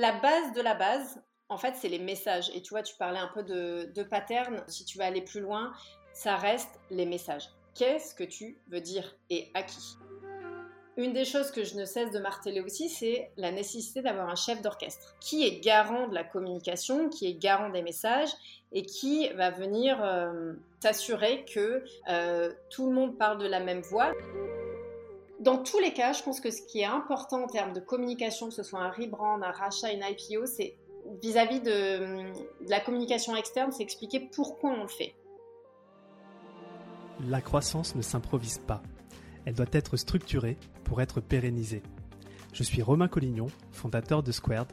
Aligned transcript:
La 0.00 0.12
base 0.12 0.54
de 0.54 0.62
la 0.62 0.74
base, 0.74 1.22
en 1.50 1.58
fait, 1.58 1.74
c'est 1.76 1.90
les 1.90 1.98
messages. 1.98 2.50
Et 2.54 2.62
tu 2.62 2.70
vois, 2.70 2.82
tu 2.82 2.96
parlais 2.96 3.18
un 3.18 3.28
peu 3.34 3.42
de, 3.42 4.02
pattern. 4.02 4.64
Si 4.66 4.86
tu 4.86 4.96
vas 4.96 5.04
aller 5.04 5.20
plus 5.20 5.40
loin, 5.40 5.74
ça 6.14 6.36
reste 6.36 6.80
les 6.90 7.04
messages. 7.04 7.50
Qu'est-ce 7.74 8.14
que 8.14 8.24
tu 8.24 8.56
veux 8.68 8.80
dire 8.80 9.14
et 9.28 9.50
à 9.52 9.62
qui? 9.62 9.98
Une 10.96 11.12
des 11.12 11.26
choses 11.26 11.50
que 11.50 11.64
je 11.64 11.76
ne 11.76 11.84
cesse 11.84 12.10
de 12.12 12.18
marteler 12.18 12.62
aussi, 12.62 12.88
c'est 12.88 13.30
la 13.36 13.52
nécessité 13.52 14.00
d'avoir 14.00 14.30
un 14.30 14.36
chef 14.36 14.62
d'orchestre 14.62 15.16
qui 15.20 15.46
est 15.46 15.60
garant 15.60 16.08
de 16.08 16.14
la 16.14 16.24
communication, 16.24 17.10
qui 17.10 17.26
est 17.26 17.34
garant 17.34 17.68
des 17.68 17.82
messages 17.82 18.32
et 18.72 18.86
qui 18.86 19.28
va 19.34 19.50
venir 19.50 20.02
euh, 20.02 20.54
s'assurer 20.82 21.44
que 21.44 21.84
euh, 22.08 22.50
tout 22.70 22.88
le 22.88 22.94
monde 22.94 23.18
parle 23.18 23.36
de 23.36 23.46
la 23.46 23.60
même 23.60 23.82
voix. 23.82 24.12
Dans 25.40 25.56
tous 25.56 25.78
les 25.78 25.94
cas, 25.94 26.12
je 26.12 26.22
pense 26.22 26.38
que 26.38 26.50
ce 26.50 26.60
qui 26.60 26.80
est 26.80 26.84
important 26.84 27.44
en 27.44 27.46
termes 27.46 27.72
de 27.72 27.80
communication, 27.80 28.48
que 28.48 28.54
ce 28.54 28.62
soit 28.62 28.80
un 28.80 28.90
rebrand, 28.90 29.40
un 29.40 29.50
rachat, 29.50 29.90
une 29.90 30.02
IPO, 30.02 30.44
c'est 30.44 30.76
vis-à-vis 31.22 31.60
de, 31.60 32.30
la 32.68 32.78
communication 32.78 33.34
externe, 33.34 33.72
c'est 33.72 33.82
expliquer 33.82 34.28
pourquoi 34.34 34.70
on 34.70 34.82
le 34.82 34.88
fait. 34.88 35.14
La 37.26 37.40
croissance 37.40 37.94
ne 37.94 38.02
s'improvise 38.02 38.58
pas. 38.58 38.82
Elle 39.46 39.54
doit 39.54 39.66
être 39.72 39.96
structurée 39.96 40.58
pour 40.84 41.00
être 41.00 41.22
pérennisée. 41.22 41.82
Je 42.52 42.62
suis 42.62 42.82
Romain 42.82 43.08
Collignon, 43.08 43.46
fondateur 43.72 44.22
de 44.22 44.32
Squared, 44.32 44.68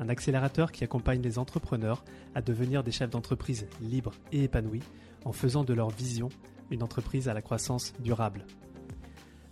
un 0.00 0.08
accélérateur 0.08 0.72
qui 0.72 0.82
accompagne 0.82 1.22
les 1.22 1.38
entrepreneurs 1.38 2.04
à 2.34 2.42
devenir 2.42 2.82
des 2.82 2.90
chefs 2.90 3.10
d'entreprise 3.10 3.68
libres 3.80 4.14
et 4.32 4.44
épanouis 4.44 4.82
en 5.24 5.32
faisant 5.32 5.62
de 5.62 5.74
leur 5.74 5.90
vision 5.90 6.28
une 6.70 6.82
entreprise 6.82 7.28
à 7.28 7.34
la 7.34 7.42
croissance 7.42 7.92
durable. 8.00 8.44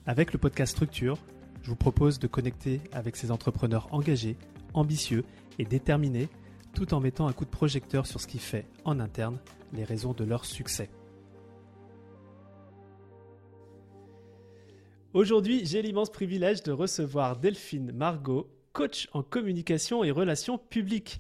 Avec 0.09 0.33
le 0.33 0.38
podcast 0.38 0.70
Structure, 0.70 1.19
je 1.62 1.69
vous 1.69 1.74
propose 1.74 2.20
de 2.20 2.28
connecter 2.28 2.80
avec 2.92 3.16
ces 3.16 3.33
entrepreneurs 3.33 3.88
engagés, 3.92 4.37
ambitieux 4.73 5.24
et 5.59 5.65
déterminés, 5.65 6.29
tout 6.74 6.95
en 6.95 7.01
mettant 7.01 7.27
un 7.27 7.32
coup 7.32 7.45
de 7.45 7.51
projecteur 7.51 8.06
sur 8.06 8.20
ce 8.20 8.29
qui 8.29 8.38
fait, 8.38 8.66
en 8.84 9.01
interne, 9.01 9.40
les 9.73 9.82
raisons 9.82 10.12
de 10.12 10.23
leur 10.23 10.45
succès. 10.45 10.90
Aujourd'hui, 15.12 15.66
j'ai 15.66 15.82
l'immense 15.82 16.10
privilège 16.10 16.62
de 16.62 16.71
recevoir 16.71 17.37
Delphine 17.37 17.90
Margot, 17.90 18.49
coach 18.73 19.09
en 19.12 19.24
communication 19.24 20.04
et 20.04 20.12
relations 20.12 20.57
publiques. 20.57 21.18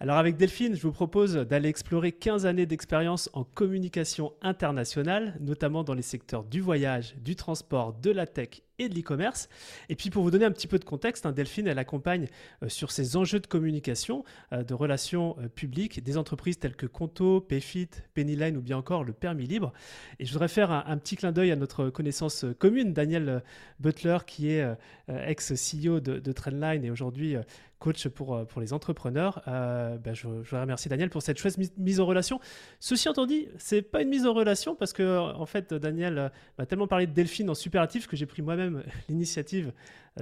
Alors 0.00 0.16
avec 0.16 0.36
Delphine, 0.36 0.76
je 0.76 0.82
vous 0.82 0.92
propose 0.92 1.34
d'aller 1.34 1.68
explorer 1.68 2.12
15 2.12 2.46
années 2.46 2.66
d'expérience 2.66 3.28
en 3.32 3.42
communication 3.42 4.32
internationale, 4.42 5.36
notamment 5.40 5.82
dans 5.82 5.94
les 5.94 6.02
secteurs 6.02 6.44
du 6.44 6.60
voyage, 6.60 7.16
du 7.16 7.34
transport, 7.34 7.94
de 7.94 8.12
la 8.12 8.28
tech 8.28 8.62
et 8.78 8.88
de 8.88 8.94
l'e-commerce. 8.94 9.48
Et 9.88 9.96
puis 9.96 10.10
pour 10.10 10.22
vous 10.22 10.30
donner 10.30 10.44
un 10.44 10.52
petit 10.52 10.66
peu 10.66 10.78
de 10.78 10.84
contexte, 10.84 11.26
hein, 11.26 11.32
Delphine, 11.32 11.66
elle 11.66 11.78
accompagne 11.78 12.26
euh, 12.62 12.68
sur 12.68 12.90
ces 12.90 13.16
enjeux 13.16 13.40
de 13.40 13.46
communication, 13.46 14.24
euh, 14.52 14.62
de 14.62 14.74
relations 14.74 15.36
euh, 15.40 15.48
publiques, 15.48 16.02
des 16.02 16.16
entreprises 16.16 16.58
telles 16.58 16.76
que 16.76 16.86
Conto, 16.86 17.40
Payfit, 17.40 17.90
Pennyline 18.14 18.56
ou 18.56 18.60
bien 18.60 18.76
encore 18.76 19.04
le 19.04 19.12
Permis 19.12 19.46
Libre. 19.46 19.72
Et 20.18 20.24
je 20.24 20.32
voudrais 20.32 20.48
faire 20.48 20.70
un, 20.70 20.96
petit 20.98 21.16
clin 21.16 21.32
d'œil 21.32 21.52
à 21.52 21.56
notre 21.56 21.90
connaissance 21.90 22.44
commune, 22.58 22.92
Daniel 22.92 23.42
Butler, 23.80 24.18
qui 24.26 24.50
est 24.50 24.64
ex-CEO 25.08 26.00
de, 26.00 26.32
Trendline 26.32 26.84
et 26.84 26.90
aujourd'hui 26.90 27.36
coach 27.78 28.08
pour, 28.08 28.46
pour 28.46 28.60
les 28.60 28.72
entrepreneurs. 28.72 29.42
Ben, 29.46 30.12
je, 30.12 30.26
voudrais 30.26 30.60
remercier 30.60 30.88
Daniel 30.88 31.10
pour 31.10 31.22
cette 31.22 31.38
chouette 31.38 31.56
mise 31.76 32.00
en 32.00 32.06
relation. 32.06 32.40
Ceci 32.80 33.08
entendu, 33.08 33.28
dit, 33.28 33.48
c'est 33.58 33.82
pas 33.82 34.02
une 34.02 34.08
mise 34.08 34.26
en 34.26 34.32
relation 34.32 34.74
parce 34.74 34.92
que 34.92 35.18
en 35.18 35.46
fait, 35.46 35.72
Daniel 35.74 36.32
m'a 36.58 36.66
tellement 36.66 36.86
parlé 36.86 37.06
de 37.06 37.12
Delphine 37.12 37.50
en 37.50 37.54
superlatif 37.54 38.06
que 38.06 38.16
j'ai 38.16 38.26
pris 38.26 38.42
moi-même 38.42 38.67
l'initiative 39.08 39.72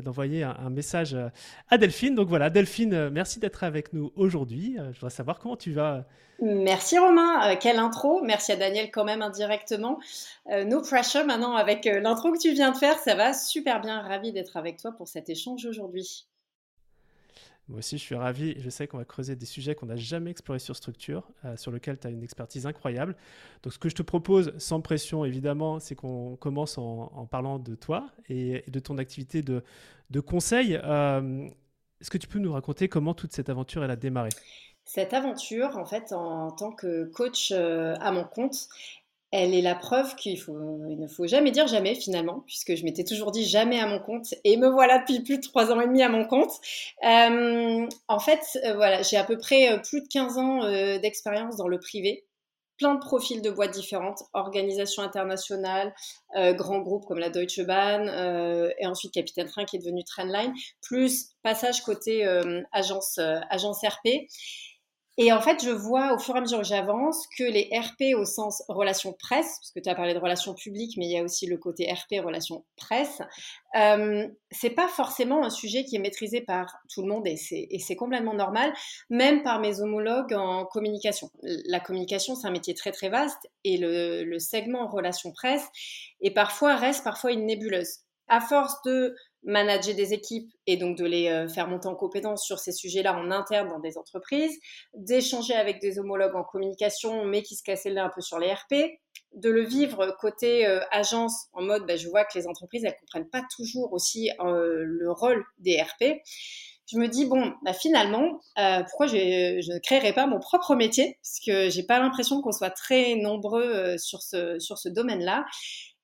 d'envoyer 0.02 0.42
un, 0.42 0.68
message 0.68 1.16
à 1.70 1.78
Delphine. 1.78 2.14
Donc 2.14 2.28
voilà, 2.28 2.50
Delphine, 2.50 3.08
merci 3.08 3.40
d'être 3.40 3.64
avec 3.64 3.94
nous 3.94 4.12
aujourd'hui. 4.14 4.76
Je 4.76 4.98
voudrais 4.98 5.08
savoir 5.08 5.38
comment 5.38 5.56
tu 5.56 5.72
vas. 5.72 6.04
Merci 6.42 6.98
Romain, 6.98 7.56
quelle 7.56 7.78
intro. 7.78 8.20
Merci 8.22 8.52
à 8.52 8.56
Daniel 8.56 8.90
quand 8.90 9.04
même 9.04 9.22
indirectement. 9.22 9.98
no 10.66 10.82
pressure 10.82 11.24
maintenant 11.24 11.56
avec 11.56 11.86
l'intro 11.86 12.30
que 12.32 12.38
tu 12.38 12.52
viens 12.52 12.72
de 12.72 12.76
faire, 12.76 12.98
ça 12.98 13.14
va 13.14 13.32
super 13.32 13.80
bien. 13.80 14.02
Ravi 14.02 14.32
d'être 14.32 14.58
avec 14.58 14.76
toi 14.76 14.92
pour 14.92 15.08
cet 15.08 15.30
échange 15.30 15.64
aujourd'hui. 15.64 16.26
Moi 17.68 17.80
aussi, 17.80 17.98
je 17.98 18.02
suis 18.02 18.14
ravi. 18.14 18.54
Je 18.60 18.70
sais 18.70 18.86
qu'on 18.86 18.98
va 18.98 19.04
creuser 19.04 19.34
des 19.34 19.46
sujets 19.46 19.74
qu'on 19.74 19.86
n'a 19.86 19.96
jamais 19.96 20.30
explorés 20.30 20.60
sur 20.60 20.76
structure, 20.76 21.28
euh, 21.44 21.56
sur 21.56 21.72
lesquels 21.72 21.98
tu 21.98 22.06
as 22.06 22.10
une 22.10 22.22
expertise 22.22 22.66
incroyable. 22.66 23.16
Donc, 23.62 23.72
ce 23.72 23.78
que 23.78 23.88
je 23.88 23.94
te 23.94 24.02
propose, 24.02 24.56
sans 24.58 24.80
pression 24.80 25.24
évidemment, 25.24 25.80
c'est 25.80 25.96
qu'on 25.96 26.36
commence 26.36 26.78
en, 26.78 27.26
parlant 27.30 27.58
de 27.58 27.74
toi 27.74 28.08
et, 28.28 28.64
de 28.68 28.78
ton 28.78 28.98
activité 28.98 29.42
de, 29.42 29.64
de 30.10 30.20
conseil. 30.20 30.78
Euh, 30.82 31.48
est-ce 32.00 32.10
que 32.10 32.18
tu 32.18 32.28
peux 32.28 32.38
nous 32.38 32.52
raconter 32.52 32.88
comment 32.88 33.14
toute 33.14 33.32
cette 33.32 33.48
aventure 33.48 33.82
elle 33.82 33.90
a 33.90 33.96
démarré? 33.96 34.28
Cette 34.84 35.12
aventure, 35.14 35.76
en 35.76 35.84
fait, 35.84 36.12
en 36.12 36.52
tant 36.52 36.70
que 36.70 37.06
coach 37.06 37.50
euh, 37.50 37.96
à 37.98 38.12
mon 38.12 38.22
compte, 38.22 38.68
elle 39.32 39.54
est 39.54 39.62
la 39.62 39.74
preuve 39.74 40.14
qu'il 40.14 40.38
ne 40.38 41.06
faut 41.08 41.26
jamais 41.26 41.50
dire 41.50 41.66
jamais 41.66 41.94
finalement, 41.94 42.44
puisque 42.46 42.74
je 42.74 42.84
m'étais 42.84 43.04
toujours 43.04 43.32
dit 43.32 43.44
jamais 43.44 43.80
à 43.80 43.86
mon 43.86 43.98
compte, 43.98 44.34
et 44.44 44.56
me 44.56 44.68
voilà 44.68 44.98
depuis 45.00 45.20
plus 45.20 45.38
de 45.38 45.42
trois 45.42 45.72
ans 45.72 45.80
et 45.80 45.86
demi 45.86 46.02
à 46.02 46.08
mon 46.08 46.24
compte. 46.24 46.52
Euh, 47.04 47.86
en 48.08 48.18
fait, 48.18 48.40
euh, 48.64 48.74
voilà, 48.74 49.02
j'ai 49.02 49.16
à 49.16 49.24
peu 49.24 49.36
près 49.36 49.72
euh, 49.72 49.78
plus 49.78 50.02
de 50.02 50.08
15 50.08 50.38
ans 50.38 50.98
d'expérience 51.00 51.56
dans 51.56 51.68
le 51.68 51.78
privé, 51.78 52.24
plein 52.78 52.94
de 52.94 53.00
profils 53.00 53.42
de 53.42 53.50
boîtes 53.50 53.72
différentes, 53.72 54.22
organisations 54.32 55.02
internationales, 55.02 55.94
grands 56.34 56.80
groupes 56.80 57.06
comme 57.06 57.18
la 57.18 57.30
Deutsche 57.30 57.60
Bahn, 57.60 58.08
et 58.78 58.86
ensuite 58.86 59.12
Capitaine 59.12 59.48
Train 59.48 59.64
qui 59.64 59.76
est 59.76 59.78
devenu 59.78 60.04
Trendline, 60.04 60.52
plus 60.82 61.30
passage 61.42 61.82
côté 61.82 62.26
agence, 62.72 63.18
agence 63.50 63.80
RP. 63.82 64.28
Et 65.18 65.32
en 65.32 65.40
fait, 65.40 65.64
je 65.64 65.70
vois 65.70 66.12
au 66.12 66.18
fur 66.18 66.34
et 66.34 66.38
à 66.38 66.40
mesure 66.42 66.58
que 66.58 66.66
j'avance 66.66 67.26
que 67.38 67.44
les 67.44 67.70
RP 67.72 68.14
au 68.18 68.26
sens 68.26 68.62
relation 68.68 69.14
presse, 69.14 69.58
parce 69.60 69.72
que 69.74 69.80
tu 69.80 69.88
as 69.88 69.94
parlé 69.94 70.12
de 70.12 70.18
relations 70.18 70.54
publiques, 70.54 70.96
mais 70.98 71.06
il 71.06 71.12
y 71.12 71.18
a 71.18 71.22
aussi 71.22 71.46
le 71.46 71.56
côté 71.56 71.90
RP 71.90 72.22
relation 72.22 72.66
presse, 72.76 73.22
euh, 73.76 74.28
c'est 74.50 74.70
pas 74.70 74.88
forcément 74.88 75.42
un 75.42 75.48
sujet 75.48 75.84
qui 75.84 75.96
est 75.96 76.00
maîtrisé 76.00 76.42
par 76.42 76.66
tout 76.92 77.00
le 77.00 77.08
monde 77.08 77.26
et 77.26 77.36
c'est 77.36 77.96
complètement 77.96 78.34
normal, 78.34 78.74
même 79.08 79.42
par 79.42 79.58
mes 79.58 79.80
homologues 79.80 80.34
en 80.34 80.66
communication. 80.66 81.30
La 81.42 81.80
communication, 81.80 82.34
c'est 82.34 82.46
un 82.46 82.50
métier 82.52 82.74
très 82.74 82.92
très 82.92 83.08
vaste 83.08 83.48
et 83.64 83.78
le, 83.78 84.22
le 84.24 84.38
segment 84.38 84.86
relation 84.86 85.32
presse 85.32 85.66
et 86.20 86.30
parfois 86.30 86.76
reste 86.76 87.04
parfois 87.04 87.32
une 87.32 87.46
nébuleuse. 87.46 88.00
À 88.28 88.40
force 88.40 88.82
de 88.84 89.14
manager 89.46 89.94
des 89.94 90.12
équipes 90.12 90.52
et 90.66 90.76
donc 90.76 90.98
de 90.98 91.04
les 91.04 91.28
euh, 91.28 91.48
faire 91.48 91.68
monter 91.68 91.86
en 91.86 91.94
compétence 91.94 92.44
sur 92.44 92.58
ces 92.58 92.72
sujets-là 92.72 93.16
en 93.16 93.30
interne 93.30 93.68
dans 93.68 93.78
des 93.78 93.96
entreprises, 93.96 94.58
d'échanger 94.94 95.54
avec 95.54 95.80
des 95.80 95.98
homologues 95.98 96.34
en 96.34 96.42
communication 96.42 97.24
mais 97.24 97.42
qui 97.42 97.54
se 97.54 97.62
cassaient 97.62 97.90
là 97.90 98.04
un 98.04 98.10
peu 98.10 98.20
sur 98.20 98.38
les 98.38 98.52
RP, 98.52 98.74
de 99.34 99.50
le 99.50 99.62
vivre 99.62 100.16
côté 100.20 100.66
euh, 100.66 100.80
agence 100.90 101.46
en 101.52 101.62
mode 101.62 101.86
bah, 101.86 101.96
je 101.96 102.08
vois 102.08 102.24
que 102.24 102.36
les 102.36 102.46
entreprises 102.48 102.84
elles 102.84 102.96
comprennent 103.00 103.30
pas 103.30 103.42
toujours 103.56 103.92
aussi 103.92 104.30
euh, 104.40 104.82
le 104.84 105.10
rôle 105.12 105.44
des 105.58 105.80
RP. 105.80 106.20
Je 106.90 106.98
me 106.98 107.08
dis 107.08 107.24
bon 107.24 107.52
bah, 107.64 107.72
finalement 107.72 108.40
pourquoi 108.88 109.06
je, 109.06 109.16
ne 109.16 109.78
créerai 109.78 110.12
pas 110.12 110.26
mon 110.26 110.38
propre 110.38 110.74
métier? 110.74 111.18
Parce 111.22 111.40
que 111.44 111.68
j'ai 111.68 111.82
pas 111.82 111.98
l'impression 111.98 112.42
qu'on 112.42 112.52
soit 112.52 112.70
très 112.70 113.16
nombreux 113.16 113.96
sur 113.98 114.22
ce 114.22 114.60
sur 114.60 114.78
ce 114.78 114.88
domaine-là 114.88 115.44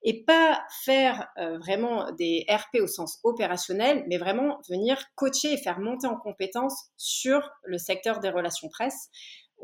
et 0.04 0.24
pas 0.24 0.64
faire 0.84 1.28
euh, 1.38 1.58
vraiment 1.58 2.10
des 2.12 2.44
RP 2.48 2.80
au 2.80 2.86
sens 2.86 3.18
opérationnel, 3.22 4.04
mais 4.08 4.18
vraiment 4.18 4.58
venir 4.68 4.98
coacher 5.14 5.52
et 5.52 5.56
faire 5.56 5.78
monter 5.78 6.06
en 6.06 6.16
compétence 6.16 6.74
sur 6.96 7.50
le 7.64 7.78
secteur 7.78 8.20
des 8.20 8.30
relations 8.30 8.68
presse, 8.68 9.10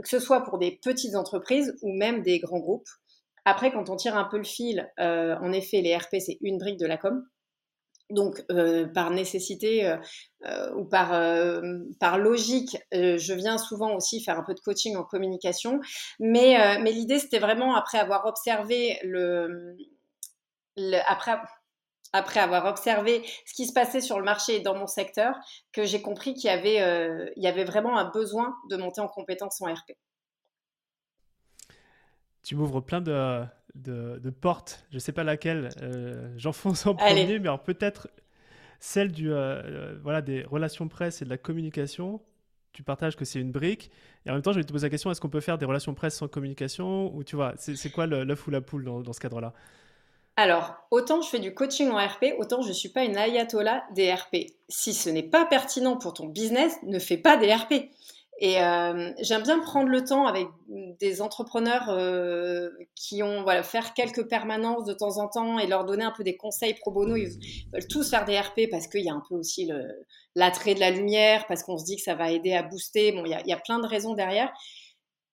que 0.02 0.08
ce 0.08 0.20
soit 0.20 0.42
pour 0.44 0.58
des 0.58 0.78
petites 0.82 1.16
entreprises 1.16 1.76
ou 1.82 1.92
même 1.92 2.22
des 2.22 2.38
grands 2.38 2.60
groupes. 2.60 2.88
Après, 3.44 3.72
quand 3.72 3.88
on 3.88 3.96
tire 3.96 4.16
un 4.16 4.24
peu 4.24 4.36
le 4.36 4.44
fil, 4.44 4.88
euh, 5.00 5.34
en 5.40 5.52
effet, 5.52 5.80
les 5.80 5.96
RP, 5.96 6.16
c'est 6.20 6.38
une 6.40 6.58
brique 6.58 6.78
de 6.78 6.86
la 6.86 6.98
com. 6.98 7.24
Donc, 8.10 8.42
euh, 8.50 8.86
par 8.86 9.10
nécessité 9.10 9.94
ou 10.76 10.84
par, 10.84 11.10
par 12.00 12.16
logique, 12.16 12.78
je 12.90 13.32
viens 13.34 13.58
souvent 13.58 13.94
aussi 13.94 14.22
faire 14.22 14.38
un 14.38 14.44
peu 14.44 14.54
de 14.54 14.60
coaching 14.60 14.96
en 14.96 15.04
communication. 15.04 15.80
Mais, 16.18 16.78
mais 16.80 16.92
l'idée, 16.92 17.18
c'était 17.18 17.38
vraiment, 17.38 17.74
après 17.74 17.98
avoir 17.98 18.24
observé 18.24 18.98
le, 19.02 19.76
après, 21.06 21.38
après 22.12 22.40
avoir 22.40 22.66
observé 22.66 23.22
ce 23.44 23.54
qui 23.54 23.66
se 23.66 23.72
passait 23.72 24.00
sur 24.00 24.18
le 24.18 24.24
marché 24.24 24.60
dans 24.60 24.74
mon 24.74 24.86
secteur, 24.86 25.34
que 25.72 25.84
j'ai 25.84 26.00
compris 26.00 26.34
qu'il 26.34 26.50
y, 26.50 26.52
avait, 26.52 26.80
euh, 26.80 27.30
il 27.36 27.42
y 27.42 27.46
avait 27.46 27.64
vraiment 27.64 27.98
un 27.98 28.10
besoin 28.10 28.54
de 28.70 28.76
monter 28.76 29.00
en 29.00 29.08
compétences 29.08 29.60
en 29.60 29.72
RP. 29.72 29.92
Tu 32.42 32.54
m'ouvres 32.56 32.80
plein 32.80 33.00
de, 33.00 33.44
de, 33.74 34.30
portes, 34.30 34.86
je 34.90 34.96
ne 34.96 35.00
sais 35.00 35.12
pas 35.12 35.24
laquelle 35.24 35.68
euh, 35.82 36.32
j'enfonce 36.36 36.86
en 36.86 36.94
premier, 36.94 37.38
mais 37.38 37.50
peut-être 37.64 38.08
celle 38.80 39.12
du, 39.12 39.32
euh, 39.32 39.98
voilà, 40.02 40.22
des 40.22 40.44
relations 40.44 40.88
presse 40.88 41.20
et 41.20 41.24
de 41.24 41.30
la 41.30 41.36
communication. 41.36 42.22
Tu 42.72 42.82
partages 42.82 43.16
que 43.16 43.24
c'est 43.24 43.40
une 43.40 43.50
brique. 43.50 43.90
Et 44.24 44.30
en 44.30 44.34
même 44.34 44.42
temps, 44.42 44.52
je 44.52 44.58
vais 44.58 44.64
te 44.64 44.72
poser 44.72 44.86
la 44.86 44.90
question 44.90 45.10
est-ce 45.10 45.20
qu'on 45.20 45.28
peut 45.28 45.40
faire 45.40 45.58
des 45.58 45.66
relations 45.66 45.94
presse 45.94 46.16
sans 46.16 46.28
communication? 46.28 47.14
Ou 47.14 47.24
tu 47.24 47.34
vois, 47.34 47.54
c'est 47.56 47.90
quoi 47.90 48.06
l'œuf 48.06 48.46
ou 48.46 48.50
la 48.50 48.60
poule 48.60 48.84
dans, 48.84 49.00
dans 49.00 49.12
ce 49.12 49.20
cadre-là? 49.20 49.52
Alors, 50.38 50.76
autant 50.92 51.20
je 51.20 51.28
fais 51.28 51.40
du 51.40 51.52
coaching 51.52 51.90
en 51.90 51.96
RP, 51.96 52.26
autant 52.38 52.62
je 52.62 52.68
ne 52.68 52.72
suis 52.72 52.90
pas 52.90 53.02
une 53.02 53.16
ayatollah 53.16 53.82
des 53.92 54.14
RP. 54.14 54.36
Si 54.68 54.94
ce 54.94 55.10
n'est 55.10 55.24
pas 55.24 55.44
pertinent 55.44 55.96
pour 55.96 56.14
ton 56.14 56.26
business, 56.26 56.76
ne 56.84 57.00
fais 57.00 57.16
pas 57.16 57.36
des 57.36 57.52
RP. 57.52 57.90
Et 58.38 58.62
euh, 58.62 59.10
j'aime 59.20 59.42
bien 59.42 59.58
prendre 59.58 59.88
le 59.88 60.04
temps 60.04 60.28
avec 60.28 60.46
des 61.00 61.22
entrepreneurs 61.22 61.88
euh, 61.88 62.70
qui 62.94 63.24
ont 63.24 63.42
voilà 63.42 63.64
faire 63.64 63.94
quelques 63.94 64.28
permanences 64.28 64.84
de 64.84 64.92
temps 64.92 65.18
en 65.18 65.26
temps 65.26 65.58
et 65.58 65.66
leur 65.66 65.84
donner 65.84 66.04
un 66.04 66.12
peu 66.12 66.22
des 66.22 66.36
conseils 66.36 66.74
pro 66.74 66.92
bono. 66.92 67.16
Ils 67.16 67.36
veulent 67.72 67.88
tous 67.88 68.08
faire 68.08 68.24
des 68.24 68.38
RP 68.38 68.70
parce 68.70 68.86
qu'il 68.86 69.04
y 69.04 69.10
a 69.10 69.14
un 69.14 69.22
peu 69.28 69.34
aussi 69.34 69.68
l'attrait 70.36 70.76
de 70.76 70.80
la 70.80 70.92
lumière, 70.92 71.48
parce 71.48 71.64
qu'on 71.64 71.78
se 71.78 71.84
dit 71.84 71.96
que 71.96 72.02
ça 72.02 72.14
va 72.14 72.30
aider 72.30 72.52
à 72.52 72.62
booster. 72.62 73.10
Bon, 73.10 73.24
il 73.24 73.32
y 73.32 73.50
y 73.50 73.52
a 73.52 73.58
plein 73.58 73.80
de 73.80 73.88
raisons 73.88 74.14
derrière. 74.14 74.52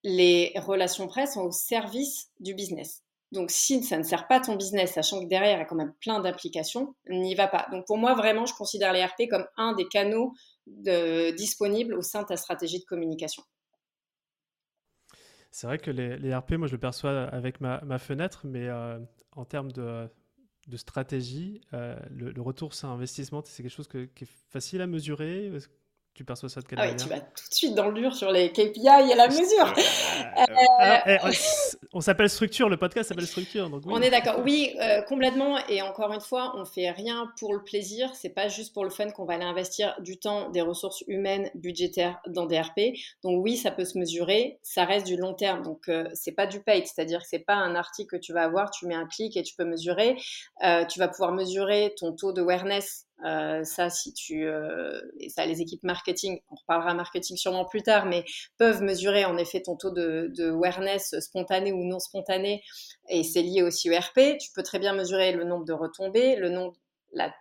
Les 0.04 0.52
relations 0.56 1.06
presse 1.06 1.36
sont 1.36 1.44
au 1.44 1.52
service 1.52 2.32
du 2.40 2.56
business. 2.56 3.05
Donc, 3.36 3.52
si 3.52 3.84
ça 3.84 3.98
ne 3.98 4.04
sert 4.04 4.28
pas 4.28 4.40
ton 4.40 4.56
business, 4.56 4.94
sachant 4.94 5.22
que 5.22 5.28
derrière, 5.28 5.58
il 5.58 5.60
y 5.60 5.62
a 5.62 5.66
quand 5.66 5.76
même 5.76 5.94
plein 6.00 6.20
d'applications, 6.20 6.96
n'y 7.10 7.36
va 7.36 7.48
pas. 7.48 7.68
Donc, 7.72 7.86
pour 7.86 7.98
moi, 7.98 8.16
vraiment, 8.16 8.46
je 8.46 8.54
considère 8.54 8.94
les 8.94 9.04
RP 9.04 9.30
comme 9.30 9.46
un 9.58 9.74
des 9.74 9.88
canaux 9.88 10.34
disponibles 10.66 11.94
au 11.94 12.02
sein 12.02 12.24
de 12.24 12.28
ta 12.28 12.38
stratégie 12.38 12.80
de 12.80 12.86
communication. 12.86 13.44
C'est 15.52 15.68
vrai 15.68 15.78
que 15.78 15.92
les, 15.92 16.36
RP, 16.36 16.54
moi, 16.54 16.68
je 16.68 16.74
le 16.74 16.80
perçois 16.80 17.24
avec 17.26 17.62
ma, 17.62 17.98
fenêtre, 17.98 18.42
mais 18.46 18.68
euh, 18.68 19.00
en 19.32 19.46
termes 19.46 19.72
de, 19.72 20.10
stratégie, 20.76 21.62
euh, 21.74 21.98
le, 22.10 22.42
retour 22.42 22.74
sur 22.74 22.90
investissement, 22.90 23.42
c'est 23.46 23.64
quelque 23.64 23.72
chose 23.72 23.88
qui 23.88 24.24
est 24.24 24.30
facile 24.50 24.82
à 24.82 24.88
mesurer? 24.88 25.52
Tu 26.16 26.24
perçois 26.24 26.48
ça 26.48 26.62
de 26.62 26.66
quelle 26.66 26.80
ah 26.80 26.86
manière 26.86 26.98
Tu 26.98 27.10
vas 27.10 27.20
tout 27.20 27.50
de 27.50 27.54
suite 27.54 27.76
dans 27.76 27.90
le 27.90 27.94
dur 27.94 28.16
sur 28.16 28.32
les 28.32 28.50
KPI 28.54 28.88
et 29.12 29.16
la 29.16 29.28
mesure. 29.28 29.74
Euh, 30.38 30.98
eh, 31.08 31.18
on 31.92 32.00
s'appelle 32.00 32.30
structure, 32.30 32.70
le 32.70 32.78
podcast 32.78 33.10
s'appelle 33.10 33.28
structure. 33.28 33.70
Donc 33.70 33.84
On 33.86 34.02
est 34.02 34.10
d'accord. 34.10 34.40
Oui, 34.42 34.74
euh, 34.80 35.02
complètement. 35.02 35.58
Et 35.68 35.82
encore 35.82 36.14
une 36.14 36.22
fois, 36.22 36.54
on 36.56 36.64
fait 36.64 36.90
rien 36.90 37.30
pour 37.38 37.54
le 37.54 37.62
plaisir. 37.64 38.10
C'est 38.16 38.30
pas 38.30 38.48
juste 38.48 38.74
pour 38.74 38.86
le 38.86 38.90
fun 38.90 39.10
qu'on 39.12 39.26
va 39.26 39.34
aller 39.34 39.44
investir 39.44 39.94
du 40.00 40.18
temps, 40.18 40.50
des 40.52 40.62
ressources 40.62 41.04
humaines, 41.10 41.52
budgétaires 41.54 42.22
dans 42.28 42.46
des 42.46 42.62
RP. 42.62 42.98
Donc 43.22 43.44
oui, 43.44 43.58
ça 43.58 43.72
peut 43.72 43.86
se 43.86 43.98
mesurer. 43.98 44.58
Ça 44.62 44.86
reste 44.86 45.06
du 45.06 45.18
long 45.18 45.34
terme. 45.34 45.64
Donc 45.64 45.90
euh, 45.90 46.08
c'est 46.14 46.32
pas 46.32 46.48
du 46.48 46.62
paid, 46.62 46.86
c'est-à-dire 46.88 47.20
que 47.20 47.28
c'est 47.28 47.40
pas 47.40 47.56
un 47.56 47.76
article 47.76 48.18
que 48.18 48.22
tu 48.22 48.32
vas 48.32 48.44
avoir. 48.44 48.72
Tu 48.72 48.88
mets 48.88 48.96
un 48.96 49.06
clic 49.06 49.36
et 49.36 49.44
tu 49.44 49.54
peux 49.54 49.66
mesurer. 49.66 50.16
tu 50.90 50.98
vas 50.98 51.10
pouvoir 51.10 51.34
mesurer 51.34 51.94
ton 51.98 52.14
taux 52.14 52.32
de 52.32 52.42
awareness 52.42 53.05
euh, 53.24 53.64
ça, 53.64 53.90
si 53.90 54.14
tu, 54.14 54.46
euh, 54.46 55.00
et 55.20 55.30
ça, 55.30 55.46
les 55.46 55.62
équipes 55.62 55.84
marketing, 55.84 56.40
on 56.50 56.56
reparlera 56.56 56.94
marketing 56.94 57.38
sûrement 57.38 57.66
plus 57.66 57.82
tard, 57.82 58.06
mais 58.06 58.26
peuvent 58.58 58.82
mesurer 58.82 59.26
en 59.26 59.38
effet 59.38 59.62
ton 59.62 59.78
taux 59.78 59.92
de, 59.92 60.32
awareness 60.50 61.18
spontané 61.20 61.72
ou 61.72 61.84
non 61.86 62.00
spontané, 62.00 62.62
et 63.10 63.24
c'est 63.24 63.42
lié 63.42 63.64
aussi 63.64 63.90
au 63.90 63.98
RP. 63.98 64.38
Tu 64.40 64.52
peux 64.54 64.64
très 64.64 64.80
bien 64.80 64.94
mesurer 64.94 65.32
le 65.32 65.46
nombre 65.46 65.66
de 65.66 65.74
retombées, 65.74 66.36
le 66.36 66.50
nombre, 66.50 66.76
la, 67.14 67.34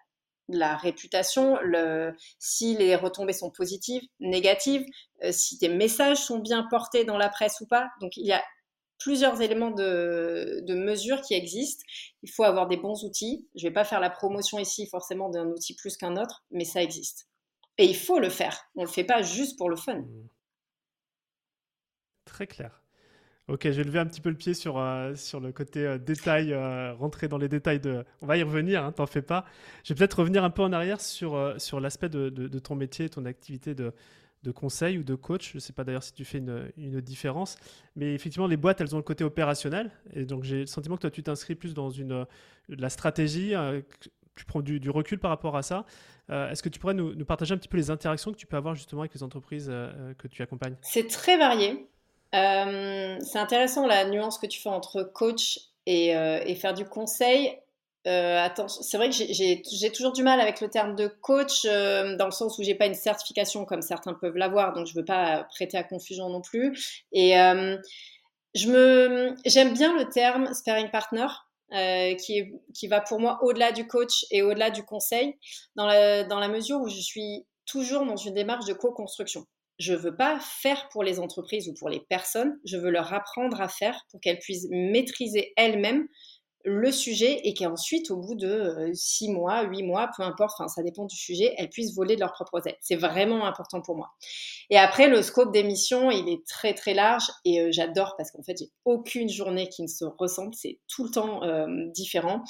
la 0.49 0.77
réputation, 0.77 1.59
le, 1.63 2.15
si 2.39 2.77
les 2.77 2.95
retombées 2.95 3.33
sont 3.33 3.51
positives, 3.51 4.03
négatives, 4.21 4.85
euh, 5.25 5.33
si 5.33 5.59
tes 5.59 5.69
messages 5.69 6.19
sont 6.19 6.39
bien 6.39 6.67
portés 6.71 7.05
dans 7.05 7.19
la 7.19 7.29
presse 7.29 7.61
ou 7.61 7.67
pas. 7.67 7.89
Donc 8.01 8.17
il 8.17 8.27
y 8.27 8.33
a 8.33 8.43
plusieurs 8.99 9.41
éléments 9.41 9.71
de, 9.71 10.61
de, 10.63 10.75
mesure 10.75 11.21
qui 11.21 11.35
existent. 11.35 11.85
Il 12.23 12.31
faut 12.31 12.45
avoir 12.45 12.69
des 12.69 12.77
bons 12.77 13.05
outils. 13.05 13.47
Je 13.55 13.65
ne 13.65 13.71
vais 13.71 13.75
pas 13.75 13.85
faire 13.85 14.01
la 14.01 14.11
promotion 14.11 14.59
ici 14.59 14.87
forcément 14.87 15.29
d'un 15.29 15.47
outil 15.47 15.75
plus 15.75 15.97
qu'un 15.97 16.17
autre, 16.17 16.45
mais 16.51 16.65
ça 16.65 16.83
existe. 16.83 17.29
Et 17.79 17.85
il 17.85 17.97
faut 17.97 18.19
le 18.19 18.31
faire. 18.31 18.71
On 18.77 18.83
ne 18.83 18.87
le 18.87 18.93
fait 18.93 19.05
pas 19.05 19.23
juste 19.23 19.59
pour 19.59 19.69
le 19.69 19.77
fun. 19.77 20.01
Mmh. 20.01 20.29
Très 22.25 22.47
clair. 22.47 22.85
Ok, 23.47 23.65
je 23.65 23.73
vais 23.73 23.85
lever 23.85 23.99
un 23.99 24.07
petit 24.07 24.23
peu 24.23 24.31
le 24.31 24.37
pied 24.37 24.55
sur, 24.55 24.79
euh, 24.79 25.13
le 25.13 25.53
côté 25.53 25.81
euh, 25.87 25.99
détail, 25.99 26.55
euh, 26.55 26.95
rentrer 26.95 27.29
dans 27.29 27.37
les 27.37 27.49
détails 27.49 27.79
de... 27.79 28.03
On 28.23 28.27
va 28.27 28.39
y 28.39 28.43
revenir, 28.43 28.83
hein, 28.83 28.93
t'en 28.93 29.05
fais 29.05 29.21
pas. 29.21 29.45
Je 29.85 29.93
vais 29.93 29.99
peut-être 29.99 30.21
revenir 30.21 30.45
un 30.45 30.51
peu 30.51 30.63
en 30.63 30.73
arrière 30.73 30.99
sur, 30.99 31.37
l'aspect 31.79 32.09
de, 32.09 32.59
ton 32.59 32.75
métier, 32.75 33.11
ton 33.11 33.27
activité 33.27 33.75
de, 33.75 33.93
de 34.45 34.53
conseil 34.53 34.99
ou 34.99 35.03
de 35.03 35.15
coach. 35.15 35.51
Je 35.51 35.57
ne 35.57 35.61
sais 35.61 35.73
pas 35.73 35.83
d'ailleurs 35.83 36.03
si 36.03 36.13
tu 36.13 36.25
fais 36.25 36.39
une, 36.39 37.01
différence. 37.01 37.57
Mais 37.97 38.15
effectivement, 38.15 38.47
les 38.47 38.57
boîtes, 38.57 38.81
elles 38.81 38.95
ont 38.95 38.99
le 38.99 39.05
côté 39.05 39.25
opérationnel. 39.25 39.91
Et 40.15 40.25
donc, 40.25 40.45
j'ai 40.45 40.61
le 40.61 40.67
sentiment 40.67 40.97
que 40.97 41.01
toi, 41.01 41.11
tu 41.11 41.23
t'inscris 41.23 41.55
plus 41.55 41.75
dans 41.75 41.91
une, 41.91 42.27
la 42.69 42.91
stratégie. 42.91 43.55
Euh, 43.55 43.81
tu 44.37 44.45
prends 44.45 44.61
du, 44.61 44.91
recul 44.91 45.19
par 45.19 45.31
rapport 45.31 45.57
à 45.57 45.63
ça. 45.63 45.85
Euh, 46.31 46.51
est-ce 46.51 46.63
que 46.63 46.69
tu 46.69 46.79
pourrais 46.79 46.95
nous, 46.95 47.25
partager 47.25 47.55
un 47.55 47.57
petit 47.57 47.69
peu 47.69 47.77
les 47.77 47.91
interactions 47.91 48.33
que 48.33 48.37
tu 48.37 48.47
peux 48.47 48.57
avoir 48.57 48.75
justement 48.75 49.03
avec 49.03 49.15
les 49.15 49.23
entreprises 49.23 49.69
euh, 49.71 50.15
que 50.15 50.29
tu 50.29 50.43
accompagnes? 50.43 50.77
C'est 50.83 51.09
très 51.09 51.37
varié. 51.37 51.89
c'est 52.33 53.39
intéressant 53.39 53.87
la 53.87 54.05
nuance 54.09 54.39
que 54.39 54.47
tu 54.47 54.61
fais 54.61 54.69
entre 54.69 55.03
coach 55.03 55.59
et 55.87 56.55
faire 56.61 56.75
du 56.75 56.85
conseil. 56.85 57.59
Euh, 58.07 58.49
c'est 58.69 58.99
vrai 58.99 59.09
que 59.09 59.15
j'ai 59.15 59.93
toujours 59.93 60.13
du 60.13 60.23
mal 60.23 60.41
avec 60.41 60.61
le 60.61 60.69
terme 60.69 60.95
de 60.95 61.07
coach 61.07 61.65
euh, 61.65 62.17
dans 62.17 62.27
le 62.27 62.33
sens 62.33 62.59
où 62.59 62.63
j'ai 62.63 62.75
pas 62.75 62.87
une 62.87 62.95
certification 62.95 63.65
comme 63.65 63.81
certains 63.81 64.13
peuvent 64.13 64.37
l'avoir, 64.37 64.75
donc 64.75 64.87
je 64.87 64.95
veux 64.95 65.05
pas 65.05 65.45
prêter 65.45 65.79
à 65.79 65.85
confusion 65.85 66.29
non 66.29 66.43
plus. 66.43 67.03
Et 67.13 67.39
euh, 67.39 67.79
j'aime 68.55 69.73
bien 69.73 69.97
le 69.97 70.09
terme 70.11 70.53
sparring 70.53 70.91
partner. 70.91 71.27
qui, 71.71 72.39
est, 72.39 72.53
qui 72.75 72.89
va 72.89 73.01
pour 73.01 73.21
moi 73.21 73.39
au-delà 73.43 73.73
du 73.73 73.87
coach 73.87 74.27
et 74.31 74.43
au-delà 74.43 74.71
du 74.71 74.85
conseil, 74.85 75.37
dans 75.75 75.87
la, 75.87 76.25
dans 76.25 76.39
la 76.39 76.49
mesure 76.49 76.81
où 76.81 76.89
je 76.89 77.01
suis 77.01 77.47
toujours 77.67 78.05
dans 78.05 78.17
une 78.17 78.35
démarche 78.35 78.67
de 78.67 78.75
co-construction. 78.75 79.47
Je 79.79 79.95
veux 79.95 80.15
pas 80.15 80.39
faire 80.39 80.89
pour 80.91 81.03
les 81.03 81.19
entreprises 81.19 81.69
ou 81.69 81.75
pour 81.75 81.89
les 81.89 82.01
personnes, 82.01 82.61
je 82.65 82.77
veux 82.77 82.91
leur 82.91 83.13
apprendre 83.13 83.61
à 83.61 83.69
faire 83.69 84.05
pour 84.11 84.21
qu'elles 84.21 84.39
puissent 84.39 84.69
maîtriser 84.71 85.53
elles-mêmes 85.57 86.07
le 86.65 86.91
sujet 86.91 87.41
et 87.45 87.53
qu'ensuite, 87.53 88.11
au 88.11 88.17
bout 88.17 88.35
de 88.35 88.49
euh, 88.49 88.91
six 88.95 89.31
mois, 89.31 89.63
huit 89.63 89.83
mois, 89.83 90.11
peu 90.17 90.23
importe, 90.23 90.55
enfin, 90.59 90.69
ça 90.69 90.83
dépend 90.83 91.05
du 91.05 91.17
sujet, 91.17 91.55
elles 91.59 91.69
puissent 91.69 91.95
voler 91.95 92.15
de 92.15 92.21
leur 92.21 92.33
propre 92.33 92.67
aide. 92.67 92.77
C'est 92.81 92.97
vraiment 92.97 93.45
important 93.45 93.83
pour 93.83 93.97
moi. 93.97 94.11
Et 94.71 94.79
après, 94.79 95.09
le 95.09 95.21
scope 95.23 95.53
d'émission, 95.53 96.11
il 96.11 96.29
est 96.29 96.47
très 96.47 96.73
très 96.73 96.95
large 96.95 97.25
et 97.45 97.61
euh, 97.61 97.69
j'adore 97.71 98.15
parce 98.17 98.31
qu'en 98.31 98.43
fait, 98.43 98.57
j'ai 98.59 98.71
aucune 98.85 99.29
journée 99.29 99.69
qui 99.69 99.83
ne 99.83 99.89
se 99.89 100.05
ressemble. 100.05 100.55
C'est 100.55 100.81
tout 100.89 101.05
le 101.05 101.11
temps 101.11 101.43
euh, 101.43 101.67
différent. 101.95 102.43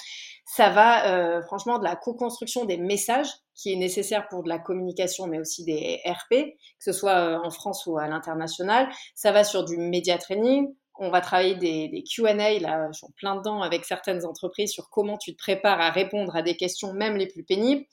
Ça 0.45 0.69
va, 0.69 1.41
franchement, 1.41 1.79
de 1.79 1.83
la 1.83 1.95
co-construction 1.95 2.65
des 2.65 2.77
messages 2.77 3.27
qui 3.55 3.73
est 3.73 3.75
nécessaire 3.75 4.27
pour 4.29 4.43
de 4.43 4.49
la 4.49 4.59
communication, 4.59 5.27
mais 5.27 5.39
aussi 5.39 5.63
des 5.65 5.99
RP, 6.05 6.29
que 6.29 6.83
ce 6.83 6.93
soit 6.93 7.41
en 7.43 7.49
France 7.49 7.85
ou 7.87 7.97
à 7.97 8.07
l'international. 8.07 8.87
Ça 9.15 9.31
va 9.31 9.43
sur 9.43 9.65
du 9.65 9.77
média 9.77 10.17
training, 10.17 10.73
on 10.97 11.09
va 11.09 11.21
travailler 11.21 11.55
des, 11.55 12.03
Q&A, 12.03 12.59
là, 12.59 12.87
je 12.91 12.97
suis 12.97 13.13
plein 13.17 13.35
dedans 13.35 13.61
avec 13.61 13.85
certaines 13.85 14.25
entreprises 14.25 14.71
sur 14.71 14.89
comment 14.89 15.17
tu 15.17 15.33
te 15.33 15.37
prépares 15.37 15.81
à 15.81 15.89
répondre 15.89 16.35
à 16.35 16.41
des 16.41 16.55
questions, 16.55 16.93
même 16.93 17.17
les 17.17 17.27
plus 17.27 17.43
pénibles. 17.43 17.85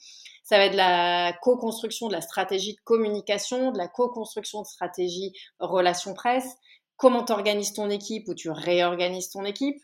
Ça 0.44 0.58
va 0.58 0.66
être 0.66 0.72
de 0.72 0.76
la 0.76 1.32
co-construction 1.42 2.08
de 2.08 2.12
la 2.12 2.20
stratégie 2.20 2.74
de 2.74 2.80
communication, 2.84 3.72
de 3.72 3.78
la 3.78 3.88
co-construction 3.88 4.62
de 4.62 4.66
stratégie 4.66 5.32
relation 5.60 6.14
presse, 6.14 6.56
comment 6.96 7.24
tu 7.24 7.32
organises 7.32 7.72
ton 7.72 7.90
équipe 7.90 8.28
ou 8.28 8.34
tu 8.34 8.50
réorganises 8.50 9.30
ton 9.30 9.44
équipe. 9.44 9.82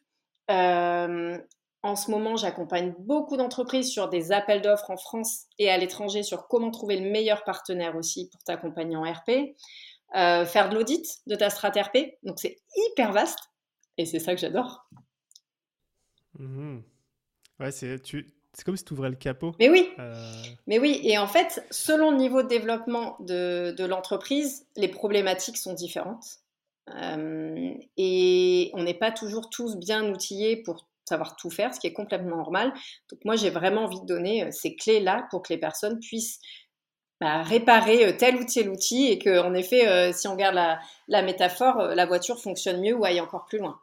Euh, 0.51 1.39
en 1.83 1.95
ce 1.95 2.11
moment, 2.11 2.37
j'accompagne 2.37 2.93
beaucoup 2.99 3.37
d'entreprises 3.37 3.91
sur 3.91 4.09
des 4.09 4.33
appels 4.33 4.63
d'offres 4.63 4.91
en 4.91 4.97
France 4.97 5.45
et 5.59 5.71
à 5.71 5.79
l'étranger 5.79 6.25
sur 6.25 6.49
comment 6.49 6.71
trouver 6.71 6.99
le 6.99 7.11
meilleur 7.11 7.45
partenaire 7.45 7.97
aussi 7.97 8.29
pour 8.31 8.43
t'accompagner 8.43 8.97
en 8.97 9.03
RP. 9.03 9.55
Euh, 10.17 10.47
faire 10.47 10.71
de 10.71 10.75
l'audit 10.75 11.21
de 11.27 11.35
ta 11.35 11.51
strat 11.51 11.71
RP. 11.71 12.17
Donc 12.23 12.39
c'est 12.39 12.59
hyper 12.75 13.13
vaste 13.13 13.51
et 13.99 14.07
c'est 14.07 14.19
ça 14.19 14.35
que 14.35 14.41
j'adore. 14.41 14.89
Mmh. 16.39 16.79
Ouais, 17.61 17.71
c'est 17.71 18.01
comme 18.65 18.77
si 18.77 18.85
tu 18.85 18.95
ouvrais 18.95 19.11
le 19.11 19.17
capot. 19.17 19.55
Mais 19.59 19.69
oui. 19.69 19.91
Euh. 19.99 20.15
Mais 20.67 20.79
oui. 20.79 21.01
Et 21.05 21.19
en 21.19 21.27
fait, 21.27 21.65
selon 21.71 22.11
le 22.11 22.17
niveau 22.17 22.43
de 22.43 22.49
développement 22.49 23.17
de, 23.21 23.75
de 23.77 23.85
l'entreprise, 23.85 24.67
les 24.77 24.89
problématiques 24.89 25.59
sont 25.59 25.75
différentes. 25.75 26.39
Euh, 26.95 27.75
et 27.99 28.71
on 28.73 28.83
n'est 28.85 28.95
pas 28.95 29.13
toujours 29.13 29.51
tous 29.51 29.77
bien 29.77 30.11
outillés 30.11 30.57
pour 30.57 30.89
savoir 31.05 31.37
tout 31.37 31.51
faire, 31.51 31.75
ce 31.75 31.81
qui 31.81 31.87
est 31.87 31.93
complètement 31.93 32.37
normal. 32.37 32.73
Donc 33.11 33.25
moi, 33.25 33.37
j'ai 33.37 33.51
vraiment 33.51 33.85
envie 33.85 34.01
de 34.01 34.07
donner 34.07 34.51
ces 34.53 34.75
clés-là 34.75 35.27
pour 35.31 35.43
que 35.43 35.53
les 35.53 35.59
personnes 35.59 35.99
puissent 36.01 36.41
bah, 37.21 37.43
réparer 37.43 38.07
euh, 38.07 38.17
tel 38.17 38.37
ou 38.37 38.45
tel 38.45 38.69
outil 38.69 39.07
et 39.07 39.19
que, 39.19 39.41
en 39.41 39.53
effet, 39.55 39.89
euh, 39.89 40.13
si 40.13 40.29
on 40.29 40.33
regarde 40.33 40.55
la, 41.09 41.23
métaphore, 41.23 41.81
euh, 41.81 41.95
la 41.97 42.07
voiture 42.07 42.39
fonctionne 42.39 42.81
mieux 42.81 42.95
ou 42.95 43.05
aille 43.05 43.21
encore 43.21 43.45
plus 43.47 43.59
loin. 43.59 43.81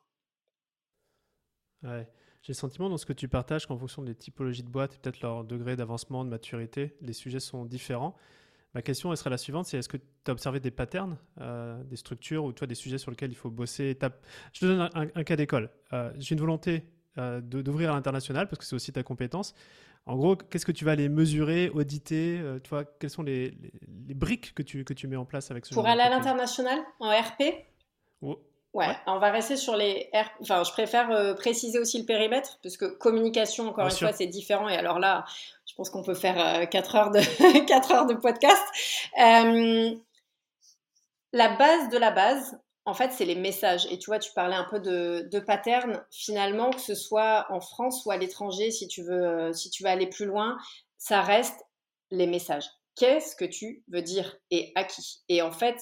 Ouais. 1.83 2.07
J'ai 2.43 2.53
le 2.53 2.57
sentiment 2.57 2.89
dans 2.89 2.97
ce 2.97 3.05
que 3.05 3.13
tu 3.13 3.27
partages 3.27 3.65
qu'en 3.65 3.77
fonction 3.77 4.03
des 4.03 4.15
typologies 4.15 4.63
de 4.63 4.69
boîtes 4.69 4.95
et 4.95 4.97
peut-être 4.99 5.19
leur 5.21 5.43
degré 5.43 5.75
d'avancement, 5.75 6.23
de 6.23 6.29
maturité, 6.29 6.95
les 7.01 7.11
sujets 7.11 7.41
sont 7.41 7.65
différents. 7.65 8.15
Ma 8.73 8.81
question 8.81 9.13
serait 9.15 9.31
la 9.31 9.37
suivante, 9.37 9.65
c'est 9.65 9.77
est-ce 9.77 9.89
que 9.89 9.97
tu 9.97 10.03
as 10.27 10.31
observé 10.31 10.59
des 10.59 10.69
patterns, 10.69 11.17
des 11.85 11.95
structures 11.95 12.43
ou 12.43 12.51
toi 12.51 12.67
des 12.67 12.75
sujets 12.75 12.97
sur 12.97 13.09
lesquels 13.09 13.31
il 13.31 13.35
faut 13.35 13.49
bosser 13.49 13.97
Je 14.51 14.59
te 14.59 14.65
donne 14.65 14.89
un, 14.93 15.23
cas 15.23 15.37
d'école. 15.37 15.71
J'ai 16.17 16.35
une 16.35 16.41
volonté 16.41 16.83
d'ouvrir 17.17 17.91
à 17.91 17.95
l'international 17.95 18.47
parce 18.47 18.59
que 18.59 18.65
c'est 18.65 18.75
aussi 18.75 18.91
ta 18.91 19.01
compétence. 19.01 19.55
En 20.07 20.15
gros, 20.17 20.35
qu'est-ce 20.35 20.65
que 20.67 20.71
tu 20.71 20.85
vas 20.85 20.91
aller 20.91 21.09
mesurer, 21.09 21.69
auditer 21.69 22.39
euh, 22.39 22.59
toi, 22.59 22.85
Quelles 22.99 23.09
sont 23.09 23.23
les, 23.23 23.57
briques 24.13 24.53
que 24.53 24.61
tu, 24.61 24.83
que 24.85 24.93
tu 24.93 25.07
mets 25.07 25.15
en 25.15 25.25
place 25.25 25.49
avec 25.49 25.65
ce 25.65 25.73
Pour 25.73 25.87
aller 25.87 26.01
à 26.01 26.09
l'international, 26.09 26.79
en 26.99 27.09
RP 27.09 27.43
Ouais, 28.21 28.93
on 29.07 29.19
va 29.19 29.31
rester 29.31 29.55
sur 29.55 29.77
les 29.77 30.09
R. 30.13 30.25
Enfin, 30.41 30.63
je 30.63 30.71
préfère 30.71 31.09
euh, 31.09 31.33
préciser 31.33 31.79
aussi 31.79 31.97
le 31.97 32.05
périmètre, 32.05 32.59
parce 32.61 32.75
que 32.75 32.85
communication, 32.85 33.69
encore 33.69 33.85
une 33.85 33.91
fois, 33.91 34.11
c'est 34.11 34.27
différent. 34.27 34.67
Et 34.67 34.75
alors 34.75 34.99
là, 34.99 35.23
je 35.65 35.73
pense 35.75 35.89
qu'on 35.89 36.03
peut 36.03 36.13
faire 36.13 36.69
4, 36.69 36.95
heures 36.95 37.11
de 37.11 37.65
4 37.65 37.91
heures 37.93 38.05
de 38.05 38.15
podcast. 38.15 38.61
la 41.31 41.55
base 41.55 41.89
de 41.89 41.97
la 41.97 42.11
base, 42.11 42.59
en 42.85 42.93
fait, 42.93 43.11
c'est 43.11 43.25
les 43.25 43.35
messages. 43.35 43.85
Et 43.91 43.97
tu 43.97 44.09
vois, 44.09 44.19
tu 44.19 44.31
parlais 44.33 44.55
un 44.55 44.67
peu 44.69 44.79
de, 44.79 45.27
de 45.31 45.39
pattern. 45.39 46.03
Finalement, 46.11 46.69
que 46.69 46.81
ce 46.81 46.95
soit 46.95 47.47
en 47.49 47.59
France 47.59 48.05
ou 48.05 48.11
à 48.11 48.17
l'étranger, 48.17 48.71
si 48.71 48.87
tu 48.87 49.03
veux, 49.03 49.51
si 49.53 49.69
tu 49.69 49.85
aller 49.85 50.07
plus 50.07 50.25
loin, 50.25 50.57
ça 50.97 51.21
reste 51.21 51.65
les 52.11 52.27
messages 52.27 52.69
qu'est-ce 52.95 53.35
que 53.35 53.45
tu 53.45 53.83
veux 53.89 54.01
dire 54.01 54.37
et 54.51 54.71
à 54.75 54.83
qui? 54.83 55.21
Et 55.29 55.41
en 55.41 55.51
fait, 55.51 55.79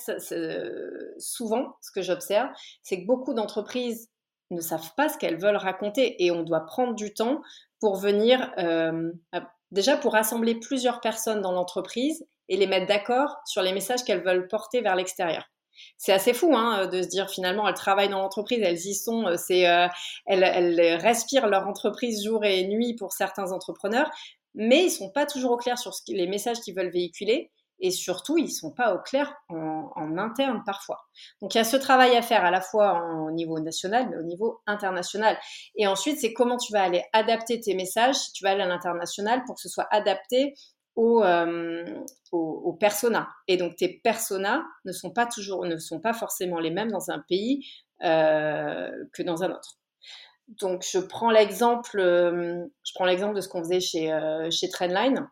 souvent, 1.20 1.76
ce 1.82 1.92
que 1.92 2.02
j'observe, 2.02 2.50
c'est 2.82 3.02
que 3.02 3.08
beaucoup 3.08 3.34
d'entreprises 3.34 4.10
ne 4.52 4.62
savent 4.62 4.94
pas 4.96 5.10
ce 5.10 5.18
qu'elles 5.18 5.40
veulent 5.40 5.56
raconter 5.56 6.24
et 6.24 6.32
on 6.32 6.44
doit 6.44 6.66
prendre 6.66 6.96
du 6.96 7.14
temps 7.14 7.42
pour 7.80 7.96
venir, 7.96 8.52
euh, 8.58 9.12
déjà 9.72 9.98
pour 9.98 10.14
rassembler 10.14 10.56
plusieurs 10.56 11.02
personnes 11.02 11.42
dans 11.42 11.52
l'entreprise 11.52 12.26
et 12.50 12.58
les 12.58 12.68
mettre 12.68 12.88
d'accord 12.88 13.38
sur 13.46 13.62
les 13.62 13.74
messages 13.74 14.04
qu'elles 14.04 14.24
veulent 14.24 14.48
porter 14.48 14.82
vers 14.82 14.96
l'extérieur. 14.96 15.46
C'est 15.98 16.14
assez 16.14 16.34
fou 16.34 16.56
hein, 16.56 16.88
de 16.88 17.02
se 17.02 17.08
dire 17.08 17.30
finalement 17.30 17.68
elles 17.68 17.74
travaillent 17.74 18.10
dans 18.10 18.22
l'entreprise, 18.22 18.60
elles 18.64 18.86
y 18.86 18.96
sont, 18.96 19.28
euh, 19.28 19.36
euh, 19.52 19.88
elles, 20.26 20.98
respirent 21.02 21.48
leur 21.48 21.68
entreprise 21.68 22.24
jour 22.24 22.44
et 22.46 22.66
nuit 22.68 22.96
pour 22.96 23.14
certains 23.14 23.52
entrepreneurs, 23.52 24.10
mais 24.56 24.86
ils 24.86 24.92
sont 24.92 25.10
pas 25.10 25.26
toujours 25.26 25.52
au 25.52 25.58
clair 25.58 25.78
sur 25.78 25.94
les 26.08 26.28
messages 26.28 26.60
qu'ils 26.62 26.76
veulent 26.76 26.92
véhiculer 26.92 27.52
et 27.80 27.92
surtout 27.92 28.38
ils 28.38 28.50
sont 28.50 28.72
pas 28.72 28.96
au 28.96 29.00
clair 29.00 29.36
en, 29.50 30.18
interne 30.18 30.64
parfois. 30.66 31.02
Donc 31.42 31.54
il 31.54 31.58
y 31.58 31.62
a 31.62 31.64
ce 31.64 31.76
travail 31.76 32.16
à 32.16 32.22
faire 32.22 32.46
à 32.46 32.52
la 32.52 32.62
fois 32.62 33.04
au 33.26 33.32
niveau 33.32 33.60
national 33.60 34.10
mais 34.10 34.18
au 34.18 34.24
niveau 34.24 34.62
international. 34.68 35.38
Et 35.76 35.88
ensuite 35.88 36.20
c'est 36.20 36.34
comment 36.34 36.58
tu 36.58 36.72
vas 36.72 36.84
aller 36.84 37.04
adapter 37.14 37.60
tes 37.60 37.74
messages 37.74 38.16
si 38.16 38.32
tu 38.32 38.44
vas 38.44 38.52
aller 38.52 38.64
à 38.64 38.68
l'international 38.68 39.44
pour 39.46 39.56
que 39.56 39.62
ce 39.62 39.70
soit 39.70 39.88
adapté 39.92 40.54
aux, 40.96 41.24
euh, 41.24 41.86
personas. 42.80 43.28
Et 43.48 43.58
donc 43.58 43.76
tes 43.76 44.00
personas 44.04 44.64
ne 44.86 44.92
sont 44.92 45.12
pas 45.12 45.26
toujours, 45.26 45.66
ne 45.66 45.78
sont 45.78 46.00
pas 46.00 46.14
forcément 46.14 46.60
les 46.60 46.72
mêmes 46.72 46.92
dans 46.92 47.12
un 47.12 47.20
pays 47.20 47.66
euh, 48.04 48.92
que 49.14 49.24
dans 49.24 49.44
un 49.44 49.52
autre. 49.52 49.78
Donc, 50.60 50.86
je 50.92 51.00
prends 51.00 51.32
l'exemple, 51.32 52.00
euh, 52.00 52.66
je 52.84 52.92
prends 52.96 53.06
l'exemple 53.06 53.34
de 53.34 53.40
ce 53.40 53.48
qu'on 53.48 53.64
faisait 53.64 53.80
chez, 53.80 54.12
euh, 54.12 54.50
chez 54.52 54.68
Trendline. 54.70 55.30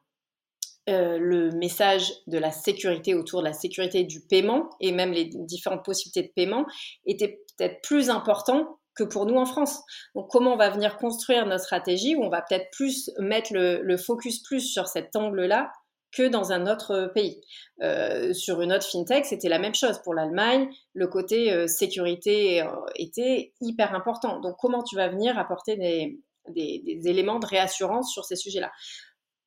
Le 0.88 1.52
message 1.52 2.12
de 2.28 2.38
la 2.38 2.52
sécurité 2.52 3.14
autour 3.14 3.42
de 3.42 3.48
la 3.48 3.54
sécurité 3.54 4.04
du 4.04 4.20
paiement 4.28 4.70
et 4.82 4.92
même 4.92 5.14
les 5.14 5.26
différentes 5.26 5.86
possibilités 5.86 6.24
de 6.24 6.34
paiement 6.34 6.66
était 7.06 7.40
peut-être 7.58 7.82
plus 7.82 8.10
important 8.10 8.81
pour 9.04 9.26
nous 9.26 9.36
en 9.36 9.46
France. 9.46 9.82
Donc 10.16 10.30
comment 10.30 10.54
on 10.54 10.58
va 10.58 10.70
venir 10.70 10.98
construire 10.98 11.46
notre 11.46 11.64
stratégie 11.64 12.16
où 12.16 12.24
on 12.24 12.30
va 12.30 12.42
peut-être 12.42 12.70
plus 12.72 13.12
mettre 13.20 13.54
le, 13.54 13.98
focus 13.98 14.42
plus 14.42 14.62
sur 14.62 14.88
cet 14.88 15.16
angle-là 15.16 15.72
que 16.12 16.28
dans 16.28 16.52
un 16.52 16.68
autre 16.68 17.12
pays. 17.14 17.42
Euh, 17.82 18.34
sur 18.34 18.62
une 18.62 18.74
autre 18.74 18.86
fintech, 18.86 19.26
c'était 19.26 19.50
la 19.50 19.60
même 19.60 19.76
chose. 19.76 20.02
Pour 20.04 20.14
l'Allemagne, 20.14 20.70
le 20.94 21.08
côté 21.08 21.54
euh, 21.54 21.68
sécurité 21.68 22.62
euh, 22.62 22.68
était 22.96 23.54
hyper 23.62 23.96
important. 23.96 24.40
Donc, 24.40 24.56
comment 24.60 24.84
tu 24.84 24.96
vas 24.96 25.08
venir 25.08 25.40
apporter 25.40 25.78
des, 25.78 26.20
des, 26.50 27.08
éléments 27.08 27.40
de 27.40 27.46
réassurance 27.46 28.12
sur 28.12 28.26
ces 28.26 28.36
sujets-là? 28.36 28.72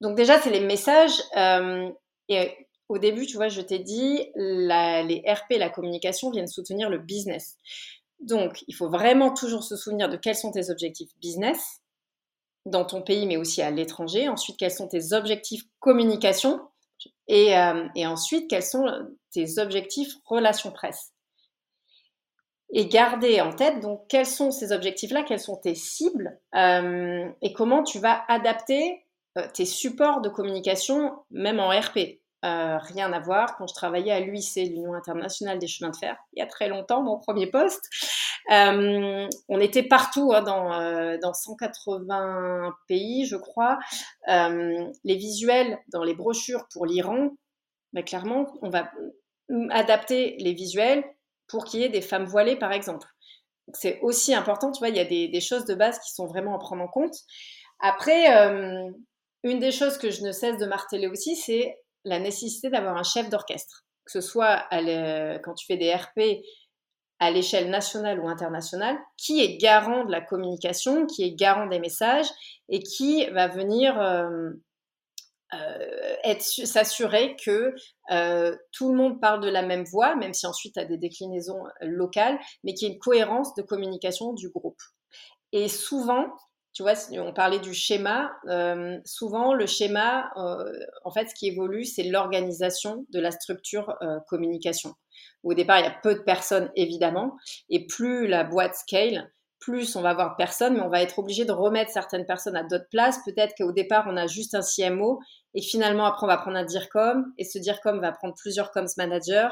Donc, 0.00 0.16
déjà, 0.16 0.40
c'est 0.40 0.50
les 0.50 0.60
messages. 0.60 1.20
et 2.28 2.66
au 2.88 2.98
début, 2.98 3.26
tu 3.26 3.36
vois, 3.36 3.48
je 3.48 3.60
t'ai 3.60 3.78
dit, 3.78 4.30
les 4.36 5.22
RP, 5.26 5.58
la 5.58 5.70
communication 5.70 6.30
viennent 6.30 6.48
soutenir 6.48 6.90
le 6.90 6.98
business. 6.98 7.58
Donc, 8.24 8.64
il 8.68 8.74
faut 8.74 8.88
vraiment 8.88 9.32
toujours 9.34 9.62
se 9.62 9.76
souvenir 9.76 10.08
de 10.08 10.16
quels 10.16 10.36
sont 10.36 10.50
tes 10.50 10.70
objectifs 10.70 11.10
business 11.20 11.82
dans 12.64 12.86
ton 12.86 13.02
pays, 13.02 13.26
mais 13.26 13.36
aussi 13.36 13.60
à 13.60 13.70
l'étranger. 13.70 14.28
Ensuite, 14.28 14.56
quels 14.56 14.70
sont 14.70 14.88
tes 14.88 15.12
objectifs 15.12 15.62
communication? 15.78 16.60
Et, 17.28 17.56
euh, 17.56 17.86
ensuite, 17.96 18.48
quels 18.48 18.62
sont 18.62 18.86
tes 19.30 19.58
objectifs 19.58 20.14
relations 20.24 20.72
presse? 20.72 21.12
Et 22.70 22.86
garder 22.86 23.42
en 23.42 23.52
tête, 23.52 23.80
donc, 23.80 24.06
quels 24.08 24.26
sont 24.26 24.50
ces 24.50 24.72
objectifs-là, 24.72 25.22
quelles 25.22 25.38
sont 25.38 25.56
tes 25.56 25.74
cibles 25.74 26.40
euh, 26.54 27.28
et 27.42 27.52
comment 27.52 27.82
tu 27.82 27.98
vas 27.98 28.24
adapter 28.28 29.04
euh, 29.36 29.46
tes 29.52 29.66
supports 29.66 30.22
de 30.22 30.30
communication, 30.30 31.12
même 31.30 31.60
en 31.60 31.68
RP. 31.68 32.23
Euh, 32.44 32.76
rien 32.78 33.10
à 33.12 33.20
voir. 33.20 33.56
Quand 33.56 33.66
je 33.66 33.72
travaillais 33.72 34.12
à 34.12 34.20
l'UIC, 34.20 34.56
l'Union 34.56 34.92
internationale 34.92 35.58
des 35.58 35.66
chemins 35.66 35.90
de 35.90 35.96
fer, 35.96 36.16
il 36.34 36.40
y 36.40 36.42
a 36.42 36.46
très 36.46 36.68
longtemps, 36.68 37.02
mon 37.02 37.18
premier 37.18 37.46
poste, 37.46 37.88
euh, 38.50 39.26
on 39.48 39.60
était 39.60 39.82
partout 39.82 40.32
hein, 40.34 40.42
dans, 40.42 40.74
euh, 40.74 41.16
dans 41.22 41.32
180 41.32 42.74
pays, 42.86 43.24
je 43.24 43.36
crois. 43.36 43.78
les 44.26 45.16
visuels 45.16 45.78
dans 45.88 46.02
les 46.02 46.14
brochures 46.14 46.66
pour 46.70 46.84
l'Iran, 46.84 47.30
ben, 47.94 48.04
clairement, 48.04 48.46
on 48.60 48.68
va 48.68 48.90
adapter 49.70 50.36
les 50.38 50.52
visuels 50.52 51.02
pour 51.48 51.64
qu'il 51.64 51.80
y 51.80 51.84
ait 51.84 51.88
des 51.88 52.02
femmes 52.02 52.24
voilées, 52.24 52.56
par 52.56 52.72
exemple. 52.72 53.06
C'est 53.72 54.00
aussi 54.02 54.34
important, 54.34 54.70
tu 54.70 54.80
vois, 54.80 54.90
il 54.90 54.96
y 54.96 55.00
a 55.00 55.04
des, 55.06 55.40
choses 55.40 55.64
de 55.64 55.74
base 55.74 55.98
qui 56.00 56.12
sont 56.12 56.26
vraiment 56.26 56.54
à 56.54 56.58
prendre 56.58 56.82
en 56.82 56.88
compte. 56.88 57.14
Après, 57.80 58.26
une 59.44 59.58
des 59.58 59.72
choses 59.72 59.96
que 59.96 60.10
je 60.10 60.22
ne 60.22 60.32
cesse 60.32 60.58
de 60.58 60.66
marteler 60.66 61.06
aussi, 61.06 61.36
c'est 61.36 61.74
la 62.04 62.18
nécessité 62.18 62.70
d'avoir 62.70 62.96
un 62.96 63.02
chef 63.02 63.28
d'orchestre, 63.30 63.84
que 64.04 64.12
ce 64.12 64.20
soit 64.20 64.66
quand 64.70 65.54
tu 65.54 65.66
fais 65.66 65.76
des 65.76 65.94
RP 65.94 66.42
à 67.20 67.30
l'échelle 67.30 67.70
nationale 67.70 68.20
ou 68.20 68.28
internationale, 68.28 68.98
qui 69.16 69.40
est 69.40 69.56
garant 69.56 70.04
de 70.04 70.10
la 70.10 70.20
communication, 70.20 71.06
qui 71.06 71.22
est 71.24 71.32
garant 71.32 71.66
des 71.66 71.78
messages 71.78 72.28
et 72.68 72.80
qui 72.80 73.26
va 73.30 73.48
venir 73.48 73.98
euh, 74.00 74.50
euh, 75.54 76.34
s'assurer 76.38 77.36
que 77.42 77.74
euh, 78.10 78.56
tout 78.72 78.90
le 78.90 78.98
monde 78.98 79.20
parle 79.20 79.40
de 79.40 79.48
la 79.48 79.62
même 79.62 79.84
voix, 79.84 80.16
même 80.16 80.34
si 80.34 80.46
ensuite 80.46 80.74
tu 80.74 80.80
as 80.80 80.84
des 80.84 80.98
déclinaisons 80.98 81.62
locales, 81.80 82.38
mais 82.64 82.74
qu'il 82.74 82.88
y 82.88 82.90
ait 82.90 82.94
une 82.94 83.00
cohérence 83.00 83.54
de 83.54 83.62
communication 83.62 84.32
du 84.32 84.50
groupe. 84.50 84.80
Et 85.52 85.68
souvent, 85.68 86.26
tu 86.74 86.82
vois, 86.82 86.94
on 87.12 87.32
parlait 87.32 87.60
du 87.60 87.72
schéma. 87.72 88.32
Euh, 88.48 88.98
souvent, 89.04 89.54
le 89.54 89.64
schéma, 89.64 90.32
euh, 90.36 90.72
en 91.04 91.12
fait, 91.12 91.28
ce 91.28 91.34
qui 91.34 91.46
évolue, 91.46 91.84
c'est 91.84 92.02
l'organisation 92.02 93.06
de 93.10 93.20
la 93.20 93.30
structure 93.30 93.94
euh, 94.02 94.18
communication. 94.28 94.92
Au 95.44 95.54
départ, 95.54 95.78
il 95.78 95.84
y 95.84 95.88
a 95.88 95.96
peu 96.02 96.14
de 96.14 96.22
personnes, 96.22 96.70
évidemment, 96.74 97.36
et 97.70 97.86
plus 97.86 98.26
la 98.26 98.42
boîte 98.42 98.74
scale, 98.74 99.30
plus 99.60 99.94
on 99.94 100.02
va 100.02 100.10
avoir 100.10 100.32
de 100.32 100.36
personnes, 100.36 100.74
mais 100.74 100.80
on 100.80 100.88
va 100.88 101.00
être 101.00 101.20
obligé 101.20 101.44
de 101.44 101.52
remettre 101.52 101.92
certaines 101.92 102.26
personnes 102.26 102.56
à 102.56 102.64
d'autres 102.64 102.88
places. 102.90 103.20
Peut-être 103.24 103.54
qu'au 103.56 103.72
départ, 103.72 104.06
on 104.08 104.16
a 104.16 104.26
juste 104.26 104.56
un 104.56 104.60
CMO, 104.60 105.20
et 105.54 105.62
finalement, 105.62 106.06
après, 106.06 106.24
on 106.24 106.28
va 106.28 106.38
prendre 106.38 106.56
un 106.56 106.64
DIRCOM, 106.64 107.32
et 107.38 107.44
ce 107.44 107.58
DIRCOM 107.60 108.00
va 108.00 108.10
prendre 108.10 108.34
plusieurs 108.34 108.72
coms 108.72 108.88
managers, 108.96 109.48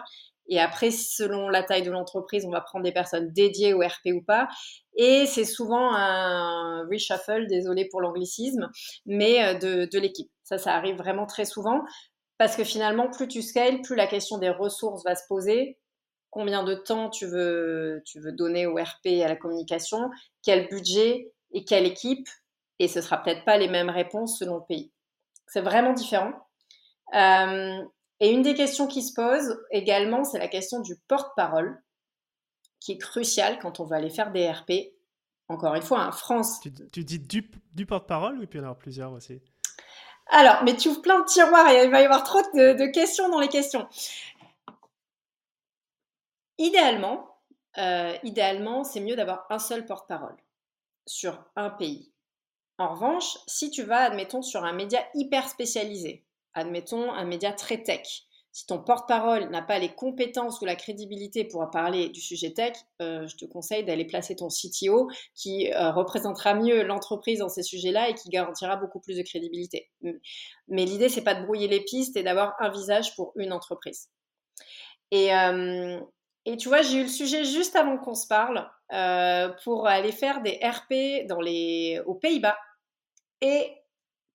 et 0.53 0.61
après, 0.61 0.91
selon 0.91 1.49
la 1.49 1.63
taille 1.63 1.83
de 1.83 1.91
l'entreprise, 1.91 2.45
on 2.45 2.51
va 2.51 2.61
prendre 2.61 2.85
des 2.85 2.93
personnes 2.93 3.33
dédiées 3.33 3.73
au 3.73 3.79
RP 3.79 4.13
ou 4.13 4.21
pas. 4.21 4.49
Et 4.95 5.25
c'est 5.25 5.47
souvent 5.47 5.95
un 5.95 6.87
reshuffle, 6.91 7.47
désolé 7.47 7.89
pour 7.91 8.03
l'anglicisme, 8.03 8.69
mais 9.07 9.43
euh, 9.43 9.87
de, 9.87 9.99
l'équipe. 9.99 10.31
Ça, 10.45 10.59
ça 10.59 10.75
arrive 10.75 10.97
vraiment 10.97 11.25
très 11.25 11.47
souvent 11.47 11.81
parce 12.37 12.55
que 12.55 12.65
finalement, 12.65 13.09
plus 13.09 13.29
tu 13.29 13.41
scales, 13.41 13.81
plus 13.81 13.97
la 13.97 14.07
question 14.07 14.37
des 14.37 14.51
ressources 14.51 15.03
va 15.07 15.15
se 15.15 15.23
poser. 15.27 15.79
Combien 16.29 16.65
de 16.65 16.75
temps 16.75 17.09
tu 17.09 17.27
veux, 17.27 18.03
tu 18.05 18.21
veux 18.21 18.33
donner 18.33 18.67
au 18.67 18.75
RP 18.75 19.07
et 19.07 19.25
à 19.25 19.29
la 19.29 19.37
communication? 19.37 20.11
Quel 20.43 20.69
budget 20.69 21.33
et 21.53 21.65
quelle 21.65 21.87
équipe? 21.87 22.29
Et 22.79 22.89
ce 22.89 23.01
sera 23.01 23.23
peut-être 23.23 23.47
pas 23.47 23.57
les 23.57 23.69
mêmes 23.69 23.89
réponses 23.89 24.39
selon 24.39 24.57
le 24.57 24.67
pays. 24.69 24.93
C'est 25.47 25.63
vraiment 25.63 25.95
différent. 25.95 26.35
Euh, 27.15 27.83
et 28.23 28.31
une 28.31 28.43
des 28.43 28.55
questions 28.55 28.87
qui 28.87 29.03
se 29.03 29.13
posent 29.13 29.61
également, 29.73 30.23
c'est 30.23 30.39
la 30.39 30.47
question 30.47 30.79
du 30.79 30.95
porte-parole, 31.09 31.83
qui 32.79 32.93
est 32.93 32.99
cruciale 32.99 33.59
quand 33.59 33.81
on 33.81 33.85
veut 33.85 33.97
aller 33.97 34.11
faire 34.11 34.31
des 34.31 34.49
RP. 34.49 34.95
Encore 35.49 35.75
une 35.75 35.83
fois, 35.83 36.07
en 36.07 36.13
France. 36.13 36.61
Tu, 36.93 37.03
dis 37.03 37.19
du, 37.19 37.85
porte-parole 37.85 38.39
ou 38.39 38.43
il 38.43 38.47
peut 38.47 38.59
y 38.59 38.61
en 38.61 38.65
avoir 38.65 38.79
plusieurs 38.79 39.11
aussi? 39.11 39.43
Alors, 40.29 40.63
mais 40.63 40.77
tu 40.77 40.89
ouvres 40.89 41.03
plein 41.03 41.19
de 41.19 41.25
tiroirs 41.25 41.69
et 41.69 41.85
il 41.85 41.91
va 41.91 42.01
y 42.01 42.05
avoir 42.05 42.23
trop 42.23 42.41
de, 42.55 42.93
questions 42.93 43.29
dans 43.29 43.41
les 43.41 43.49
questions. 43.49 43.89
Idéalement, 46.59 47.27
euh, 47.79 48.17
idéalement, 48.23 48.85
c'est 48.85 49.01
mieux 49.01 49.17
d'avoir 49.17 49.47
un 49.51 49.59
seul 49.59 49.85
porte-parole 49.85 50.37
sur 51.07 51.45
un 51.57 51.71
pays. 51.71 52.13
En 52.79 52.95
revanche, 52.95 53.37
si 53.49 53.71
tu 53.71 53.83
vas, 53.83 54.05
admettons, 54.05 54.43
sur 54.43 54.65
un 54.65 54.73
média 54.73 55.05
hyper 55.15 55.49
spécialisé, 55.49 56.25
admettons, 56.55 57.13
un 57.13 57.25
média 57.25 57.53
très 57.53 57.83
tech. 57.83 58.27
Si 58.55 58.67
ton 58.67 58.79
porte-parole 58.79 59.49
n'a 59.49 59.63
pas 59.63 59.79
les 59.79 59.95
compétences 59.95 60.61
ou 60.61 60.67
la 60.67 60.77
crédibilité 60.77 61.45
pour 61.45 61.71
parler 61.71 62.11
du 62.11 62.21
sujet 62.21 62.53
tech, 62.53 62.75
euh, 63.01 63.27
je 63.27 63.35
te 63.37 63.47
conseille 63.47 63.83
d'aller 63.83 64.05
placer 64.05 64.37
ton 64.37 64.49
CTO 64.49 65.09
qui 65.35 65.73
euh, 65.73 65.91
représentera 65.91 66.53
mieux 66.53 66.83
l'entreprise 66.83 67.39
dans 67.39 67.49
ces 67.49 67.63
sujets-là 67.63 68.11
et 68.11 68.15
qui 68.15 68.29
garantira 68.29 68.77
beaucoup 68.77 69.01
plus 69.01 69.17
de 69.17 69.23
crédibilité. 69.23 69.91
Mais 70.69 70.85
l'idée, 70.85 71.09
c'est 71.09 71.25
pas 71.25 71.35
de 71.35 71.45
brouiller 71.47 71.67
les 71.67 71.81
pistes 71.81 72.15
et 72.19 72.23
d'avoir 72.23 72.55
un 72.61 72.69
visage 72.69 73.17
pour 73.17 73.33
une 73.37 73.55
entreprise. 73.55 74.11
Et, 75.11 75.35
euh, 75.35 75.99
Et 76.45 76.59
tu 76.59 76.69
vois, 76.69 76.83
j'ai 76.83 76.99
eu 76.99 77.03
le 77.05 77.09
sujet 77.09 77.45
juste 77.45 77.75
avant 77.75 77.97
qu'on 77.97 78.15
se 78.15 78.27
parle 78.27 78.69
pour 79.65 79.87
aller 79.87 80.13
faire 80.13 80.43
des 80.43 80.61
RP 80.63 81.27
dans 81.27 81.41
les... 81.41 82.03
aux 82.05 82.17
Pays-Bas. 82.17 82.59
Et 83.41 83.73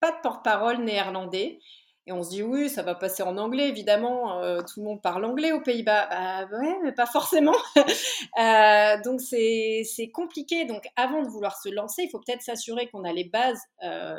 pas 0.00 0.10
de 0.10 0.20
porte-parole 0.22 0.78
néerlandais. 0.78 1.60
Et 2.08 2.12
on 2.12 2.22
se 2.22 2.30
dit, 2.30 2.42
oui, 2.42 2.70
ça 2.70 2.82
va 2.82 2.94
passer 2.94 3.22
en 3.22 3.36
anglais, 3.36 3.68
évidemment, 3.68 4.40
euh, 4.40 4.62
tout 4.62 4.80
le 4.80 4.86
monde 4.86 5.02
parle 5.02 5.26
anglais 5.26 5.52
aux 5.52 5.60
Pays-Bas. 5.60 6.08
Bah 6.08 6.46
ouais, 6.58 6.78
mais 6.82 6.92
pas 6.92 7.04
forcément. 7.04 7.54
euh, 8.40 9.02
donc 9.04 9.20
c'est 9.20 10.10
compliqué. 10.14 10.64
Donc 10.64 10.88
avant 10.96 11.22
de 11.22 11.28
vouloir 11.28 11.60
se 11.60 11.68
lancer, 11.68 12.04
il 12.04 12.08
faut 12.08 12.18
peut-être 12.18 12.40
s'assurer 12.40 12.88
qu'on 12.88 13.04
a 13.04 13.12
les 13.12 13.24
bases, 13.24 13.60
euh, 13.82 14.16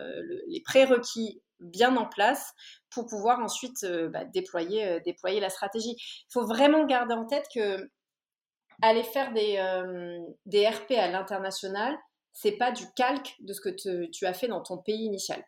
les 0.49 0.61
prérequis 0.61 1.41
bien 1.61 1.97
en 1.97 2.05
place 2.05 2.53
pour 2.91 3.07
pouvoir 3.07 3.39
ensuite 3.39 3.83
bah, 3.83 4.23
déployer, 4.23 5.01
la 5.39 5.49
stratégie. 5.49 5.95
Il 5.97 6.31
faut 6.31 6.45
vraiment 6.45 6.85
garder 6.85 7.15
en 7.15 7.25
tête 7.25 7.47
que 7.51 7.89
aller 8.83 9.03
faire 9.03 9.33
des, 9.33 9.57
des 10.45 10.69
RP 10.69 10.91
à 10.91 11.07
l'international, 11.07 11.97
c'est 12.33 12.51
pas 12.51 12.71
du 12.71 12.85
calque 12.95 13.35
de 13.39 13.51
ce 13.51 13.61
que 13.61 14.07
tu 14.11 14.25
as 14.27 14.33
fait 14.33 14.47
dans 14.47 14.61
ton 14.61 14.77
pays 14.77 15.05
initial. 15.05 15.43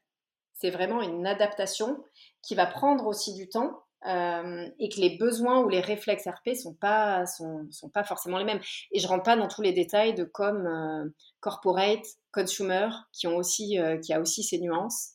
C'est 0.62 0.70
vraiment 0.70 1.02
une 1.02 1.26
adaptation 1.26 2.04
qui 2.44 2.54
va 2.54 2.68
prendre 2.68 3.08
aussi 3.08 3.34
du 3.34 3.50
temps 3.50 3.82
euh, 4.08 4.68
et 4.78 4.90
que 4.90 5.00
les 5.00 5.18
besoins 5.18 5.60
ou 5.64 5.70
les 5.70 5.80
réflexes 5.80 6.28
RP 6.28 6.56
sont 6.56 6.76
pas 6.76 7.26
sont, 7.26 7.68
sont 7.72 7.90
pas 7.90 8.04
forcément 8.04 8.38
les 8.38 8.46
mêmes. 8.46 8.62
Et 8.92 9.00
je 9.00 9.08
rentre 9.08 9.24
pas 9.24 9.36
dans 9.36 9.48
tous 9.48 9.64
les 9.64 9.74
détails 9.74 10.14
de 10.14 10.24
comme 10.24 10.68
euh, 10.68 11.10
corporate, 11.40 12.06
consumer, 12.32 12.90
qui 13.12 13.26
ont 13.26 13.38
aussi 13.38 13.80
euh, 13.80 13.98
qui 13.98 14.14
a 14.14 14.22
aussi 14.22 14.44
ces 14.44 14.60
nuances. 14.60 15.14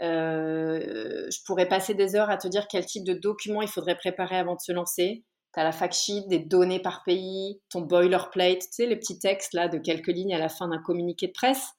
je 0.00 1.44
pourrais 1.46 1.68
passer 1.68 1.94
des 1.94 2.14
heures 2.14 2.30
à 2.30 2.36
te 2.36 2.48
dire 2.48 2.68
quel 2.68 2.84
type 2.84 3.04
de 3.04 3.14
documents 3.14 3.62
il 3.62 3.68
faudrait 3.68 3.96
préparer 3.96 4.36
avant 4.36 4.54
de 4.54 4.60
se 4.60 4.72
lancer. 4.72 5.24
Tu 5.54 5.60
as 5.60 5.64
la 5.64 5.72
fact 5.72 5.94
sheet, 5.94 6.26
des 6.28 6.40
données 6.40 6.80
par 6.80 7.04
pays, 7.04 7.58
ton 7.70 7.80
boilerplate, 7.80 8.60
tu 8.60 8.68
sais, 8.70 8.86
les 8.86 8.96
petits 8.96 9.18
textes 9.18 9.54
là 9.54 9.68
de 9.68 9.78
quelques 9.78 10.08
lignes 10.08 10.34
à 10.34 10.38
la 10.38 10.50
fin 10.50 10.68
d'un 10.68 10.82
communiqué 10.82 11.28
de 11.28 11.32
presse. 11.32 11.74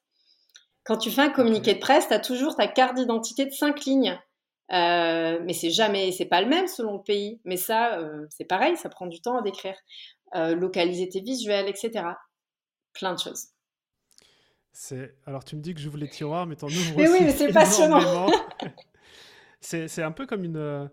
Quand 0.86 0.98
tu 0.98 1.10
fais 1.10 1.22
un 1.22 1.30
communiqué 1.30 1.74
de 1.74 1.80
presse, 1.80 2.08
tu 2.08 2.14
as 2.14 2.20
toujours 2.20 2.56
ta 2.56 2.68
carte 2.68 2.96
d'identité 2.96 3.46
de 3.46 3.52
cinq 3.52 3.86
lignes. 3.86 4.20
Euh, 4.72 5.40
mais 5.44 5.54
c'est 5.54 5.72
jamais, 5.72 6.12
c'est 6.12 6.26
pas 6.26 6.42
le 6.42 6.48
même 6.48 6.68
selon 6.68 6.98
le 6.98 7.04
pays. 7.04 7.42
Mais 7.44 7.58
ça, 7.58 7.98
euh, 7.98 8.26
c'est 8.30 8.46
pareil, 8.46 8.78
ça 8.78 8.90
prend 8.90 9.08
du 9.08 9.20
temps 9.20 9.38
à 9.38 9.42
décrire. 9.42 9.76
Euh, 10.36 10.56
localiser 10.56 11.10
tes 11.10 11.22
visuels, 11.22 11.68
etc. 11.68 12.06
Plein 12.94 13.14
de 13.14 13.20
choses. 13.20 13.48
C'est... 14.74 15.16
Alors 15.26 15.44
tu 15.44 15.56
me 15.56 15.62
dis 15.62 15.74
que 15.74 15.80
j'ouvre 15.80 15.98
les 15.98 16.10
tiroirs, 16.10 16.46
mais 16.46 16.56
t'en 16.56 16.68
ouvres 16.68 16.98
mais 16.98 17.10
oui, 17.10 17.20
mais 17.22 17.32
c'est 17.36 17.52
passionnant. 17.52 18.28
c'est, 19.62 20.04
un 20.04 20.12
peu 20.12 20.28
comme 20.28 20.44
une, 20.44 20.90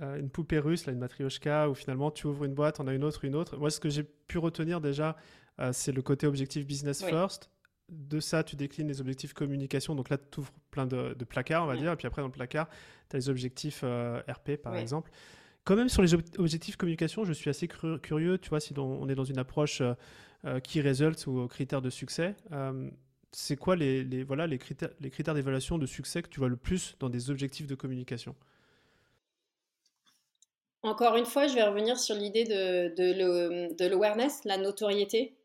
une 0.00 0.30
poupée 0.30 0.58
russe, 0.58 0.86
là, 0.86 0.92
une 0.92 0.98
matrioshka, 0.98 1.68
où 1.68 1.74
finalement 1.74 2.10
tu 2.10 2.26
ouvres 2.26 2.44
une 2.44 2.54
boîte, 2.54 2.80
on 2.80 2.88
a 2.88 2.92
une 2.92 3.04
autre, 3.04 3.24
une 3.24 3.36
autre. 3.36 3.56
Moi, 3.56 3.70
ce 3.70 3.78
que 3.78 3.88
j'ai 3.88 4.02
pu 4.02 4.38
retenir 4.38 4.80
déjà, 4.80 5.16
c'est 5.72 5.92
le 5.92 6.02
côté 6.02 6.26
objectif 6.26 6.66
business 6.66 7.04
first 7.04 7.50
de 7.88 8.20
ça, 8.20 8.42
tu 8.44 8.56
déclines 8.56 8.88
les 8.88 9.00
objectifs 9.00 9.32
communication. 9.32 9.94
Donc 9.94 10.10
là, 10.10 10.18
tu 10.18 10.40
ouvres 10.40 10.52
plein 10.70 10.86
de, 10.86 11.14
placards, 11.24 11.64
on 11.64 11.66
va 11.66 11.76
dire. 11.76 11.92
Et 11.92 11.96
puis 11.96 12.06
après, 12.06 12.22
dans 12.22 12.28
le 12.28 12.32
placard, 12.32 12.68
tu 13.08 13.16
as 13.16 13.18
les 13.18 13.28
objectifs 13.28 13.80
euh, 13.84 14.20
RP, 14.28 14.56
par 14.56 14.76
exemple. 14.76 15.10
Quand 15.64 15.76
même, 15.76 15.88
sur 15.88 16.02
les 16.02 16.14
objectifs 16.14 16.76
communication, 16.76 17.24
je 17.24 17.32
suis 17.32 17.50
assez 17.50 17.68
curieux. 17.68 18.38
Tu 18.38 18.48
vois, 18.48 18.60
si 18.60 18.72
on 18.78 19.08
est 19.08 19.14
dans 19.14 19.24
une 19.24 19.38
approche 19.38 19.82
euh, 20.44 20.60
qui 20.60 20.80
résulte 20.80 21.26
ou 21.26 21.46
critères 21.46 21.82
de 21.82 21.90
succès, 21.90 22.34
euh, 22.52 22.90
c'est 23.32 23.56
quoi 23.56 23.76
les, 23.76 24.22
voilà, 24.24 24.46
les 24.46 24.58
critères, 24.58 24.90
les 25.00 25.10
critères 25.10 25.34
d'évaluation 25.34 25.78
de 25.78 25.86
succès 25.86 26.22
que 26.22 26.28
tu 26.28 26.40
vois 26.40 26.48
le 26.48 26.56
plus 26.56 26.96
dans 27.00 27.10
des 27.10 27.30
objectifs 27.30 27.66
de 27.66 27.74
communication? 27.74 28.34
Encore 30.82 31.16
une 31.16 31.26
fois, 31.26 31.48
je 31.48 31.54
vais 31.54 31.64
revenir 31.64 31.98
sur 31.98 32.14
l'idée 32.14 32.44
de, 32.44 33.74
de 33.74 33.86
l'awareness, 33.86 34.44
la 34.44 34.56
notoriété, 34.56 35.36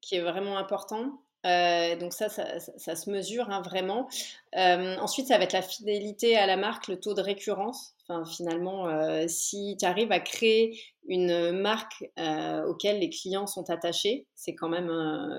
qui 0.00 0.16
est 0.16 0.20
vraiment 0.20 0.58
important. 0.58 1.23
Euh, 1.44 1.96
donc 1.96 2.12
ça, 2.12 2.28
ça, 2.28 2.96
se 2.96 3.10
mesure 3.10 3.50
hein, 3.50 3.60
vraiment. 3.62 4.08
Euh, 4.56 4.96
ensuite, 4.98 5.28
ça 5.28 5.38
va 5.38 5.44
être 5.44 5.52
la 5.52 5.62
fidélité 5.62 6.36
à 6.36 6.46
la 6.46 6.56
marque, 6.56 6.88
le 6.88 6.98
taux 6.98 7.14
de 7.14 7.20
récurrence. 7.20 7.94
Enfin, 8.06 8.24
finalement, 8.24 8.88
euh, 8.88 9.24
si 9.28 9.76
tu 9.78 9.84
arrives 9.84 10.12
à 10.12 10.20
créer 10.20 10.80
une 11.06 11.52
marque 11.52 12.04
auquel 12.66 13.00
les 13.00 13.10
clients 13.10 13.46
sont 13.46 13.68
attachés, 13.70 14.26
c'est 14.34 14.54
quand 14.54 14.68
même 14.68 14.90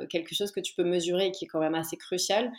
quelque 0.09 0.35
chose 0.35 0.51
que 0.51 0.59
tu 0.59 0.75
peux 0.75 0.83
mesurer 0.83 1.27
et 1.27 1.31
qui 1.31 1.45
est 1.45 1.47
quand 1.47 1.59
même 1.59 1.75
assez 1.75 1.97
crucial. 1.97 2.51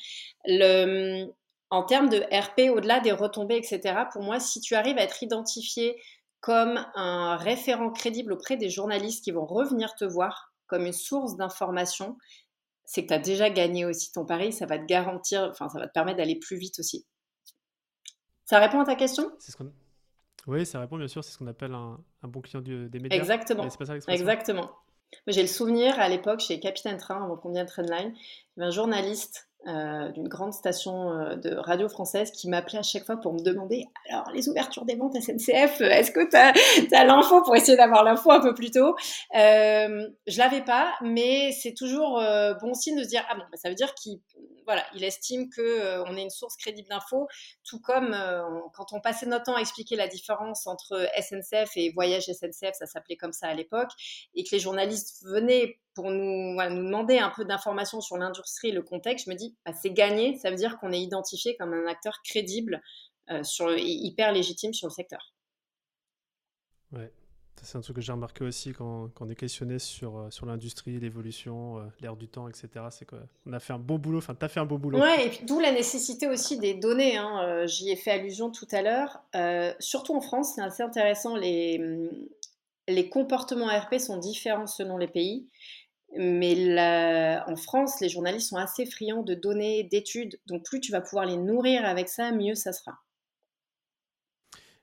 En 1.68 1.82
termes 1.82 2.08
de 2.08 2.18
RP, 2.18 2.70
au-delà 2.70 3.00
des 3.00 3.10
retombées, 3.10 3.56
etc., 3.56 4.04
pour 4.12 4.22
moi, 4.22 4.38
si 4.38 4.60
tu 4.60 4.74
arrives 4.74 4.98
à 4.98 5.02
être 5.02 5.22
identifié 5.22 6.00
comme 6.40 6.84
un 6.94 7.36
référent 7.36 7.90
crédible 7.90 8.32
auprès 8.32 8.56
des 8.56 8.70
journalistes 8.70 9.24
qui 9.24 9.32
vont 9.32 9.46
revenir 9.46 9.94
te 9.96 10.04
voir 10.04 10.52
comme 10.68 10.86
une 10.86 10.92
source 10.92 11.36
d'information, 11.36 12.16
c'est 12.86 13.02
que 13.02 13.08
tu 13.08 13.14
as 13.14 13.18
déjà 13.18 13.50
gagné 13.50 13.84
aussi 13.84 14.12
ton 14.12 14.24
pari, 14.24 14.52
ça 14.52 14.64
va 14.64 14.78
te 14.78 14.86
garantir, 14.86 15.48
enfin, 15.50 15.68
ça 15.68 15.78
va 15.78 15.88
te 15.88 15.92
permettre 15.92 16.18
d'aller 16.18 16.36
plus 16.36 16.56
vite 16.56 16.78
aussi. 16.78 17.04
Ça 18.44 18.60
répond 18.60 18.80
à 18.80 18.84
ta 18.84 18.94
question? 18.94 19.30
Oui, 20.46 20.64
ça 20.64 20.78
répond 20.78 20.96
bien 20.96 21.08
sûr, 21.08 21.24
c'est 21.24 21.32
ce 21.32 21.38
qu'on 21.38 21.48
appelle 21.48 21.74
un, 21.74 21.98
bon 22.22 22.40
client 22.40 22.60
des 22.60 22.88
médias. 23.00 23.18
Exactement. 23.18 23.68
Exactement. 24.08 24.70
J'ai 25.26 25.42
le 25.42 25.48
souvenir 25.48 25.98
à 25.98 26.08
l'époque 26.08 26.40
chez 26.40 26.60
Capitaine 26.60 26.98
Train, 26.98 27.28
il 27.44 27.56
y 27.56 27.58
avait 27.58 28.12
un 28.58 28.70
journaliste 28.70 29.48
euh, 29.66 30.10
d'une 30.12 30.28
grande 30.28 30.52
station 30.52 31.10
euh, 31.10 31.36
de 31.36 31.54
radio 31.56 31.88
française 31.88 32.30
qui 32.30 32.48
m'appelait 32.48 32.78
à 32.78 32.82
chaque 32.82 33.04
fois 33.04 33.16
pour 33.16 33.32
me 33.32 33.40
demander 33.40 33.86
alors 34.08 34.30
les 34.32 34.48
ouvertures 34.48 34.84
des 34.84 34.94
ventes 34.94 35.20
SNCF, 35.20 35.80
euh, 35.80 35.88
est-ce 35.88 36.12
que 36.12 36.28
tu 36.28 36.94
as, 36.94 37.04
l'info 37.04 37.42
pour 37.42 37.56
essayer 37.56 37.76
d'avoir 37.76 38.04
l'info 38.04 38.30
un 38.30 38.40
peu 38.40 38.54
plus 38.54 38.70
tôt? 38.70 38.94
Euh, 39.36 40.08
Je 40.26 40.38
l'avais 40.38 40.62
pas, 40.62 40.92
mais 41.02 41.50
c'est 41.52 41.74
toujours 41.74 42.22
bon 42.60 42.74
signe 42.74 42.96
de 42.96 43.02
se 43.02 43.08
dire 43.08 43.24
ah 43.28 43.34
bon, 43.34 43.42
bah, 43.50 43.56
ça 43.56 43.68
veut 43.68 43.74
dire 43.74 43.94
qu'il 43.94 44.20
voilà, 44.66 44.84
il 44.94 45.04
estime 45.04 45.48
que 45.48 46.00
on 46.08 46.16
est 46.16 46.22
une 46.22 46.30
source 46.30 46.56
crédible 46.56 46.88
d'infos, 46.88 47.28
tout 47.64 47.80
comme 47.80 48.16
quand 48.74 48.92
on 48.92 49.00
passait 49.00 49.26
notre 49.26 49.44
temps 49.44 49.56
à 49.56 49.60
expliquer 49.60 49.96
la 49.96 50.08
différence 50.08 50.66
entre 50.66 51.08
SNCF 51.20 51.76
et 51.76 51.90
Voyage 51.92 52.24
SNCF, 52.24 52.74
ça 52.74 52.86
s'appelait 52.86 53.16
comme 53.16 53.32
ça 53.32 53.46
à 53.48 53.54
l'époque, 53.54 53.90
et 54.34 54.44
que 54.44 54.50
les 54.52 54.58
journalistes 54.58 55.24
venaient 55.24 55.78
pour 55.96 56.10
nous, 56.10 56.56
demander 56.56 57.18
un 57.18 57.30
peu 57.30 57.44
d'informations 57.44 58.00
sur 58.00 58.18
l'industrie 58.18 58.70
le 58.70 58.82
contexte, 58.82 59.24
je 59.24 59.30
me 59.30 59.36
dis, 59.36 59.56
bah, 59.64 59.72
c'est 59.72 59.92
gagné, 59.92 60.36
ça 60.36 60.50
veut 60.50 60.56
dire 60.56 60.78
qu'on 60.78 60.92
est 60.92 61.00
identifié 61.00 61.56
comme 61.56 61.72
un 61.72 61.86
acteur 61.86 62.20
crédible 62.22 62.82
euh, 63.30 63.42
sur 63.42 63.72
et 63.72 63.80
hyper 63.80 64.30
légitime 64.30 64.74
sur 64.74 64.88
le 64.88 64.92
secteur. 64.92 65.34
C'est 67.62 67.78
un 67.78 67.80
truc 67.80 67.96
que 67.96 68.02
j'ai 68.02 68.12
remarqué 68.12 68.44
aussi 68.44 68.72
quand, 68.72 69.10
on 69.20 69.28
est 69.28 69.34
questionné 69.34 69.78
sur, 69.78 70.18
euh, 70.18 70.30
sur 70.30 70.46
l'industrie, 70.46 70.98
l'évolution, 71.00 71.78
euh, 71.78 71.82
l'ère 72.00 72.16
du 72.16 72.28
temps, 72.28 72.48
etc. 72.48 72.68
C'est 72.90 73.06
qu'on 73.06 73.52
a 73.52 73.60
fait 73.60 73.72
un 73.72 73.78
bon 73.78 73.98
boulot, 73.98 74.18
enfin, 74.18 74.34
tu 74.34 74.44
as 74.44 74.48
fait 74.48 74.60
un 74.60 74.66
bon 74.66 74.78
boulot. 74.78 75.00
Ouais, 75.00 75.26
et 75.26 75.30
puis 75.30 75.40
d'où 75.44 75.58
la 75.60 75.72
nécessité 75.72 76.28
aussi 76.28 76.58
des 76.58 76.74
données. 76.74 77.16
Hein, 77.16 77.66
j'y 77.66 77.90
ai 77.90 77.96
fait 77.96 78.12
allusion 78.12 78.50
tout 78.50 78.68
à 78.72 78.82
l'heure. 78.82 79.22
surtout 79.80 80.14
en 80.14 80.20
France, 80.20 80.52
c'est 80.54 80.62
assez 80.62 80.82
intéressant. 80.82 81.36
Les, 81.36 81.80
les 82.88 83.08
comportements 83.08 83.68
RP 83.68 83.98
sont 83.98 84.18
différents 84.18 84.66
selon 84.66 84.96
les 84.96 85.08
pays. 85.08 85.48
Mais 86.16 86.78
en 87.46 87.56
France, 87.56 88.00
les 88.00 88.08
journalistes 88.08 88.50
sont 88.50 88.56
assez 88.56 88.86
friands 88.86 89.22
de 89.22 89.34
données, 89.34 89.82
d'études. 89.84 90.38
Donc 90.46 90.64
plus 90.64 90.80
tu 90.80 90.92
vas 90.92 91.00
pouvoir 91.00 91.26
les 91.26 91.36
nourrir 91.36 91.84
avec 91.84 92.08
ça, 92.08 92.32
mieux 92.32 92.54
ça 92.54 92.72
sera. 92.72 92.98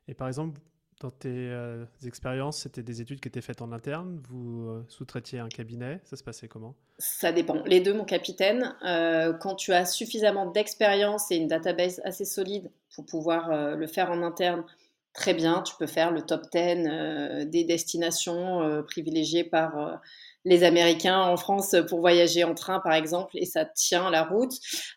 Et 0.08 0.14
par 0.14 0.28
exemple, 0.28 0.60
dans 1.04 1.12
tes 1.12 1.50
euh, 1.52 1.84
expériences, 2.06 2.60
c'était 2.60 2.82
des 2.82 3.02
études 3.02 3.20
qui 3.20 3.28
étaient 3.28 3.42
faites 3.42 3.62
en 3.62 3.74
interne 3.74 4.22
Vous 4.30 4.70
euh, 4.70 4.86
sous-traitiez 4.88 5.40
un 5.40 5.50
cabinet 5.50 6.00
Ça 6.06 6.16
se 6.16 6.24
passait 6.24 6.48
comment? 6.48 6.76
Ça 6.98 7.34
dépend. 7.34 7.62
Les 7.66 7.82
deux, 7.82 7.94
mon 7.94 8.06
capitaine. 8.06 8.74
Euh, 8.86 9.34
quand 9.34 9.56
tu 9.56 9.74
as 9.74 9.86
suffisamment 9.86 10.50
d'expérience 10.50 11.30
et 11.30 11.36
une 11.36 11.50
database 11.50 12.02
assez 12.06 12.24
solide 12.24 12.72
pour 12.96 13.06
pouvoir 13.06 13.76
le 13.76 13.86
faire 13.86 14.12
en 14.12 14.24
interne, 14.24 14.64
très 15.12 15.34
bien. 15.34 15.62
Tu 15.64 15.76
peux 15.78 15.88
faire 15.88 16.12
le 16.12 16.22
top 16.22 16.44
10 16.54 17.50
des 17.50 17.66
destinations 17.66 18.84
privilégiées 18.88 19.44
par 19.44 20.00
les 20.46 20.64
Américains 20.64 21.22
en 21.22 21.38
France 21.38 21.76
pour 21.88 22.00
voyager 22.00 22.44
en 22.44 22.54
train, 22.54 22.80
par 22.80 22.94
exemple, 22.94 23.38
et 23.38 23.46
ça 23.46 23.66
tient 23.66 24.10
la 24.10 24.24
route. 24.24 24.54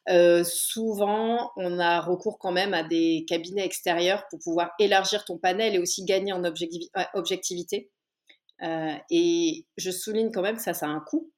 Euh, 0.09 0.43
souvent, 0.45 1.53
on 1.57 1.79
a 1.79 2.01
recours 2.01 2.39
quand 2.39 2.53
même 2.53 2.75
à 2.75 2.83
des 2.83 3.25
cabinets 3.29 3.65
extérieurs 3.65 4.27
pour 4.29 4.41
pouvoir 4.41 4.71
élargir 4.79 5.25
ton 5.25 5.39
panel 5.39 5.75
et 5.75 5.79
aussi 5.79 6.05
gagner 6.05 6.33
en 6.33 6.43
objectivité. 7.15 7.91
Euh, 8.63 8.95
et 9.11 9.67
je 9.77 9.91
souligne 9.91 10.33
quand 10.33 10.43
même 10.43 10.57
que 10.57 10.63
ça, 10.63 10.75
ça 10.75 10.87
a 10.87 10.91
un 10.91 11.01
coût. 11.01 11.31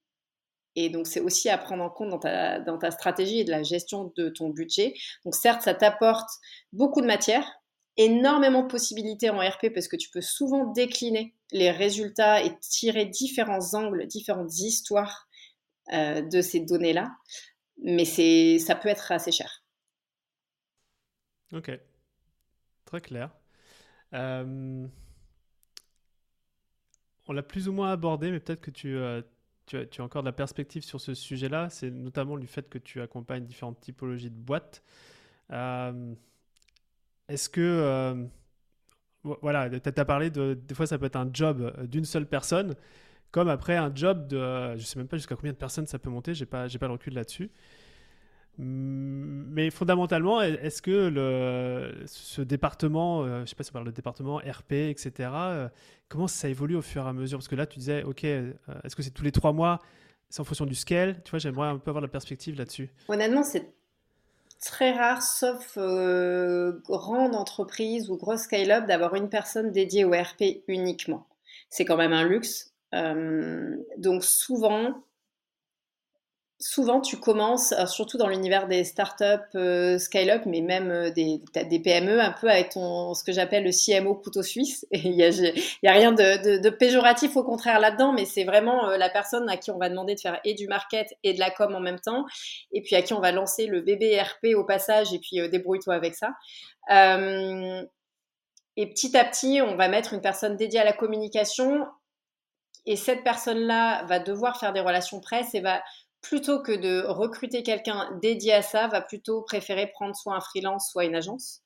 Et 0.76 0.90
donc, 0.90 1.06
c'est 1.06 1.20
aussi 1.20 1.48
à 1.48 1.58
prendre 1.58 1.82
en 1.82 1.90
compte 1.90 2.10
dans 2.10 2.18
ta, 2.18 2.60
dans 2.60 2.78
ta 2.78 2.90
stratégie 2.90 3.40
et 3.40 3.44
de 3.44 3.50
la 3.50 3.62
gestion 3.62 4.12
de 4.16 4.28
ton 4.28 4.48
budget. 4.50 4.94
Donc, 5.24 5.34
certes, 5.34 5.62
ça 5.62 5.74
t'apporte 5.74 6.28
beaucoup 6.72 7.00
de 7.00 7.06
matière, 7.06 7.44
énormément 7.96 8.62
de 8.62 8.68
possibilités 8.68 9.28
en 9.28 9.38
RP 9.38 9.72
parce 9.74 9.88
que 9.88 9.96
tu 9.96 10.08
peux 10.10 10.20
souvent 10.20 10.66
décliner 10.66 11.34
les 11.52 11.70
résultats 11.70 12.42
et 12.42 12.58
tirer 12.58 13.06
différents 13.06 13.74
angles, 13.74 14.06
différentes 14.06 14.58
histoires 14.58 15.28
euh, 15.92 16.22
de 16.22 16.40
ces 16.42 16.60
données-là. 16.60 17.10
Mais 17.82 18.04
c'est, 18.04 18.58
ça 18.58 18.74
peut 18.74 18.88
être 18.88 19.12
assez 19.12 19.32
cher. 19.32 19.64
Ok, 21.52 21.70
très 22.84 23.00
clair. 23.00 23.30
Euh, 24.12 24.86
on 27.26 27.32
l'a 27.32 27.42
plus 27.42 27.68
ou 27.68 27.72
moins 27.72 27.92
abordé, 27.92 28.30
mais 28.30 28.40
peut-être 28.40 28.60
que 28.60 28.70
tu, 28.70 28.98
tu, 29.66 29.76
as, 29.76 30.04
encore 30.04 30.22
de 30.22 30.28
la 30.28 30.32
perspective 30.32 30.82
sur 30.82 31.00
ce 31.00 31.14
sujet-là. 31.14 31.70
C'est 31.70 31.90
notamment 31.90 32.36
du 32.36 32.46
fait 32.46 32.68
que 32.68 32.78
tu 32.78 33.00
accompagnes 33.00 33.44
différentes 33.44 33.80
typologies 33.80 34.30
de 34.30 34.36
boîtes. 34.36 34.82
Est-ce 37.28 37.48
que 37.48 38.28
voilà, 39.42 39.68
tu 39.68 39.88
as 39.88 40.04
parlé 40.04 40.30
de 40.30 40.54
des 40.54 40.74
fois 40.74 40.86
ça 40.86 40.98
peut 40.98 41.06
être 41.06 41.16
un 41.16 41.30
job 41.32 41.72
d'une 41.86 42.04
seule 42.04 42.26
personne, 42.26 42.74
comme 43.30 43.48
après 43.48 43.76
un 43.76 43.92
job 43.94 44.26
de 44.26 44.76
je 44.76 44.84
sais 44.84 44.98
même 44.98 45.08
pas 45.08 45.16
jusqu'à 45.16 45.36
combien 45.36 45.52
de 45.52 45.58
personnes 45.58 45.86
ça 45.86 45.98
peut 45.98 46.10
monter, 46.10 46.34
j'ai 46.34 46.46
pas 46.46 46.68
j'ai 46.68 46.78
pas 46.78 46.86
le 46.86 46.92
recul 46.92 47.14
là-dessus. 47.14 47.50
Mais 48.60 49.70
fondamentalement, 49.70 50.42
est-ce 50.42 50.82
que 50.82 51.08
le, 51.08 52.04
ce 52.06 52.42
département, 52.42 53.24
je 53.44 53.46
sais 53.46 53.54
pas 53.54 53.62
si 53.62 53.70
on 53.70 53.74
parle 53.74 53.86
de 53.86 53.92
département, 53.92 54.38
RP, 54.38 54.72
etc., 54.72 55.30
comment 56.08 56.26
ça 56.26 56.48
évolue 56.48 56.74
au 56.74 56.82
fur 56.82 57.06
et 57.06 57.08
à 57.08 57.12
mesure? 57.12 57.38
Parce 57.38 57.46
que 57.46 57.54
là, 57.54 57.66
tu 57.66 57.78
disais, 57.78 58.02
OK, 58.02 58.24
est-ce 58.24 58.96
que 58.96 59.02
c'est 59.02 59.12
tous 59.12 59.22
les 59.22 59.30
trois 59.30 59.52
mois 59.52 59.78
C'est 60.28 60.40
en 60.40 60.44
fonction 60.44 60.66
du 60.66 60.74
scale? 60.74 61.22
Tu 61.22 61.30
vois, 61.30 61.38
j'aimerais 61.38 61.68
un 61.68 61.78
peu 61.78 61.90
avoir 61.92 62.02
la 62.02 62.08
perspective 62.08 62.58
là-dessus. 62.58 62.90
Honnêtement, 63.06 63.44
c'est 63.44 63.72
très 64.60 64.92
rare, 64.92 65.22
sauf 65.22 65.76
euh, 65.76 66.80
grande 66.86 67.34
entreprise 67.34 68.10
ou 68.10 68.16
grosse 68.16 68.42
scale-up, 68.42 68.86
d'avoir 68.86 69.14
une 69.14 69.28
personne 69.28 69.70
dédiée 69.72 70.04
au 70.04 70.10
RP 70.10 70.62
uniquement. 70.68 71.26
C'est 71.70 71.84
quand 71.84 71.96
même 71.96 72.12
un 72.12 72.24
luxe. 72.24 72.74
Euh, 72.94 73.76
donc 73.98 74.24
souvent, 74.24 75.02
souvent 76.60 77.00
tu 77.00 77.16
commences, 77.18 77.72
surtout 77.86 78.18
dans 78.18 78.26
l'univers 78.26 78.66
des 78.66 78.82
startups 78.82 79.24
euh, 79.54 79.96
mais 80.46 80.60
même 80.60 80.90
euh, 80.90 81.10
des, 81.10 81.40
PME, 81.78 82.20
un 82.20 82.32
peu 82.32 82.50
avec 82.50 82.70
ton, 82.70 83.14
ce 83.14 83.22
que 83.22 83.30
j'appelle 83.30 83.62
le 83.62 83.70
CMO 83.70 84.16
couteau 84.16 84.42
suisse. 84.42 84.84
Il 84.92 85.12
n'y 85.12 85.22
a, 85.22 85.92
rien 85.92 86.10
de, 86.10 86.58
de, 86.60 86.70
péjoratif 86.70 87.36
au 87.36 87.44
contraire 87.44 87.78
là-dedans, 87.78 88.12
mais 88.12 88.24
c'est 88.24 88.44
vraiment 88.44 88.88
euh, 88.88 88.96
la 88.96 89.08
personne 89.08 89.48
à 89.48 89.56
qui 89.56 89.70
on 89.70 89.78
va 89.78 89.88
demander 89.88 90.16
de 90.16 90.20
faire 90.20 90.40
et 90.44 90.54
du 90.54 90.66
market 90.66 91.14
et 91.22 91.32
de 91.32 91.38
la 91.38 91.50
com 91.50 91.74
en 91.74 91.80
même 91.80 92.00
temps, 92.00 92.24
et 92.72 92.82
puis 92.82 92.96
à 92.96 93.02
qui 93.02 93.12
on 93.12 93.20
va 93.20 93.30
lancer 93.30 93.66
le 93.66 93.80
bébé 93.80 94.20
RP 94.20 94.56
au 94.56 94.64
passage, 94.64 95.14
et 95.14 95.20
puis 95.20 95.48
débrouille-toi 95.48 95.94
avec 95.94 96.16
ça. 96.16 96.30
et 98.76 98.86
petit 98.86 99.16
à 99.16 99.24
petit, 99.24 99.60
on 99.62 99.76
va 99.76 99.88
mettre 99.88 100.12
une 100.12 100.20
personne 100.20 100.56
dédiée 100.56 100.80
à 100.80 100.84
la 100.84 100.92
communication 100.92 101.86
et 102.88 102.96
cette 102.96 103.22
personne-là 103.22 104.04
va 104.06 104.18
devoir 104.18 104.58
faire 104.58 104.72
des 104.72 104.80
relations 104.80 105.20
presse 105.20 105.54
et 105.54 105.60
va 105.60 105.82
plutôt 106.20 106.60
que 106.62 106.72
de 106.72 107.04
recruter 107.06 107.62
quelqu'un 107.62 108.10
dédié 108.20 108.54
à 108.54 108.62
ça, 108.62 108.88
va 108.88 109.00
plutôt 109.00 109.42
préférer 109.42 109.86
prendre 109.86 110.16
soit 110.16 110.34
un 110.34 110.40
freelance, 110.40 110.90
soit 110.90 111.04
une 111.04 111.14
agence. 111.14 111.62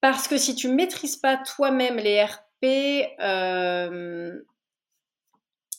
Parce 0.00 0.28
que 0.28 0.38
si 0.38 0.54
tu 0.54 0.68
ne 0.68 0.74
maîtrises 0.74 1.16
pas 1.16 1.36
toi-même 1.36 1.96
les 1.96 2.24
RP, 2.24 3.20
euh, 3.20 4.40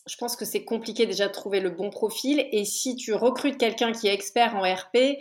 je 0.08 0.16
pense 0.18 0.36
que 0.36 0.46
c'est 0.46 0.64
compliqué 0.64 1.06
déjà 1.06 1.28
de 1.28 1.34
trouver 1.34 1.60
le 1.60 1.72
bon 1.72 1.90
profil. 1.90 2.48
Et 2.52 2.66
si 2.66 2.96
tu 2.96 3.14
recrutes 3.14 3.58
quelqu'un 3.58 3.92
qui 3.92 4.08
est 4.08 4.14
expert 4.14 4.56
en 4.56 4.62
RP, 4.62 5.18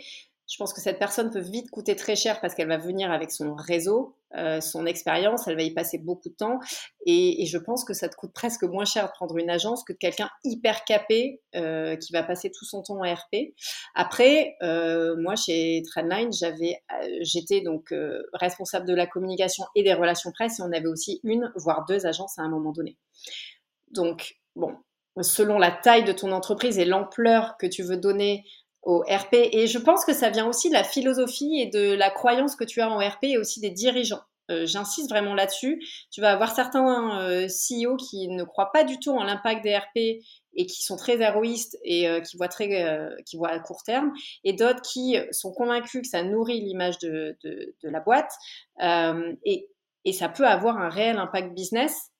je 0.51 0.57
pense 0.57 0.73
que 0.73 0.81
cette 0.81 0.99
personne 0.99 1.31
peut 1.31 1.39
vite 1.39 1.71
coûter 1.71 1.95
très 1.95 2.17
cher 2.17 2.41
parce 2.41 2.55
qu'elle 2.55 2.67
va 2.67 2.77
venir 2.77 3.09
avec 3.09 3.31
son 3.31 3.55
réseau, 3.55 4.17
euh, 4.35 4.59
son 4.59 4.85
expérience, 4.85 5.47
elle 5.47 5.55
va 5.55 5.61
y 5.61 5.73
passer 5.73 5.97
beaucoup 5.97 6.27
de 6.27 6.33
temps. 6.33 6.59
Et, 7.05 7.45
je 7.45 7.57
pense 7.57 7.85
que 7.85 7.93
ça 7.93 8.09
te 8.09 8.17
coûte 8.17 8.33
presque 8.33 8.63
moins 8.63 8.83
cher 8.83 9.05
de 9.05 9.11
prendre 9.11 9.37
une 9.37 9.49
agence 9.49 9.85
que 9.85 9.93
de 9.93 9.97
quelqu'un 9.97 10.29
hyper 10.43 10.83
capé 10.83 11.41
euh, 11.55 11.95
qui 11.95 12.11
va 12.11 12.21
passer 12.21 12.51
tout 12.51 12.65
son 12.65 12.83
temps 12.83 12.97
en 12.97 13.13
RP. 13.13 13.53
Après, 13.95 14.57
euh, 14.61 15.15
moi, 15.15 15.37
chez 15.37 15.83
Trendline, 15.89 16.33
j'avais, 16.33 16.83
j'étais 17.21 17.61
donc 17.61 17.93
responsable 18.33 18.85
de 18.85 18.93
la 18.93 19.07
communication 19.07 19.63
et 19.75 19.83
des 19.83 19.93
relations 19.93 20.33
presse 20.33 20.59
et 20.59 20.63
on 20.63 20.73
avait 20.73 20.87
aussi 20.87 21.21
une, 21.23 21.49
voire 21.55 21.85
deux 21.85 22.05
agences 22.05 22.37
à 22.37 22.41
un 22.41 22.49
moment 22.49 22.73
donné. 22.73 22.97
Donc, 23.91 24.35
bon, 24.57 24.75
selon 25.21 25.57
la 25.57 25.71
taille 25.71 26.03
de 26.03 26.11
ton 26.11 26.33
entreprise 26.33 26.77
et 26.77 26.85
l'ampleur 26.85 27.55
que 27.57 27.67
tu 27.67 27.83
veux 27.83 27.97
donner 27.97 28.43
au 28.83 28.99
RP. 29.07 29.33
Et 29.33 29.67
je 29.67 29.77
pense 29.77 30.05
que 30.05 30.13
ça 30.13 30.29
vient 30.29 30.47
aussi 30.47 30.69
de 30.69 30.73
la 30.73 30.83
philosophie 30.83 31.59
et 31.59 31.67
de 31.67 31.93
la 31.93 32.09
croyance 32.09 32.55
que 32.55 32.63
tu 32.63 32.81
as 32.81 32.89
en 32.89 32.97
RP 32.97 33.23
et 33.23 33.37
aussi 33.37 33.59
des 33.59 33.69
dirigeants. 33.69 34.21
Euh, 34.49 34.65
j'insiste 34.65 35.09
vraiment 35.09 35.33
là-dessus. 35.33 35.81
Tu 36.11 36.19
vas 36.19 36.31
avoir 36.31 36.53
certains 36.53 37.21
euh, 37.21 37.47
CEO 37.47 37.95
qui 37.95 38.27
ne 38.27 38.43
croient 38.43 38.71
pas 38.71 38.83
du 38.83 38.99
tout 38.99 39.11
en 39.11 39.23
l'impact 39.23 39.63
des 39.63 39.77
RP 39.77 40.23
et 40.53 40.65
qui 40.65 40.83
sont 40.83 40.97
très 40.97 41.21
héroïstes 41.21 41.77
et 41.83 42.09
euh, 42.09 42.19
qui 42.19 42.37
voient 42.37 42.49
très, 42.49 43.09
qui 43.25 43.37
voient 43.37 43.51
à 43.51 43.59
court 43.59 43.83
terme, 43.83 44.11
et 44.43 44.53
d'autres 44.53 44.81
qui 44.81 45.15
sont 45.31 45.53
convaincus 45.53 46.01
que 46.01 46.07
ça 46.07 46.23
nourrit 46.23 46.59
l'image 46.59 46.97
de, 46.99 47.37
de, 47.43 47.73
de, 47.81 47.89
la 47.89 48.01
boîte 48.01 48.33
et, 48.81 49.69
et 50.03 50.13
ça 50.13 50.27
peut 50.27 50.45
avoir 50.45 50.77
un 50.77 50.89
réel 50.89 51.17
impact 51.17 51.53
business 51.53 52.10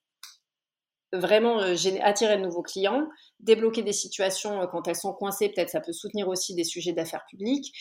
vraiment 1.13 1.59
attirer 2.01 2.37
de 2.37 2.43
nouveaux 2.43 2.61
clients, 2.61 3.07
débloquer 3.39 3.83
des 3.83 3.93
situations 3.93 4.65
quand 4.67 4.87
elles 4.87 4.95
sont 4.95 5.13
coincées, 5.13 5.49
peut-être 5.49 5.69
ça 5.69 5.81
peut 5.81 5.93
soutenir 5.93 6.27
aussi 6.27 6.55
des 6.55 6.63
sujets 6.63 6.93
d'affaires 6.93 7.25
publiques, 7.29 7.73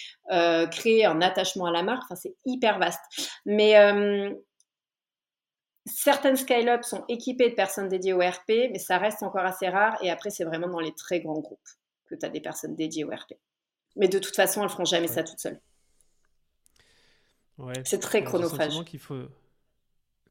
créer 0.71 1.05
un 1.05 1.21
attachement 1.21 1.67
à 1.67 1.71
la 1.71 1.83
marque, 1.83 2.03
enfin 2.05 2.17
c'est 2.17 2.35
hyper 2.45 2.79
vaste. 2.79 3.01
Mais 3.47 3.75
certaines 5.87 6.37
scale-up 6.37 6.85
sont 6.85 7.05
équipées 7.09 7.51
de 7.51 7.55
personnes 7.55 7.89
dédiées 7.89 8.13
au 8.13 8.21
RP, 8.21 8.71
mais 8.73 8.79
ça 8.79 8.99
reste 8.99 9.23
encore 9.23 9.45
assez 9.45 9.69
rare 9.69 9.97
et 10.03 10.11
après 10.11 10.31
c'est 10.31 10.45
vraiment 10.45 10.69
dans 10.69 10.81
les 10.81 10.95
très 10.95 11.21
grands 11.21 11.41
groupes 11.41 11.69
que 12.07 12.15
tu 12.15 12.27
as 12.27 12.29
des 12.29 12.41
personnes 12.41 12.75
dédiées 12.75 13.05
au 13.05 13.11
RP. 13.11 13.35
Mais 13.97 14.09
de 14.09 14.19
toute 14.19 14.37
façon, 14.37 14.63
elles 14.63 14.71
feront 14.71 14.85
jamais 14.85 15.09
ça 15.09 15.23
toutes 15.23 15.41
seules. 15.41 15.61
Ouais. 17.59 17.75
C'est 17.85 17.99
très 17.99 18.23
chronophage. 18.25 18.85
qu'il 18.85 19.01
faut 19.01 19.23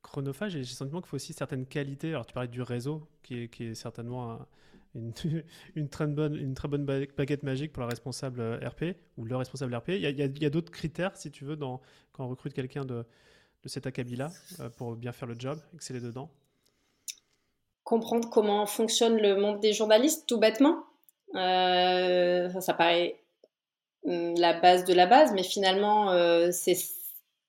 chronophage 0.01 0.55
et 0.55 0.63
j'ai 0.63 0.71
le 0.71 0.75
sentiment 0.75 1.01
qu'il 1.01 1.09
faut 1.09 1.15
aussi 1.15 1.33
certaines 1.33 1.65
qualités. 1.65 2.09
Alors, 2.09 2.25
tu 2.25 2.33
parlais 2.33 2.49
du 2.49 2.61
réseau, 2.61 3.07
qui 3.23 3.49
est, 3.59 3.75
certainement 3.75 4.39
une, 4.95 5.89
très 5.89 6.07
bonne, 6.07 6.85
baguette 6.85 7.43
magique 7.43 7.73
pour 7.73 7.81
la 7.81 7.89
responsable 7.89 8.41
euh, 8.41 8.67
RP 8.67 8.95
ou 9.17 9.25
le 9.25 9.35
responsable 9.35 9.75
RP. 9.75 9.89
Il 9.89 10.01
y 10.01 10.45
a, 10.45 10.49
d'autres 10.49 10.71
critères, 10.71 11.15
si 11.15 11.31
tu 11.31 11.45
veux, 11.45 11.55
quand 11.55 11.79
on 12.19 12.27
recrute 12.27 12.53
quelqu'un 12.53 12.85
de, 12.85 13.05
cet 13.65 13.87
acabit-là 13.87 14.31
euh, 14.59 14.69
pour 14.69 14.95
bien 14.95 15.11
faire 15.11 15.27
le 15.27 15.35
job, 15.37 15.59
exceller 15.73 15.99
dedans 15.99 16.29
Comprendre 17.83 18.29
comment 18.29 18.65
fonctionne 18.65 19.17
le 19.17 19.35
monde 19.35 19.59
des 19.59 19.73
journalistes, 19.73 20.27
tout 20.27 20.39
bêtement. 20.39 20.83
Euh, 21.35 22.49
ça, 22.61 22.73
paraît 22.73 23.19
hum, 24.05 24.35
la 24.37 24.59
base 24.59 24.85
de 24.85 24.93
la 24.93 25.07
base, 25.07 25.33
mais 25.33 25.43
finalement, 25.43 26.11
c'est 26.51 26.75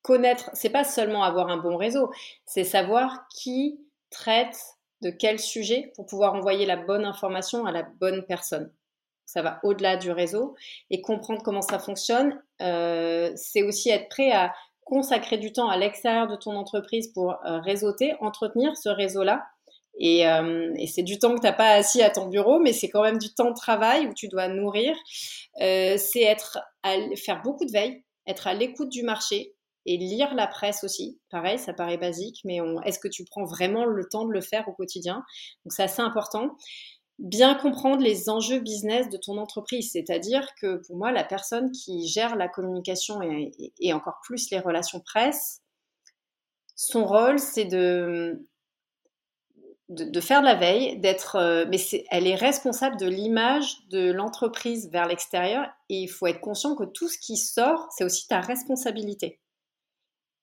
connaître, 0.03 0.51
c'est 0.55 0.71
pas 0.71 0.85
seulement 0.85 1.23
avoir 1.23 1.49
un 1.49 1.59
bon 1.59 1.77
réseau, 1.77 2.11
c'est 2.47 2.65
savoir 2.65 3.27
qui 3.29 3.81
traite 4.11 4.57
de 5.03 5.11
quel 5.11 5.39
sujet 5.39 5.93
pour 5.95 6.07
pouvoir 6.07 6.35
envoyer 6.35 6.67
la 6.67 6.77
bonne 6.77 7.05
information 7.05 7.67
à 7.67 7.73
la 7.73 7.83
bonne 7.83 8.25
personne. 8.27 8.73
Ça 9.25 9.43
va 9.43 9.61
au-delà 9.63 9.97
du 9.97 10.11
réseau 10.11 10.57
et 10.91 11.01
comprendre 11.01 11.43
comment 11.43 11.63
ça 11.63 11.79
fonctionne. 11.79 12.43
Euh, 12.61 13.31
c'est 13.37 13.63
aussi 13.63 13.91
être 13.91 14.09
prêt 14.09 14.33
à 14.33 14.53
consacrer 14.85 15.39
du 15.39 15.53
temps 15.53 15.69
à 15.69 15.77
l'extérieur 15.77 16.27
de 16.27 16.35
ton 16.35 16.57
entreprise 16.57 17.13
pour 17.13 17.33
euh, 17.47 17.61
réseauter, 17.61 18.15
entretenir 18.21 18.77
ce 18.77 18.89
réseau-là. 18.89 19.47
Et, 19.99 20.27
euh, 20.27 20.75
c'est 20.87 21.03
du 21.03 21.19
temps 21.19 21.35
que 21.35 21.41
tu 21.41 21.47
n'as 21.47 21.53
pas 21.53 21.71
assis 21.75 22.03
à 22.03 22.11
ton 22.11 22.27
bureau, 22.27 22.59
mais 22.59 22.73
c'est 22.73 22.89
quand 22.89 23.03
même 23.03 23.19
du 23.19 23.33
temps 23.33 23.51
de 23.51 23.55
travail 23.55 24.07
où 24.07 24.15
tu 24.15 24.29
dois 24.29 24.49
nourrir. 24.49 24.97
c'est 25.57 26.23
être 26.23 26.59
à 26.83 26.97
faire 27.17 27.43
beaucoup 27.43 27.65
de 27.65 27.73
veille, 27.73 28.03
être 28.27 28.49
à 28.49 28.55
l'écoute 28.55 28.89
du 28.89 29.05
marché, 29.05 29.55
et 29.87 29.97
lire 29.97 30.35
la 30.35 30.47
presse 30.47 30.85
aussi. 30.85 31.19
Pareil, 31.31 31.59
ça 31.59 31.73
paraît 31.73 31.99
basique, 31.99 32.41
mais 32.45 32.59
est-ce 32.85 32.99
que 32.99 33.09
tu 33.09 33.25
prends 33.25 33.45
vraiment 33.45 33.85
le 33.85 34.05
temps 34.09 34.27
de 34.27 34.33
le 34.33 34.41
faire 34.41 34.69
au 34.69 34.73
quotidien? 34.73 35.25
Donc 35.65 35.73
c'est 35.73 35.83
assez 35.83 36.03
important. 36.03 36.57
Bien 37.19 37.55
comprendre 37.55 38.03
les 38.03 38.31
enjeux 38.31 38.61
business 38.61 39.09
de 39.11 39.19
ton 39.19 39.37
entreprise, 39.39 39.91
c'est-à-dire 39.93 40.47
que 40.61 40.77
pour 40.87 40.97
moi, 40.97 41.13
la 41.13 41.25
personne 41.25 41.71
qui 41.71 42.07
gère 42.09 42.37
la 42.37 42.49
communication 42.49 43.21
et, 43.23 43.93
encore 43.93 44.21
plus 44.25 44.51
les 44.51 44.61
relations 44.61 45.01
presse, 45.01 45.61
son 46.77 47.05
rôle, 47.05 47.39
c'est 47.39 47.67
de, 47.67 48.47
de, 49.91 50.21
faire 50.21 50.41
de 50.41 50.47
la 50.47 50.55
veille, 50.55 50.99
d'être, 50.99 51.37
euh, 51.37 51.67
mais 51.69 51.77
elle 52.11 52.27
est 52.27 52.37
responsable 52.37 52.97
de 52.97 53.07
l'image 53.07 53.87
de 53.91 54.11
l'entreprise 54.11 54.89
vers 54.91 55.07
l'extérieur 55.07 55.67
et 55.91 55.97
il 55.97 56.09
faut 56.09 56.27
être 56.27 56.41
conscient 56.41 56.75
que 56.75 56.85
tout 56.85 57.09
ce 57.09 57.19
qui 57.19 57.37
sort, 57.37 57.87
c'est 57.95 58.05
aussi 58.05 58.27
ta 58.29 58.41
responsabilité 58.41 59.41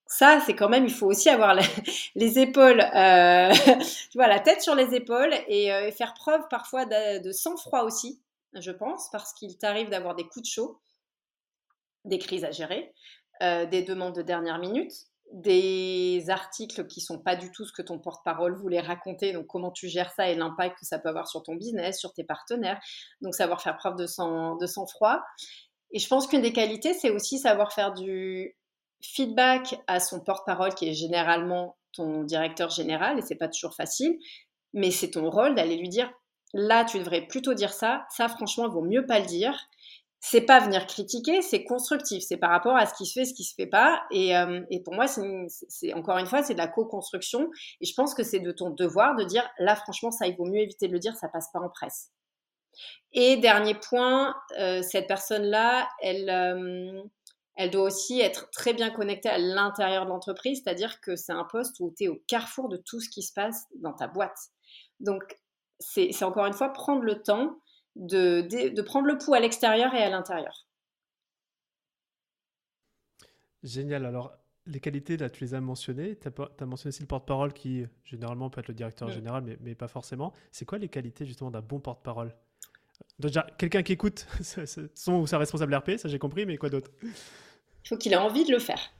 ça, 0.08 0.42
c'est 0.46 0.56
quand 0.56 0.70
même, 0.70 0.86
il 0.86 0.94
faut 0.94 1.08
aussi 1.08 1.30
avoir 1.30 1.56
les 2.16 2.40
épaules, 2.40 2.82
euh, 2.82 3.54
tu 4.12 4.18
vois, 4.18 4.28
la 4.28 4.40
tête 4.40 4.62
sur 4.62 4.76
les 4.76 4.96
épaules 4.96 5.34
et 5.48 5.72
euh, 5.72 5.92
faire 5.92 6.14
preuve 6.14 6.48
parfois 6.50 6.86
de, 6.86 7.32
sang-froid 7.32 7.82
aussi, 7.82 8.22
je 8.54 8.72
pense, 8.72 9.10
parce 9.12 9.34
qu'il 9.34 9.58
t'arrive 9.58 9.90
d'avoir 9.90 10.16
des 10.16 10.24
coups 10.24 10.44
de 10.44 10.52
chaud, 10.52 10.80
des 12.06 12.20
crises 12.20 12.46
à 12.46 12.52
gérer, 12.52 12.94
euh, 13.44 13.66
des 13.66 13.84
demandes 13.84 14.16
de 14.16 14.22
dernière 14.22 14.60
minute, 14.60 14.94
des 15.34 16.30
articles 16.30 16.88
qui 16.88 17.02
sont 17.02 17.20
pas 17.20 17.36
du 17.36 17.52
tout 17.52 17.66
ce 17.66 17.74
que 17.74 17.82
ton 17.82 18.00
porte-parole 18.00 18.56
voulait 18.56 18.80
raconter, 18.80 19.34
donc 19.34 19.46
comment 19.48 19.72
tu 19.72 19.90
gères 19.90 20.14
ça 20.14 20.30
et 20.30 20.36
l'impact 20.36 20.80
que 20.80 20.86
ça 20.86 21.00
peut 21.00 21.10
avoir 21.10 21.28
sur 21.28 21.44
ton 21.44 21.56
business, 21.56 22.00
sur 22.00 22.14
tes 22.14 22.24
partenaires, 22.24 22.80
donc 23.22 23.36
savoir 23.36 23.62
faire 23.62 23.76
preuve 23.76 23.98
de 23.98 24.06
sang-froid. 24.06 25.22
Et 25.92 26.00
je 26.00 26.08
pense 26.08 26.28
qu'une 26.28 26.42
des 26.42 26.54
qualités, 26.54 26.94
c'est 26.94 27.10
aussi 27.10 27.40
savoir 27.40 27.74
faire 27.74 27.94
du 27.94 28.56
feedback 29.02 29.80
à 29.88 30.00
son 30.00 30.20
porte-parole 30.20 30.74
qui 30.74 30.90
est 30.90 30.94
généralement 30.94 31.78
ton 31.94 32.24
directeur 32.24 32.70
général 32.70 33.18
et 33.18 33.22
c'est 33.22 33.36
pas 33.36 33.48
toujours 33.48 33.76
facile 33.76 34.18
mais 34.74 34.92
c'est 34.92 35.12
ton 35.12 35.30
rôle 35.30 35.56
d'aller 35.56 35.78
lui 35.78 35.90
dire 35.90 36.12
là, 36.54 36.86
tu 36.86 37.00
devrais 37.00 37.22
plutôt 37.22 37.54
dire 37.54 37.74
ça, 37.74 38.06
ça, 38.10 38.28
franchement, 38.28 38.66
il 38.68 38.72
vaut 38.72 38.82
mieux 38.82 39.06
pas 39.06 39.20
le 39.20 39.26
dire. 39.26 39.58
C'est 40.20 40.42
pas 40.42 40.60
venir 40.60 40.88
critiquer, 40.88 41.44
c'est 41.44 41.64
constructif, 41.64 42.24
c'est 42.24 42.38
par 42.38 42.50
rapport 42.50 42.76
à 42.76 42.88
ce 42.88 42.94
qui 42.96 43.06
se 43.06 43.20
fait, 43.20 43.26
ce 43.26 43.36
qui 43.36 43.44
se 43.44 43.54
fait 43.54 43.68
pas. 43.68 44.02
Et, 44.10 44.36
euh, 44.36 44.62
pour 44.84 44.96
moi, 44.96 45.06
c'est 45.08 45.94
encore 45.94 46.18
une 46.18 46.26
fois, 46.26 46.42
c'est 46.42 46.56
de 46.56 46.60
la 46.60 46.68
co-construction. 46.68 47.52
Et 47.82 47.86
je 47.86 47.94
pense 47.94 48.16
que 48.16 48.24
c'est 48.24 48.40
de 48.40 48.52
ton 48.52 48.72
devoir 48.72 49.16
de 49.16 49.24
dire 49.24 49.48
là, 49.60 49.76
franchement, 49.76 50.10
ça, 50.10 50.26
il 50.26 50.36
vaut 50.36 50.46
mieux 50.46 50.62
éviter 50.62 50.88
de 50.88 50.94
le 50.94 51.00
dire, 51.00 51.16
ça 51.16 51.30
passe 51.30 51.52
pas 51.54 51.60
en 51.60 51.70
presse. 51.70 52.10
Et 53.14 53.38
dernier 53.38 53.76
point, 53.76 54.36
euh, 54.60 54.82
cette 54.82 55.08
personne-là, 55.08 55.88
elle, 56.02 56.30
euh, 56.30 57.04
elle 57.58 57.72
doit 57.72 57.84
aussi 57.84 58.22
être 58.22 58.50
très 58.52 58.74
bien 58.74 58.92
connectée 58.92 59.30
à 59.30 59.40
l'intérieur 59.40 60.06
de 60.06 60.10
l'entreprise, 60.10 60.62
c'est-à-dire 60.64 61.02
que 61.02 61.16
c'est 61.16 61.34
un 61.34 61.44
poste 61.44 61.80
où 61.80 61.92
tu 61.98 62.04
es 62.04 62.08
au 62.08 62.22
carrefour 62.28 62.70
de 62.70 62.78
tout 62.78 63.02
ce 63.02 63.10
qui 63.10 63.24
se 63.24 63.34
passe 63.34 63.66
dans 63.76 63.94
ta 63.94 64.08
boîte. 64.08 64.38
Donc, 65.00 65.24
c'est 65.80 66.24
encore 66.24 66.46
une 66.46 66.54
fois 66.54 66.70
prendre 66.70 67.02
le 67.02 67.22
temps 67.22 67.60
de, 67.96 68.42
de, 68.42 68.82
prendre 68.84 69.08
le 69.08 69.18
pouls 69.18 69.34
à 69.34 69.40
l'extérieur 69.40 69.94
et 69.96 70.04
à 70.04 70.10
l'intérieur. 70.10 70.68
Génial. 73.64 74.06
Alors, 74.06 74.34
les 74.68 74.80
qualités, 74.80 75.18
là, 75.18 75.30
tu 75.30 75.44
les 75.44 75.56
as 75.56 75.62
mentionnées. 75.62 76.16
Tu 76.16 76.28
as, 76.28 76.66
mentionné 76.66 76.90
aussi 76.90 77.02
le 77.02 77.08
porte-parole 77.08 77.54
qui, 77.54 77.86
généralement, 78.06 78.52
peut 78.52 78.60
être 78.60 78.68
le 78.68 78.76
directeur 78.76 79.08
mm. 79.08 79.14
général, 79.14 79.44
mais, 79.44 79.58
mais, 79.62 79.74
pas 79.74 79.88
forcément. 79.88 80.32
C'est 80.52 80.66
quoi 80.66 80.78
les 80.78 80.90
qualités, 80.90 81.26
justement, 81.26 81.50
d'un 81.50 81.62
bon 81.62 81.80
porte-parole? 81.80 82.36
Déjà, 83.18 83.48
quelqu'un 83.58 83.82
qui 83.82 83.94
écoute 83.94 84.28
son 84.94 85.14
ou 85.14 85.28
sa 85.28 85.40
responsable 85.40 85.74
RP, 85.74 85.98
ça 85.98 86.08
j'ai 86.08 86.20
compris, 86.20 86.46
mais 86.46 86.58
quoi 86.58 86.70
d'autre? 86.70 86.92
Il 87.88 87.96
faut 87.96 87.98
qu'il 87.98 88.12
ait 88.12 88.18
envie 88.18 88.44
de 88.44 88.52
le 88.52 88.60
faire. 88.60 88.92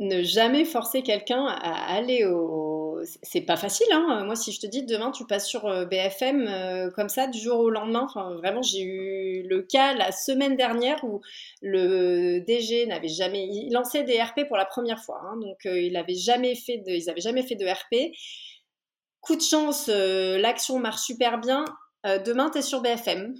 Ne 0.00 0.22
jamais 0.22 0.66
forcer 0.66 1.02
quelqu'un 1.02 1.46
à 1.46 1.94
aller 1.94 2.26
au. 2.26 3.00
C'est 3.22 3.40
pas 3.40 3.56
facile, 3.56 3.86
hein. 3.90 4.22
Moi, 4.26 4.36
si 4.36 4.52
je 4.52 4.60
te 4.60 4.66
dis 4.66 4.82
demain 4.82 5.10
tu 5.12 5.24
passes 5.24 5.46
sur 5.46 5.64
euh, 5.64 5.86
BFM 5.86 6.46
euh, 6.46 6.90
comme 6.90 7.08
ça 7.08 7.26
du 7.26 7.38
jour 7.38 7.58
au 7.60 7.70
lendemain, 7.70 8.06
enfin, 8.06 8.34
vraiment, 8.34 8.60
j'ai 8.60 8.82
eu 8.82 9.46
le 9.48 9.62
cas 9.62 9.94
la 9.94 10.12
semaine 10.12 10.56
dernière 10.56 11.02
où 11.04 11.22
le 11.62 12.40
DG 12.40 12.84
n'avait 12.84 13.08
jamais. 13.08 13.48
Il 13.50 13.72
lançait 13.72 14.02
des 14.02 14.20
RP 14.20 14.46
pour 14.46 14.58
la 14.58 14.66
première 14.66 15.02
fois, 15.02 15.22
hein. 15.22 15.38
donc 15.40 15.64
euh, 15.64 15.80
il 15.80 15.98
jamais 16.18 16.54
fait 16.54 16.82
ils 16.86 17.06
n'avaient 17.06 17.22
jamais 17.22 17.44
fait 17.44 17.54
de 17.54 17.66
RP. 17.66 18.14
Coup 19.22 19.36
de 19.36 19.42
chance, 19.42 19.88
l'action 19.88 20.78
marche 20.78 21.00
super 21.00 21.40
bien 21.40 21.64
demain, 22.04 22.50
tu 22.50 22.58
es 22.58 22.62
sur 22.62 22.82
BFM. 22.82 23.34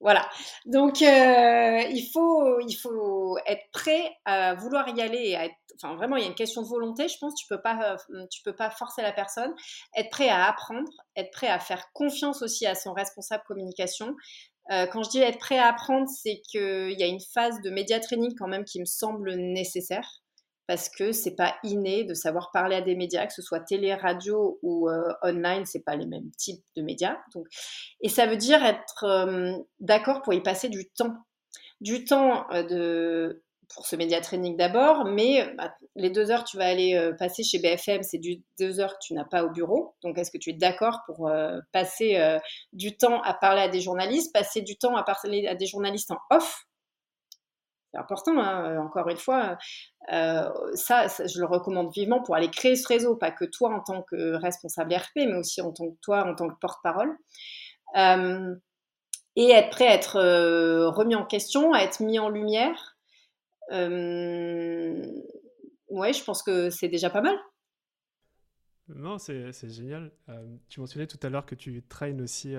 Voilà. 0.00 0.28
Donc, 0.64 1.02
euh, 1.02 1.82
il, 1.90 2.10
faut, 2.12 2.58
il 2.60 2.74
faut 2.74 3.36
être 3.46 3.62
prêt 3.72 4.10
à 4.24 4.54
vouloir 4.54 4.88
y 4.88 5.00
aller 5.02 5.28
et 5.28 5.36
à 5.36 5.48
enfin, 5.76 5.94
vraiment, 5.94 6.16
il 6.16 6.22
y 6.22 6.24
a 6.24 6.28
une 6.28 6.34
question 6.34 6.62
de 6.62 6.66
volonté. 6.66 7.08
Je 7.08 7.16
pense 7.18 7.34
tu 7.34 7.46
peux 7.48 7.60
pas, 7.60 7.96
euh, 8.10 8.24
peux 8.44 8.56
pas 8.56 8.70
forcer 8.70 9.02
la 9.02 9.12
personne. 9.12 9.54
Être 9.96 10.10
prêt 10.10 10.28
à 10.28 10.46
apprendre, 10.48 10.90
être 11.16 11.30
prêt 11.30 11.48
à 11.48 11.58
faire 11.58 11.92
confiance 11.92 12.42
aussi 12.42 12.66
à 12.66 12.74
son 12.74 12.92
responsable 12.92 13.42
communication. 13.46 14.14
quand 14.68 15.02
je 15.02 15.10
dis 15.10 15.20
être 15.20 15.38
prêt 15.38 15.58
à 15.58 15.68
apprendre, 15.68 16.08
c'est 16.08 16.40
qu'il 16.50 16.94
y 16.98 17.02
a 17.02 17.06
une 17.06 17.20
phase 17.34 17.60
de 17.62 17.70
média 17.70 17.98
training 18.00 18.34
quand 18.38 18.48
même 18.48 18.64
qui 18.64 18.80
me 18.80 18.84
semble 18.84 19.34
nécessaire 19.34 20.22
parce 20.70 20.88
que 20.88 21.10
c'est 21.10 21.34
pas 21.34 21.56
inné 21.64 22.04
de 22.04 22.14
savoir 22.14 22.52
parler 22.52 22.76
à 22.76 22.80
des 22.80 22.94
médias, 22.94 23.26
que 23.26 23.32
ce 23.32 23.42
soit 23.42 23.58
télé, 23.58 23.92
radio 23.92 24.60
ou 24.62 24.88
euh, 24.88 25.12
online, 25.20 25.66
c'est 25.66 25.82
pas 25.82 25.96
les 25.96 26.06
mêmes 26.06 26.30
types 26.38 26.62
de 26.76 26.82
médias. 26.82 27.16
Donc, 27.34 27.48
et 28.02 28.08
ça 28.08 28.28
veut 28.28 28.36
dire 28.36 28.64
être 28.64 29.02
euh, 29.02 29.52
d'accord 29.80 30.22
pour 30.22 30.32
y 30.32 30.40
passer 30.40 30.68
du 30.68 30.88
temps, 30.88 31.16
du 31.80 32.04
temps 32.04 32.48
euh, 32.52 32.62
de 32.62 33.42
pour 33.74 33.84
ce 33.84 33.96
média 33.96 34.20
training 34.20 34.56
d'abord, 34.56 35.06
mais 35.06 35.52
bah, 35.58 35.74
les 35.96 36.10
deux 36.10 36.30
heures 36.30 36.44
que 36.44 36.50
tu 36.50 36.56
vas 36.56 36.66
aller 36.66 37.10
passer 37.18 37.42
chez 37.42 37.58
BFM, 37.58 38.04
c'est 38.04 38.20
deux 38.60 38.78
heures 38.78 38.94
que 38.94 39.02
tu 39.02 39.14
n'as 39.14 39.24
pas 39.24 39.42
au 39.42 39.50
bureau. 39.50 39.96
Donc, 40.04 40.18
est-ce 40.18 40.30
que 40.30 40.38
tu 40.38 40.50
es 40.50 40.54
d'accord 40.54 41.00
pour 41.06 41.30
passer 41.70 42.38
du 42.72 42.96
temps 42.96 43.22
à 43.22 43.32
parler 43.32 43.62
à 43.62 43.68
des 43.68 43.80
journalistes, 43.80 44.32
passer 44.32 44.62
du 44.62 44.76
temps 44.76 44.96
à 44.96 45.04
parler 45.04 45.46
à 45.46 45.54
des 45.54 45.66
journalistes 45.66 46.10
en 46.10 46.18
off? 46.30 46.66
C'est 47.90 47.98
important, 47.98 48.38
hein, 48.38 48.78
encore 48.78 49.08
une 49.08 49.16
fois. 49.16 49.58
Euh, 50.12 50.48
ça, 50.74 51.06
je 51.08 51.40
le 51.40 51.46
recommande 51.46 51.92
vivement 51.92 52.22
pour 52.22 52.36
aller 52.36 52.50
créer 52.50 52.76
ce 52.76 52.86
réseau, 52.86 53.16
pas 53.16 53.32
que 53.32 53.44
toi 53.44 53.74
en 53.74 53.80
tant 53.80 54.02
que 54.02 54.34
responsable 54.34 54.94
RP, 54.94 55.16
mais 55.16 55.34
aussi 55.34 55.60
en 55.60 55.72
tant 55.72 55.90
que 55.90 55.96
toi 56.02 56.24
en 56.24 56.34
tant 56.34 56.48
que 56.48 56.58
porte-parole. 56.60 57.16
Euh, 57.96 58.54
et 59.36 59.50
être 59.50 59.70
prêt 59.70 59.86
à 59.86 59.94
être 59.94 60.16
euh, 60.16 60.90
remis 60.90 61.14
en 61.14 61.24
question, 61.24 61.72
à 61.72 61.80
être 61.80 62.00
mis 62.00 62.18
en 62.18 62.28
lumière. 62.28 62.96
ouais, 63.70 63.78
je 66.12 66.24
pense 66.24 66.42
que 66.42 66.70
c'est 66.70 66.88
déjà 66.88 67.10
pas 67.10 67.22
mal. 67.22 67.36
Non, 68.96 69.18
c'est 69.18 69.52
génial. 69.70 70.10
tu 70.68 70.80
mentionnais 70.80 71.06
tout 71.06 71.18
à 71.22 71.28
l'heure 71.28 71.46
que 71.46 71.54
tu 71.54 71.82
traînes 71.88 72.20
aussi 72.20 72.54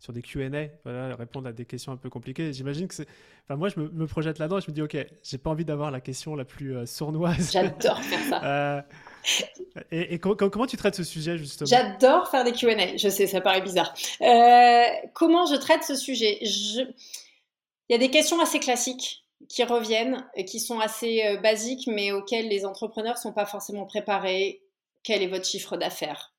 sur 0.00 0.12
des 0.12 0.22
Q&A, 0.22 0.68
voilà, 0.84 1.14
répondre 1.14 1.48
à 1.48 1.52
des 1.52 1.66
questions 1.66 1.92
un 1.92 1.96
peu 1.96 2.08
compliquées. 2.08 2.52
J'imagine 2.52 2.88
que 2.88 2.94
c'est... 2.94 3.06
Enfin, 3.44 3.56
moi, 3.56 3.68
je 3.68 3.78
me, 3.78 4.06
projette 4.06 4.38
là-dedans 4.38 4.58
et 4.58 4.60
je 4.62 4.70
me 4.70 4.74
dis, 4.74 4.82
OK, 4.82 4.96
j'ai 5.22 5.38
pas 5.38 5.50
envie 5.50 5.64
d'avoir 5.64 5.90
la 5.90 6.00
question 6.00 6.34
la 6.34 6.44
plus 6.44 6.76
euh, 6.76 6.86
sournoise. 6.86 7.52
J'adore 7.52 8.02
faire 8.02 8.20
ça. 8.28 8.84
Euh, 9.26 9.82
et, 9.92 10.18
comment 10.18 10.66
tu 10.66 10.78
traites 10.78 10.94
ce 10.94 11.04
sujet, 11.04 11.36
justement? 11.36 11.68
J'adore 11.68 12.28
faire 12.30 12.42
des 12.42 12.52
Q&A. 12.52 12.96
Je 12.96 13.10
sais, 13.10 13.26
ça 13.26 13.42
paraît 13.42 13.60
bizarre. 13.60 13.92
Euh, 14.22 14.84
comment 15.12 15.44
je 15.44 15.56
traite 15.56 15.84
ce 15.84 15.94
sujet? 15.94 16.38
Je... 16.40 16.80
Il 16.80 17.92
y 17.92 17.94
a 17.94 17.98
des 17.98 18.08
questions 18.08 18.40
assez 18.40 18.60
classiques 18.60 19.26
qui 19.46 19.62
reviennent, 19.62 20.26
qui 20.46 20.58
sont 20.58 20.80
assez 20.80 21.36
basiques, 21.42 21.86
mais 21.86 22.12
auxquelles 22.12 22.48
les 22.48 22.64
entrepreneurs 22.64 23.16
ne 23.16 23.20
sont 23.20 23.34
pas 23.34 23.44
forcément 23.44 23.84
préparés. 23.84 24.62
Quel 25.02 25.22
est 25.22 25.28
votre 25.28 25.46
chiffre 25.46 25.76
d'affaires? 25.76 26.34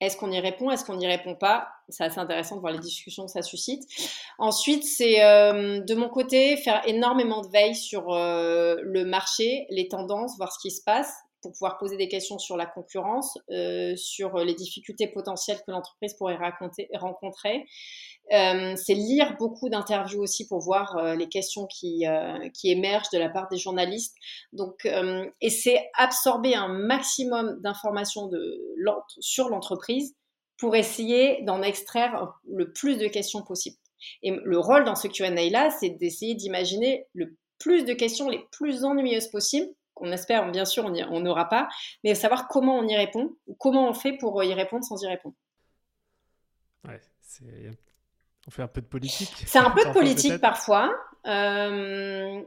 Est-ce 0.00 0.16
qu'on 0.16 0.30
y 0.30 0.38
répond? 0.38 0.70
Est-ce 0.70 0.84
qu'on 0.84 0.96
n'y 0.96 1.08
répond 1.08 1.34
pas? 1.34 1.68
C'est 1.88 2.04
assez 2.04 2.20
intéressant 2.20 2.54
de 2.54 2.60
voir 2.60 2.72
les 2.72 2.78
discussions 2.78 3.26
que 3.26 3.32
ça 3.32 3.42
suscite. 3.42 3.82
Ensuite, 4.38 4.84
c'est 4.84 5.24
euh, 5.24 5.80
de 5.80 5.94
mon 5.94 6.08
côté 6.08 6.56
faire 6.56 6.82
énormément 6.86 7.42
de 7.42 7.48
veille 7.48 7.74
sur 7.74 8.12
euh, 8.12 8.76
le 8.82 9.04
marché, 9.04 9.66
les 9.70 9.88
tendances, 9.88 10.36
voir 10.36 10.52
ce 10.52 10.58
qui 10.60 10.70
se 10.70 10.82
passe 10.84 11.12
pour 11.42 11.52
pouvoir 11.52 11.78
poser 11.78 11.96
des 11.96 12.08
questions 12.08 12.38
sur 12.38 12.56
la 12.56 12.66
concurrence, 12.66 13.38
euh, 13.50 13.94
sur 13.96 14.38
les 14.38 14.54
difficultés 14.54 15.06
potentielles 15.06 15.58
que 15.58 15.70
l'entreprise 15.70 16.14
pourrait 16.14 16.36
raconter, 16.36 16.88
rencontrer. 16.94 17.64
Euh, 18.32 18.74
c'est 18.76 18.94
lire 18.94 19.36
beaucoup 19.38 19.68
d'interviews 19.68 20.20
aussi 20.20 20.46
pour 20.46 20.60
voir 20.60 20.96
euh, 20.96 21.14
les 21.14 21.28
questions 21.28 21.66
qui, 21.66 22.04
émergent 22.64 23.10
de 23.10 23.18
la 23.18 23.28
part 23.28 23.48
des 23.48 23.58
journalistes. 23.58 24.14
Donc, 24.52 24.86
et 25.40 25.50
c'est 25.50 25.88
absorber 25.96 26.54
un 26.54 26.68
maximum 26.68 27.60
d'informations 27.62 28.30
sur 29.20 29.48
l'entreprise 29.48 30.14
pour 30.58 30.74
essayer 30.76 31.42
d'en 31.42 31.62
extraire 31.62 32.32
le 32.46 32.72
plus 32.72 32.98
de 32.98 33.06
questions 33.06 33.42
possible. 33.42 33.76
Et 34.22 34.30
le 34.30 34.58
rôle 34.58 34.84
dans 34.84 34.94
ce 34.94 35.08
Q&A-là, 35.08 35.70
c'est 35.70 35.90
d'essayer 35.90 36.34
d'imaginer 36.34 37.06
le 37.14 37.36
plus 37.58 37.84
de 37.84 37.92
questions 37.92 38.28
les 38.28 38.44
plus 38.52 38.84
ennuyeuses 38.84 39.28
possibles 39.28 39.68
qu'on 39.98 40.12
espère, 40.12 40.50
bien 40.50 40.64
sûr, 40.64 40.84
on 41.10 41.20
n'aura 41.20 41.48
pas, 41.48 41.68
mais 42.04 42.14
savoir 42.14 42.48
comment 42.48 42.78
on 42.78 42.86
y 42.86 42.96
répond, 42.96 43.34
ou 43.46 43.54
comment 43.54 43.88
on 43.88 43.94
fait 43.94 44.12
pour 44.12 44.42
y 44.44 44.54
répondre 44.54 44.84
sans 44.84 45.02
y 45.02 45.06
répondre. 45.06 45.34
Ouais, 46.86 47.00
on 48.46 48.50
fait 48.50 48.62
un 48.62 48.68
peu 48.68 48.80
de 48.80 48.86
politique. 48.86 49.32
C'est 49.46 49.58
un 49.58 49.70
peu 49.76 49.84
de 49.84 49.92
politique 49.92 50.38
parfois. 50.38 50.94
Euh, 51.26 52.40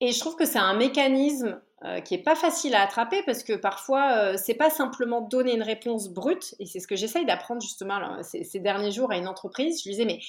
et 0.00 0.12
je 0.12 0.18
trouve 0.20 0.36
que 0.36 0.44
c'est 0.44 0.58
un 0.58 0.74
mécanisme 0.74 1.60
euh, 1.84 2.00
qui 2.00 2.14
est 2.14 2.22
pas 2.22 2.36
facile 2.36 2.74
à 2.74 2.82
attraper 2.82 3.22
parce 3.24 3.42
que 3.42 3.54
parfois, 3.54 4.12
euh, 4.16 4.36
c'est 4.36 4.54
pas 4.54 4.70
simplement 4.70 5.20
donner 5.22 5.54
une 5.54 5.62
réponse 5.62 6.08
brute. 6.08 6.54
Et 6.60 6.66
c'est 6.66 6.80
ce 6.80 6.86
que 6.86 6.96
j'essaye 6.96 7.26
d'apprendre 7.26 7.60
justement 7.60 8.22
ces, 8.22 8.60
derniers 8.60 8.92
jours 8.92 9.10
à 9.10 9.16
une 9.16 9.28
entreprise. 9.28 9.80
Je 9.82 9.88
lui 9.88 9.96
disais, 9.96 10.04
mais 10.04 10.20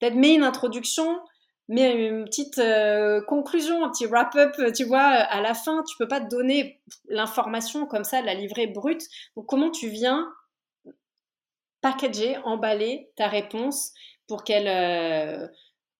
peut-être 0.00 0.14
mets 0.14 0.34
une 0.34 0.44
introduction, 0.44 1.18
mets 1.68 2.08
une 2.08 2.24
petite 2.24 2.60
conclusion, 3.26 3.84
un 3.84 3.90
petit 3.90 4.06
wrap-up, 4.06 4.56
tu 4.74 4.84
vois, 4.84 5.00
à 5.00 5.40
la 5.40 5.54
fin. 5.54 5.82
Tu 5.84 5.96
peux 5.98 6.08
pas 6.08 6.20
donner 6.20 6.80
l'information 7.08 7.86
comme 7.86 8.04
ça, 8.04 8.22
la 8.22 8.34
livrer 8.34 8.66
brute. 8.66 9.02
Donc, 9.36 9.46
comment 9.46 9.70
tu 9.70 9.88
viens 9.88 10.28
packager, 11.80 12.36
emballer 12.38 13.10
ta 13.16 13.28
réponse 13.28 13.92
pour 14.26 14.44
qu'elle 14.44 14.68
euh, 14.68 15.46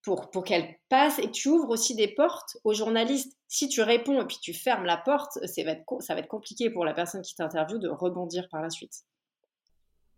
pour, 0.02 0.30
pour 0.30 0.44
qu'elle 0.44 0.76
passe 0.88 1.18
et 1.18 1.30
tu 1.30 1.48
ouvres 1.48 1.70
aussi 1.70 1.94
des 1.94 2.08
portes 2.08 2.56
aux 2.64 2.72
journalistes. 2.72 3.36
Si 3.46 3.68
tu 3.68 3.82
réponds 3.82 4.20
et 4.22 4.26
puis 4.26 4.38
tu 4.40 4.54
fermes 4.54 4.84
la 4.84 4.96
porte, 4.96 5.32
ça 5.44 5.64
va 5.64 5.72
être, 5.72 5.84
ça 6.00 6.14
va 6.14 6.20
être 6.20 6.28
compliqué 6.28 6.70
pour 6.70 6.84
la 6.84 6.94
personne 6.94 7.22
qui 7.22 7.34
t'interviewe 7.34 7.78
de 7.78 7.88
rebondir 7.88 8.48
par 8.48 8.62
la 8.62 8.70
suite. 8.70 9.04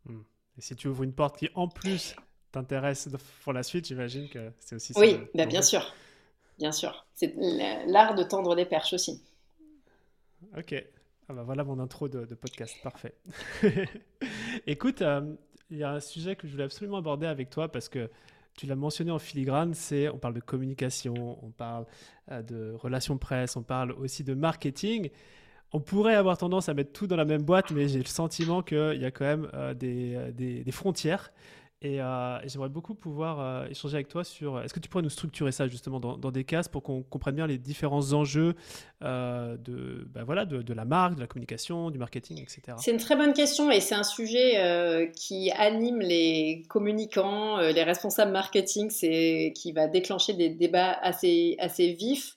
Hmm. 0.05 0.23
Et 0.59 0.61
si 0.61 0.77
tu 0.77 0.89
ouvres 0.89 1.03
une 1.03 1.15
porte 1.15 1.39
qui 1.39 1.49
en 1.55 1.69
plus 1.69 2.15
t'intéresse 2.53 3.09
pour 3.45 3.53
la 3.53 3.63
suite, 3.63 3.87
j'imagine 3.87 4.29
que 4.29 4.51
c'est 4.59 4.77
aussi 4.77 4.93
ça. 4.93 5.01
Oui, 5.01 5.19
bah, 5.35 5.47
bien 5.47 5.63
sûr. 5.63 5.93
Bien 6.59 6.73
sûr. 6.73 7.07
C'est 7.15 7.35
l'art 7.87 8.15
de 8.15 8.23
tendre 8.23 8.55
des 8.55 8.67
perches 8.67 8.93
aussi. 8.93 9.23
Ok. 10.57 10.75
Ah 11.29 11.33
bah 11.33 11.43
voilà 11.45 11.63
mon 11.63 11.79
intro 11.79 12.09
de, 12.09 12.25
podcast. 12.35 12.77
Parfait. 12.83 13.15
Écoute, 14.67 15.01
euh, 15.01 15.35
il 15.71 15.79
y 15.79 15.85
a 15.85 15.93
un 15.93 16.01
sujet 16.01 16.35
que 16.35 16.47
je 16.47 16.53
voulais 16.53 16.65
absolument 16.65 16.97
aborder 16.99 17.27
avec 17.27 17.51
toi 17.51 17.71
parce 17.71 17.89
que 17.89 18.11
tu 18.57 18.67
l'as 18.67 18.75
mentionné 18.75 19.13
en 19.13 19.19
filigrane, 19.21 19.73
c'est 19.73 20.09
on 20.09 20.19
parle 20.19 20.35
de 20.35 20.41
communication, 20.41 21.39
on 21.43 21.51
parle 21.51 21.87
euh, 22.33 22.43
de 22.43 22.75
relations 22.75 23.17
presse, 23.17 23.57
on 23.57 23.63
parle 23.63 23.93
aussi 23.93 24.25
de 24.25 24.35
marketing. 24.35 25.11
on 25.73 25.81
pourrait 25.81 26.17
avoir 26.17 26.37
tendance 26.37 26.69
à 26.69 26.75
mettre 26.75 26.93
tout 26.93 27.07
dans 27.07 27.17
la 27.17 27.25
même 27.25 27.43
boîte, 27.43 27.71
mais 27.71 27.87
j'ai 27.87 28.01
le 28.01 28.07
sentiment 28.07 28.63
qu'il 28.63 29.01
y 29.01 29.05
a 29.05 29.13
quand 29.13 29.25
même 29.25 29.51
des, 29.77 30.33
des, 30.65 30.73
frontières. 30.73 31.33
Et, 31.83 31.99
j'aimerais 32.45 32.69
beaucoup 32.69 32.95
pouvoir 32.95 33.67
échanger 33.71 33.95
avec 33.95 34.09
toi 34.09 34.23
sur. 34.23 34.61
Est-ce 34.61 34.75
que 34.75 34.81
tu 34.81 34.91
pourrais 34.91 35.03
nous 35.03 35.09
structurer 35.09 35.51
ça 35.51 35.67
justement 35.67 35.99
dans, 35.99 36.31
des 36.31 36.45
cases 36.45 36.69
pour 36.69 36.83
qu'on 36.83 37.03
comprenne 37.03 37.37
bien 37.37 37.47
les 37.47 37.57
différents 37.57 38.13
enjeux 38.13 38.55
de, 39.01 40.07
bah 40.11 40.25
voilà, 40.25 40.45
de, 40.45 40.75
la 40.75 40.85
marque, 40.85 41.15
de 41.15 41.21
la 41.21 41.27
communication, 41.27 41.91
du 41.91 41.99
marketing, 41.99 42.39
etc. 42.43 42.77
C'est 42.79 42.91
une 42.91 42.99
très 42.99 43.17
bonne 43.17 43.33
question 43.33 43.71
et 43.71 43.81
c'est 43.81 43.95
un 43.95 44.03
sujet 44.03 45.11
qui 45.17 45.51
anime 45.53 46.01
les 46.01 46.65
communicants, 46.69 47.59
les 47.59 47.83
responsables 47.83 48.33
marketing, 48.33 48.91
c'est 48.91 49.53
qui 49.57 49.73
va 49.73 49.89
déclencher 49.89 50.35
des 50.35 50.51
débats 50.51 50.93
assez 51.01 51.57
vifs. 51.99 52.37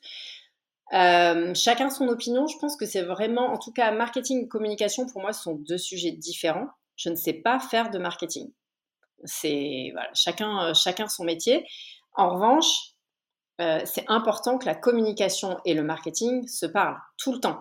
chacun 0.90 1.90
son 1.90 2.08
opinion. 2.08 2.48
Je 2.48 2.58
pense 2.60 2.78
que 2.78 2.86
c'est 2.86 3.04
vraiment, 3.04 3.52
en 3.52 3.58
tout 3.58 3.74
cas, 3.74 3.92
marketing 3.92 4.46
et 4.46 4.48
communication, 4.48 5.06
pour 5.06 5.22
moi, 5.22 5.34
ce 5.34 5.44
sont 5.44 5.56
deux 5.56 5.78
sujets 5.78 6.12
différents. 6.12 6.70
Je 6.96 7.10
ne 7.10 7.16
sais 7.16 7.34
pas 7.34 7.60
faire 7.60 7.90
de 7.90 7.98
marketing. 7.98 8.50
C'est 9.26 9.94
chacun, 10.14 10.66
euh, 10.66 10.74
chacun 10.74 11.08
son 11.08 11.24
métier. 11.24 11.66
En 12.14 12.30
revanche, 12.36 12.94
euh, 13.62 13.82
c'est 13.86 14.06
important 14.08 14.58
que 14.58 14.66
la 14.66 14.76
communication 14.76 15.60
et 15.66 15.74
le 15.74 15.84
marketing 15.84 16.48
se 16.48 16.66
parlent 16.66 17.00
tout 17.18 17.34
le 17.34 17.40
temps. 17.40 17.60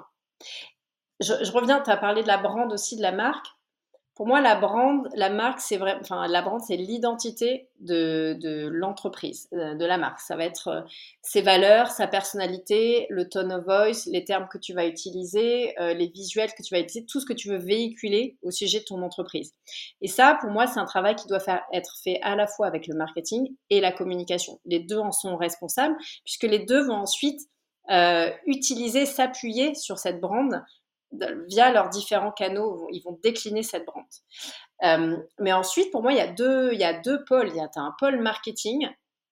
Je, 1.20 1.32
je 1.42 1.52
reviens, 1.52 1.80
tu 1.80 1.90
as 1.90 1.96
parlé 1.96 2.22
de 2.22 2.28
la 2.28 2.38
brand 2.38 2.72
aussi 2.72 2.96
de 2.96 3.02
la 3.02 3.12
marque. 3.12 3.46
Pour 4.14 4.26
moi, 4.26 4.42
la 4.42 4.56
brand, 4.56 5.08
la 5.14 5.30
marque, 5.30 5.60
c'est 5.60 5.80
enfin, 5.80 6.26
la 6.28 6.42
brand, 6.42 6.60
c'est 6.60 6.76
l'identité 6.76 7.68
de, 7.80 8.36
de 8.38 8.68
l'entreprise, 8.68 9.48
euh, 9.54 9.74
de 9.74 9.84
la 9.86 9.96
marque. 9.96 10.20
Ça 10.20 10.36
va 10.36 10.44
être 10.44 10.68
euh, 10.68 10.80
ses 11.22 11.40
valeurs, 11.40 11.88
sa 11.88 12.06
personnalité, 12.06 13.06
le 13.08 13.28
tone 13.28 13.52
of 13.52 13.64
voice, 13.64 14.06
les 14.06 14.24
termes 14.24 14.48
que 14.48 14.58
tu 14.58 14.74
vas 14.74 14.86
utiliser, 14.86 15.74
euh, 15.80 15.94
les 15.94 16.08
visuels 16.08 16.52
que 16.52 16.62
tu 16.62 16.74
vas 16.74 16.80
utiliser, 16.80 17.06
tout 17.06 17.20
ce 17.20 17.26
que 17.26 17.32
tu 17.32 17.48
veux 17.48 17.56
véhiculer 17.56 18.36
au 18.42 18.50
sujet 18.50 18.80
de 18.80 18.84
ton 18.84 19.02
entreprise. 19.02 19.54
Et 20.02 20.08
ça, 20.08 20.36
pour 20.40 20.50
moi, 20.50 20.66
c'est 20.66 20.80
un 20.80 20.84
travail 20.84 21.16
qui 21.16 21.26
doit 21.26 21.40
faire, 21.40 21.62
être 21.72 21.96
fait 22.04 22.20
à 22.22 22.36
la 22.36 22.46
fois 22.46 22.66
avec 22.66 22.86
le 22.86 22.94
marketing 22.94 23.48
et 23.70 23.80
la 23.80 23.92
communication. 23.92 24.60
Les 24.66 24.80
deux 24.80 24.98
en 24.98 25.10
sont 25.10 25.36
responsables, 25.36 25.96
puisque 26.24 26.44
les 26.44 26.58
deux 26.58 26.84
vont 26.86 26.96
ensuite 26.96 27.40
euh, 27.90 28.30
utiliser, 28.46 29.06
s'appuyer 29.06 29.74
sur 29.74 29.98
cette 29.98 30.20
brand 30.20 30.62
via 31.48 31.72
leurs 31.72 31.88
différents 31.88 32.32
canaux, 32.32 32.88
ils 32.90 33.02
vont 33.02 33.18
décliner 33.22 33.62
cette 33.62 33.86
brand. 33.86 34.04
Euh, 34.84 35.16
mais 35.38 35.52
ensuite, 35.52 35.90
pour 35.90 36.02
moi, 36.02 36.12
il 36.12 36.18
y 36.18 36.22
a 36.22 36.32
deux, 36.32 36.72
il 36.72 36.80
y 36.80 36.84
a 36.84 36.98
deux 37.00 37.24
pôles. 37.24 37.48
Il 37.48 37.56
y 37.56 37.60
a 37.60 37.68
un 37.76 37.94
pôle 37.98 38.20
marketing. 38.20 38.88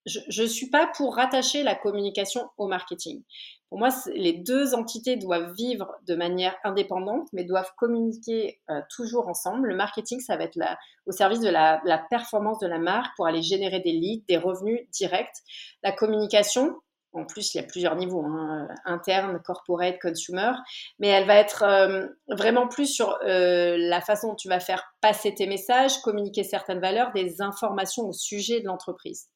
Je 0.06 0.42
ne 0.42 0.46
suis 0.46 0.70
pas 0.70 0.90
pour 0.96 1.16
rattacher 1.16 1.62
la 1.62 1.74
communication 1.74 2.48
au 2.56 2.68
marketing. 2.68 3.22
Pour 3.68 3.78
moi, 3.78 3.90
les 4.14 4.32
deux 4.32 4.74
entités 4.74 5.16
doivent 5.16 5.52
vivre 5.52 5.94
de 6.06 6.16
manière 6.16 6.56
indépendante, 6.64 7.28
mais 7.32 7.44
doivent 7.44 7.72
communiquer 7.76 8.60
euh, 8.70 8.80
toujours 8.94 9.28
ensemble. 9.28 9.68
Le 9.68 9.76
marketing, 9.76 10.18
ça 10.20 10.36
va 10.36 10.44
être 10.44 10.58
au 11.06 11.12
service 11.12 11.40
de 11.40 11.50
la, 11.50 11.80
la 11.84 11.98
performance 11.98 12.58
de 12.58 12.66
la 12.66 12.78
marque 12.78 13.14
pour 13.16 13.26
aller 13.26 13.42
générer 13.42 13.80
des 13.80 13.92
leads, 13.92 14.24
des 14.26 14.38
revenus 14.38 14.88
directs. 14.90 15.36
La 15.82 15.92
communication, 15.92 16.74
en 17.12 17.24
plus, 17.24 17.54
il 17.54 17.58
y 17.58 17.60
a 17.60 17.64
plusieurs 17.64 17.96
niveaux, 17.96 18.24
hein, 18.24 18.68
interne, 18.84 19.40
corporate, 19.44 19.98
consumer, 20.00 20.52
mais 20.98 21.08
elle 21.08 21.26
va 21.26 21.36
être 21.36 21.64
euh, 21.64 22.06
vraiment 22.28 22.68
plus 22.68 22.86
sur 22.86 23.18
euh, 23.24 23.76
la 23.78 24.00
façon 24.00 24.28
dont 24.28 24.36
tu 24.36 24.48
vas 24.48 24.60
faire 24.60 24.84
passer 25.00 25.34
tes 25.34 25.46
messages, 25.46 25.98
communiquer 26.02 26.44
certaines 26.44 26.80
valeurs, 26.80 27.12
des 27.12 27.42
informations 27.42 28.04
au 28.04 28.12
sujet 28.12 28.60
de 28.60 28.66
l'entreprise. 28.66 29.28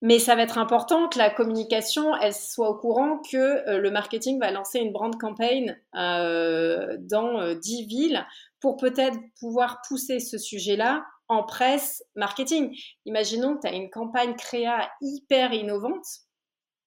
Mais 0.00 0.18
ça 0.18 0.36
va 0.36 0.42
être 0.42 0.58
important 0.58 1.08
que 1.08 1.18
la 1.18 1.30
communication, 1.30 2.14
elle 2.16 2.34
soit 2.34 2.68
au 2.68 2.76
courant 2.76 3.20
que 3.30 3.36
euh, 3.36 3.78
le 3.78 3.90
marketing 3.90 4.38
va 4.38 4.50
lancer 4.50 4.78
une 4.78 4.92
brand 4.92 5.16
campaign 5.18 5.76
dans 5.94 7.54
10 7.54 7.86
villes 7.86 8.26
pour 8.60 8.76
peut-être 8.76 9.18
pouvoir 9.40 9.80
pousser 9.88 10.20
ce 10.20 10.38
sujet-là 10.38 11.04
en 11.28 11.42
presse 11.42 12.04
marketing. 12.16 12.76
Imaginons 13.06 13.56
que 13.56 13.62
tu 13.62 13.66
as 13.66 13.72
une 13.72 13.90
campagne 13.90 14.34
créa 14.36 14.90
hyper 15.00 15.52
innovante 15.52 16.04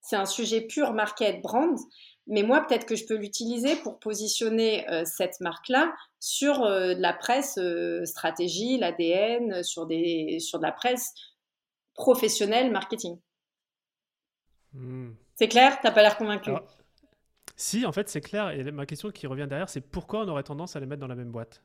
c'est 0.07 0.15
un 0.15 0.25
sujet 0.25 0.61
pur 0.61 0.93
market 0.93 1.41
brand, 1.41 1.77
mais 2.27 2.41
moi 2.41 2.61
peut-être 2.61 2.85
que 2.85 2.95
je 2.95 3.05
peux 3.05 3.17
l'utiliser 3.17 3.75
pour 3.75 3.99
positionner 3.99 4.89
euh, 4.89 5.03
cette 5.03 5.41
marque-là 5.41 5.93
sur 6.21 6.63
euh, 6.63 6.93
de 6.93 7.01
la 7.01 7.11
presse 7.11 7.57
euh, 7.57 8.05
stratégie, 8.05 8.77
l'ADN, 8.77 9.63
sur, 9.63 9.85
des, 9.85 10.39
sur 10.39 10.59
de 10.59 10.63
la 10.63 10.71
presse 10.71 11.13
professionnelle 11.93 12.71
marketing. 12.71 13.19
Hmm. 14.71 15.11
C'est 15.35 15.49
clair? 15.49 15.77
T'as 15.81 15.91
pas 15.91 16.03
l'air 16.03 16.17
convaincu? 16.17 16.51
Si, 17.57 17.85
en 17.85 17.91
fait 17.91 18.07
c'est 18.07 18.21
clair. 18.21 18.51
Et 18.51 18.63
ma 18.71 18.85
question 18.85 19.11
qui 19.11 19.27
revient 19.27 19.47
derrière, 19.49 19.69
c'est 19.69 19.81
pourquoi 19.81 20.21
on 20.21 20.27
aurait 20.29 20.43
tendance 20.43 20.77
à 20.77 20.79
les 20.79 20.85
mettre 20.85 21.01
dans 21.01 21.07
la 21.07 21.15
même 21.15 21.31
boîte? 21.31 21.61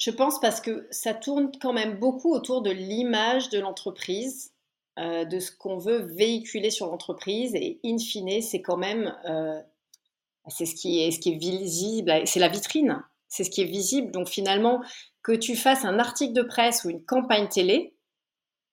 Je 0.00 0.10
pense 0.10 0.40
parce 0.40 0.60
que 0.60 0.88
ça 0.90 1.14
tourne 1.14 1.52
quand 1.60 1.72
même 1.72 2.00
beaucoup 2.00 2.32
autour 2.32 2.62
de 2.62 2.70
l'image 2.70 3.48
de 3.50 3.60
l'entreprise 3.60 4.52
euh, 4.98 5.24
de 5.24 5.38
ce 5.38 5.50
qu'on 5.52 5.78
veut 5.78 6.06
véhiculer 6.16 6.70
sur 6.70 6.86
l'entreprise. 6.86 7.54
Et 7.54 7.80
in 7.84 7.98
fine, 7.98 8.42
c'est 8.42 8.62
quand 8.62 8.76
même 8.76 9.14
euh, 9.28 9.60
c'est 10.48 10.66
ce 10.66 10.74
qui 10.74 11.00
est, 11.00 11.10
ce 11.10 11.18
qui 11.20 11.32
est 11.32 11.38
visible, 11.38 12.12
c'est 12.24 12.40
la 12.40 12.48
vitrine, 12.48 13.02
c'est 13.28 13.44
ce 13.44 13.50
qui 13.50 13.62
est 13.62 13.66
visible. 13.66 14.10
Donc 14.10 14.28
finalement, 14.28 14.80
que 15.22 15.32
tu 15.32 15.56
fasses 15.56 15.84
un 15.84 15.98
article 15.98 16.32
de 16.32 16.42
presse 16.42 16.84
ou 16.84 16.90
une 16.90 17.04
campagne 17.04 17.48
télé, 17.48 17.94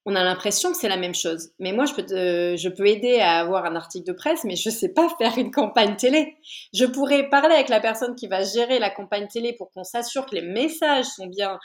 on 0.05 0.15
a 0.15 0.23
l'impression 0.23 0.71
que 0.71 0.77
c'est 0.77 0.87
la 0.87 0.97
même 0.97 1.15
chose. 1.15 1.51
Mais 1.59 1.73
moi, 1.73 1.85
je 1.85 1.93
peux, 1.93 2.05
je 2.07 2.69
peux 2.69 2.87
aider 2.87 3.19
à 3.19 3.39
avoir 3.39 3.65
un 3.65 3.75
article 3.75 4.05
de 4.05 4.13
presse, 4.13 4.43
mais 4.43 4.55
je 4.55 4.69
ne 4.69 4.73
sais 4.73 4.93
pas 4.93 5.09
faire 5.17 5.37
une 5.37 5.51
campagne 5.51 5.95
télé. 5.95 6.37
Je 6.73 6.85
pourrais 6.85 7.29
parler 7.29 7.55
avec 7.55 7.69
la 7.69 7.81
personne 7.81 8.15
qui 8.15 8.27
va 8.27 8.43
gérer 8.43 8.79
la 8.79 8.89
campagne 8.89 9.27
télé 9.27 9.53
pour 9.53 9.71
qu'on 9.71 9.83
s'assure 9.83 10.25
que 10.27 10.35
les 10.35 10.43
messages 10.43 11.05
sont 11.05 11.27
bien 11.27 11.59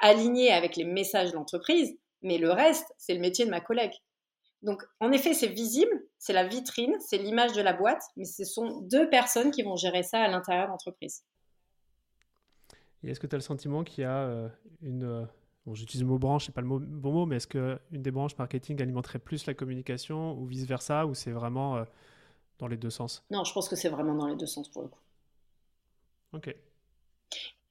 alignés 0.00 0.52
avec 0.52 0.76
les 0.76 0.84
messages 0.84 1.30
de 1.30 1.36
l'entreprise. 1.36 1.94
Mais 2.22 2.38
le 2.38 2.50
reste, 2.50 2.92
c'est 2.98 3.14
le 3.14 3.20
métier 3.20 3.44
de 3.44 3.50
ma 3.50 3.60
collègue. 3.60 3.94
Donc, 4.62 4.84
en 5.00 5.10
effet, 5.10 5.34
c'est 5.34 5.48
visible, 5.48 6.04
c'est 6.18 6.32
la 6.32 6.46
vitrine, 6.46 6.96
c'est 7.00 7.18
l'image 7.18 7.52
de 7.52 7.62
la 7.62 7.72
boîte, 7.72 8.02
mais 8.16 8.24
ce 8.24 8.44
sont 8.44 8.80
deux 8.82 9.10
personnes 9.10 9.50
qui 9.50 9.62
vont 9.62 9.76
gérer 9.76 10.04
ça 10.04 10.20
à 10.20 10.28
l'intérieur 10.28 10.66
de 10.66 10.70
l'entreprise. 10.70 11.24
Et 13.02 13.10
est-ce 13.10 13.18
que 13.18 13.26
tu 13.26 13.34
as 13.34 13.38
le 13.38 13.42
sentiment 13.42 13.82
qu'il 13.82 14.02
y 14.02 14.04
a 14.06 14.18
euh, 14.18 14.48
une. 14.82 15.02
Euh, 15.02 15.24
bon, 15.66 15.74
j'utilise 15.74 16.02
le 16.02 16.08
mot 16.08 16.18
branche, 16.18 16.46
c'est 16.46 16.54
pas 16.54 16.60
le 16.60 16.68
bon 16.68 17.12
mot, 17.12 17.26
mais 17.26 17.36
est-ce 17.36 17.48
qu'une 17.48 17.78
des 17.90 18.10
branches 18.12 18.38
marketing 18.38 18.80
alimenterait 18.80 19.18
plus 19.18 19.46
la 19.46 19.54
communication 19.54 20.38
ou 20.38 20.46
vice-versa, 20.46 21.06
ou 21.06 21.14
c'est 21.14 21.32
vraiment 21.32 21.76
euh, 21.76 21.84
dans 22.58 22.68
les 22.68 22.76
deux 22.76 22.90
sens? 22.90 23.24
Non, 23.30 23.42
je 23.42 23.52
pense 23.52 23.68
que 23.68 23.74
c'est 23.74 23.88
vraiment 23.88 24.14
dans 24.14 24.28
les 24.28 24.36
deux 24.36 24.46
sens 24.46 24.68
pour 24.68 24.82
le 24.82 24.88
coup. 24.88 25.00
Ok. 26.34 26.54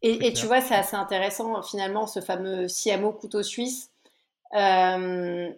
Et, 0.04 0.34
tu 0.34 0.48
vois, 0.48 0.62
c'est 0.62 0.76
assez 0.76 0.96
intéressant 0.96 1.62
finalement, 1.62 2.08
ce 2.08 2.22
fameux 2.22 2.66
CMO 2.68 3.14
couteau 3.14 3.44
suisse. 3.44 3.92
Euh, 4.54 5.52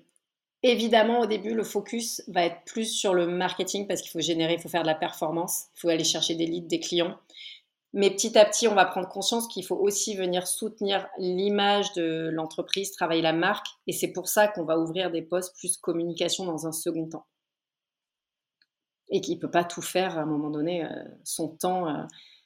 évidemment, 0.61 1.21
au 1.21 1.25
début, 1.25 1.53
le 1.53 1.63
focus 1.63 2.23
va 2.27 2.45
être 2.45 2.63
plus 2.65 2.85
sur 2.85 3.13
le 3.13 3.27
marketing 3.27 3.87
parce 3.87 4.01
qu'il 4.01 4.11
faut 4.11 4.19
générer, 4.19 4.53
il 4.53 4.59
faut 4.61 4.69
faire 4.69 4.83
de 4.83 4.87
la 4.87 4.95
performance, 4.95 5.65
il 5.75 5.79
faut 5.81 5.89
aller 5.89 6.03
chercher 6.03 6.35
des 6.35 6.45
leads, 6.45 6.67
des 6.67 6.79
clients. 6.79 7.17
Mais 7.95 8.09
petit 8.09 8.35
à 8.39 8.45
petit, 8.45 8.67
on 8.67 8.73
va 8.73 8.85
prendre 8.85 9.07
conscience 9.07 9.47
qu'il 9.47 9.63
faut 9.63 9.75
aussi 9.75 10.15
venir 10.15 10.47
soutenir 10.47 11.07
l'image 11.19 11.93
de 11.93 12.29
l'entreprise, 12.33 12.91
travailler 12.91 13.21
la 13.21 13.33
marque. 13.33 13.67
Et 13.85 13.93
c'est 13.93 14.11
pour 14.11 14.27
ça 14.27 14.47
qu'on 14.47 14.65
va 14.65 14.79
ouvrir 14.79 15.11
des 15.11 15.21
postes 15.21 15.55
plus 15.57 15.77
communication 15.77 16.45
dans 16.45 16.65
un 16.65 16.71
second 16.71 17.07
temps. 17.07 17.27
Et 19.09 19.21
qu'il 19.21 19.35
ne 19.35 19.39
peut 19.39 19.51
pas 19.51 19.63
tout 19.63 19.83
faire 19.83 20.17
à 20.17 20.21
un 20.21 20.25
moment 20.25 20.49
donné. 20.49 20.83
Euh, 20.83 20.89
son 21.23 21.49
temps, 21.49 21.87
euh, 21.87 22.03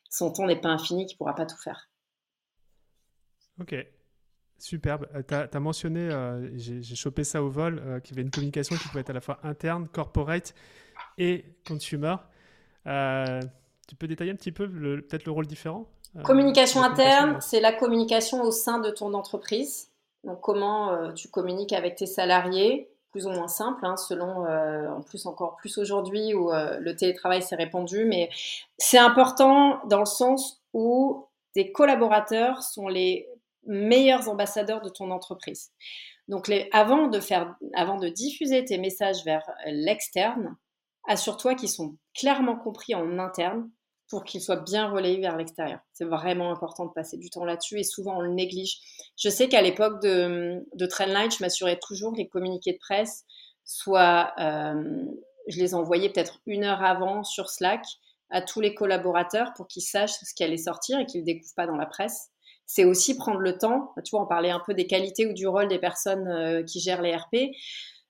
son 0.10 0.34
temps 0.34 0.48
n'est 0.48 0.60
pas 0.60 0.68
infini, 0.68 1.06
qu'il 1.06 1.16
ne 1.16 1.18
pourra 1.20 1.36
pas 1.36 1.46
tout 1.46 1.58
faire. 1.58 1.90
Ok. 3.62 3.74
Superbe. 4.60 5.08
Euh, 5.16 5.22
tu 5.28 5.34
as, 5.36 5.60
mentionné, 5.60 6.00
euh, 6.00 6.50
j'ai 6.56 6.96
chopé 6.96 7.24
ça 7.24 7.44
au 7.44 7.50
vol, 7.50 7.82
euh, 7.86 8.00
qu'il 8.00 8.16
y 8.16 8.20
avait 8.20 8.24
une 8.24 8.32
communication 8.32 8.76
qui 8.76 8.88
pouvait 8.88 9.02
être 9.02 9.12
à 9.12 9.14
la 9.14 9.22
fois 9.22 9.40
interne, 9.44 9.88
corporate 9.88 10.54
et 11.18 11.46
consumer. 11.68 12.16
tu 12.86 13.96
peux 13.96 14.08
détailler 14.08 14.32
un 14.32 14.36
petit 14.36 14.52
peu 14.52 14.68
peut-être 14.68 15.26
le 15.26 15.32
rôle 15.32 15.48
différent 15.48 15.86
Communication 16.24 16.82
interne, 16.82 17.38
c'est 17.42 17.60
la 17.60 17.72
communication 17.72 18.42
au 18.42 18.50
sein 18.50 18.80
de 18.80 18.90
ton 18.90 19.14
entreprise. 19.14 19.92
Donc 20.24 20.42
comment 20.42 21.14
tu 21.14 21.28
communiques 21.28 21.74
avec 21.74 21.96
tes 21.96 22.08
salariés, 22.08 22.90
plus 23.12 23.28
ou 23.28 23.30
moins 23.30 23.48
simple, 23.48 23.86
hein, 23.86 23.98
selon, 23.98 24.48
en 24.48 25.02
plus 25.02 25.28
encore 25.28 25.58
plus 25.58 25.78
aujourd'hui 25.78 26.34
où 26.34 26.50
le 26.52 26.96
télétravail 26.96 27.44
s'est 27.44 27.56
répandu, 27.56 28.06
mais 28.06 28.30
c'est 28.80 28.98
important 28.98 29.80
dans 29.86 30.00
le 30.00 30.06
sens 30.06 30.64
où 30.74 31.28
tes 31.54 31.72
collaborateurs 31.72 32.64
sont 32.64 32.88
les 32.88 33.28
meilleurs 33.68 34.30
ambassadeurs 34.30 34.82
de 34.82 34.90
ton 34.90 35.12
entreprise. 35.12 35.72
Donc, 36.28 36.52
avant, 36.74 37.08
de 37.08 37.20
faire, 37.20 37.56
avant 37.74 37.98
de 37.98 38.10
diffuser 38.10 38.66
tes 38.66 38.78
messages 38.78 39.24
vers 39.24 39.50
l'externe, 39.66 40.58
assure-toi 41.08 41.56
qu'ils 41.56 41.70
sont 41.70 41.98
clairement 42.14 42.58
compris 42.58 42.96
en 42.96 43.18
interne 43.20 43.70
pour 44.10 44.24
qu'ils 44.24 44.42
soient 44.42 44.62
bien 44.62 44.90
relayés 44.90 45.20
vers 45.20 45.38
l'extérieur. 45.38 45.80
C'est 45.94 46.06
vraiment 46.06 46.52
important 46.52 46.86
de 46.86 46.92
passer 46.92 47.18
du 47.18 47.30
temps 47.30 47.46
là-dessus 47.46 47.80
et 47.80 47.84
souvent 47.84 48.18
on 48.18 48.22
le 48.22 48.34
néglige. 48.34 48.78
Je 49.18 49.30
sais 49.30 49.50
qu'à 49.50 49.62
l'époque 49.62 50.02
de, 50.02 50.66
Trendline, 50.88 51.32
je 51.32 51.42
m'assurais 51.42 51.78
toujours 51.78 52.14
que 52.14 52.18
les 52.18 52.28
communiqués 52.28 52.74
de 52.74 52.80
presse 52.80 53.26
soient 53.66 54.34
euh, 54.40 55.06
je 55.48 55.60
les 55.60 55.74
envoyais 55.74 56.10
peut-être 56.10 56.40
une 56.46 56.64
heure 56.64 56.84
avant 56.84 57.24
sur 57.24 57.50
Slack 57.50 57.84
à 58.30 58.42
tous 58.42 58.60
les 58.60 58.76
collaborateurs 58.76 59.54
pour 59.56 59.68
qu'ils 59.68 59.84
sachent 59.84 60.12
ce 60.12 60.34
qui 60.34 60.44
allait 60.44 60.58
sortir 60.58 61.00
et 61.00 61.06
qu'ils 61.06 61.22
ne 61.22 61.26
découvrent 61.26 61.56
pas 61.56 61.68
dans 61.68 61.78
la 61.78 61.86
presse. 61.86 62.30
C'est 62.68 62.86
aussi 62.86 63.18
prendre 63.18 63.40
le 63.40 63.58
temps, 63.58 63.94
tu 64.04 64.12
vois, 64.12 64.24
on 64.24 64.28
parlait 64.28 64.52
un 64.52 64.60
peu 64.60 64.74
des 64.74 64.88
qualités 64.88 65.26
ou 65.26 65.34
du 65.34 65.48
rôle 65.48 65.68
des 65.68 65.80
personnes 65.80 66.28
euh, 66.28 66.64
qui 66.64 66.80
gèrent 66.80 67.02
les 67.02 67.16
RP, 67.16 67.56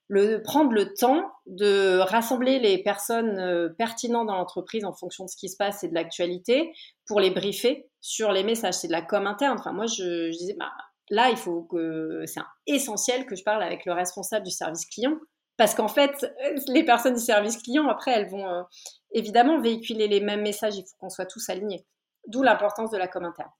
le, 0.08 0.42
prendre 0.42 0.72
le 0.72 0.94
temps 0.94 1.30
de 1.46 1.98
rassembler 1.98 2.58
les 2.58 2.82
personnes 2.82 3.38
euh, 3.38 3.68
pertinentes 3.68 4.26
dans 4.26 4.36
l'entreprise 4.36 4.84
en 4.84 4.92
fonction 4.92 5.24
de 5.24 5.30
ce 5.30 5.36
qui 5.36 5.48
se 5.48 5.56
passe 5.56 5.84
et 5.84 5.88
de 5.88 5.94
l'actualité 5.94 6.72
pour 7.06 7.20
les 7.20 7.30
briefer 7.30 7.88
sur 8.00 8.32
les 8.32 8.42
messages. 8.42 8.74
C'est 8.74 8.88
de 8.88 8.92
la 8.92 9.02
com 9.02 9.26
interne. 9.26 9.58
Enfin, 9.58 9.72
moi, 9.72 9.86
je, 9.86 10.30
disais, 10.30 10.56
bah, 10.58 10.72
là, 11.10 11.30
il 11.30 11.36
faut 11.36 11.62
que 11.62 12.24
c'est 12.26 12.40
essentiel 12.66 13.26
que 13.26 13.36
je 13.36 13.44
parle 13.44 13.62
avec 13.62 13.84
le 13.84 13.92
responsable 13.92 14.44
du 14.44 14.50
service 14.50 14.86
client 14.86 15.14
parce 15.58 15.74
qu'en 15.74 15.88
fait, 15.88 16.32
les 16.68 16.84
personnes 16.84 17.14
du 17.14 17.20
service 17.20 17.58
client, 17.58 17.88
après, 17.88 18.12
elles 18.12 18.30
vont 18.30 18.48
euh, 18.48 18.62
évidemment 19.10 19.60
véhiculer 19.60 20.06
les 20.06 20.20
mêmes 20.20 20.42
messages. 20.42 20.76
Il 20.76 20.82
faut 20.82 20.96
qu'on 20.98 21.10
soit 21.10 21.26
tous 21.26 21.50
alignés. 21.50 21.84
D'où 22.28 22.42
l'importance 22.42 22.90
de 22.92 22.96
la 22.96 23.08
com 23.08 23.24
interne. 23.24 23.50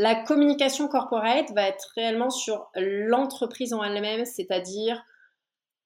La 0.00 0.14
communication 0.14 0.88
corporate 0.88 1.52
va 1.52 1.68
être 1.68 1.92
réellement 1.94 2.30
sur 2.30 2.70
l'entreprise 2.74 3.74
en 3.74 3.82
elle-même, 3.82 4.24
c'est-à-dire 4.24 5.04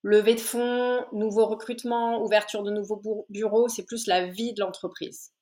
levée 0.04 0.36
de 0.36 0.40
fonds, 0.40 1.04
nouveaux 1.10 1.46
recrutements, 1.46 2.22
ouverture 2.22 2.62
de 2.62 2.70
nouveaux 2.70 3.26
bureaux, 3.28 3.66
c'est 3.66 3.84
plus 3.84 4.06
la 4.06 4.28
vie 4.28 4.54
de 4.54 4.60
l'entreprise. 4.60 5.32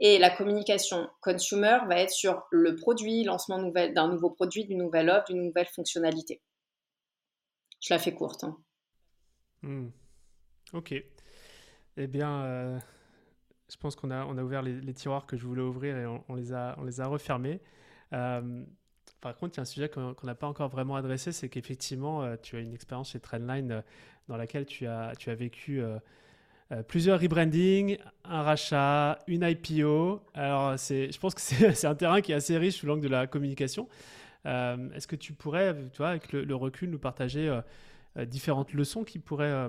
Et 0.00 0.18
la 0.18 0.28
communication 0.28 1.08
consumer 1.20 1.78
va 1.86 2.00
être 2.00 2.10
sur 2.10 2.42
le 2.50 2.74
produit, 2.74 3.22
lancement 3.22 3.62
d'un 3.62 4.08
nouveau 4.08 4.30
produit, 4.30 4.64
d'une 4.64 4.78
nouvelle 4.78 5.08
offre, 5.08 5.26
d'une 5.26 5.44
nouvelle 5.44 5.68
fonctionnalité. 5.68 6.42
Je 7.80 7.94
la 7.94 8.00
fais 8.00 8.12
courte. 8.12 8.42
Hein. 8.42 8.58
Hmm. 9.62 9.90
Ok. 10.72 10.94
Eh 11.96 12.06
bien, 12.08 12.42
euh, 12.42 12.78
je 13.70 13.76
pense 13.76 13.94
qu'on 13.94 14.10
a, 14.10 14.24
on 14.24 14.36
a 14.36 14.42
ouvert 14.42 14.62
les, 14.62 14.94
tiroirs 14.94 15.26
que 15.26 15.36
je 15.36 15.46
voulais 15.46 15.62
ouvrir 15.62 15.96
et 15.96 16.06
on, 16.06 16.34
les, 16.34 16.52
a, 16.52 16.74
on 16.76 16.82
les 16.82 17.00
a 17.00 17.06
refermés. 17.06 17.60
Euh, 18.12 18.64
par 19.20 19.36
contre, 19.36 19.54
il 19.54 19.56
y 19.58 19.60
a 19.60 19.62
un 19.62 19.66
sujet 19.66 19.88
qu'on 19.88 20.14
n'a 20.22 20.34
pas 20.34 20.46
encore 20.46 20.68
vraiment 20.68 20.96
adressé, 20.96 21.32
c'est 21.32 21.48
qu'effectivement, 21.48 22.22
euh, 22.22 22.36
tu 22.40 22.56
as 22.56 22.60
une 22.60 22.72
expérience 22.72 23.10
chez 23.10 23.20
Trendline 23.20 23.82
dans 24.28 24.36
laquelle 24.36 24.66
tu 24.66 24.86
as, 24.86 25.12
tu 25.18 25.30
as 25.30 25.34
vécu 25.34 25.82
plusieurs 26.86 27.20
rebrandings, 27.20 27.98
un 28.24 28.42
rachat, 28.42 29.18
une 29.26 29.42
IPO. 29.42 30.22
Alors, 30.34 30.76
je 30.76 31.18
pense 31.18 31.34
que 31.34 31.40
c'est 31.74 31.86
un 31.86 31.94
terrain 31.96 32.20
qui 32.20 32.32
est 32.32 32.36
assez 32.36 32.56
riche 32.56 32.76
sous 32.76 32.86
l'angle 32.86 33.02
de 33.02 33.08
la 33.08 33.26
communication. 33.26 33.88
Est-ce 34.44 35.06
que 35.06 35.16
tu 35.16 35.32
pourrais, 35.32 35.76
tu 35.92 36.02
avec 36.04 36.32
le 36.32 36.54
recul, 36.54 36.90
nous 36.90 37.00
partager 37.00 37.60
euh, 38.16 38.24
différentes 38.24 38.72
leçons 38.72 39.04
qui 39.04 39.20
pourraient 39.20 39.44
euh, 39.44 39.68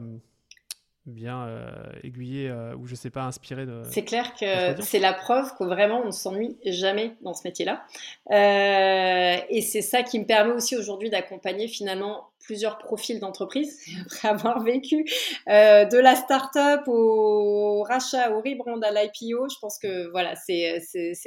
bien 1.06 1.46
euh, 1.46 1.66
aiguiller 2.04 2.52
ou 2.78 2.86
je 2.86 2.96
sais 2.96 3.10
pas 3.10 3.24
inspirer 3.24 3.66
de. 3.66 3.82
C'est 3.90 4.04
clair 4.04 4.34
que 4.36 4.82
c'est 4.82 5.00
la 5.00 5.14
preuve 5.14 5.56
que 5.58 5.64
vraiment 5.64 6.02
on 6.02 6.08
ne 6.08 6.12
s'ennuie 6.12 6.58
jamais 6.66 7.16
dans 7.22 7.34
ce 7.34 7.42
métier-là. 7.46 7.84
et 8.30 9.62
c'est 9.62 9.82
ça 9.82 10.04
qui 10.04 10.20
me 10.20 10.26
permet 10.26 10.54
aussi 10.54 10.76
aujourd'hui 10.76 11.10
d'accompagner 11.10 11.68
finalement 11.68 12.28
plusieurs 12.44 12.80
profils 12.80 13.20
d'entreprise 13.20 13.80
après 14.06 14.28
avoir 14.28 14.64
vécu 14.64 15.06
de 15.48 15.98
la 15.98 16.16
start-up 16.16 16.82
au 16.88 17.84
rachat, 17.84 18.32
au 18.32 18.42
rebrand, 18.42 18.82
à 18.82 18.92
l'IPO. 18.92 19.50
Je 19.50 19.60
pense 19.60 19.78
que 19.80 20.10
voilà, 20.12 20.36
c'est 20.36 20.82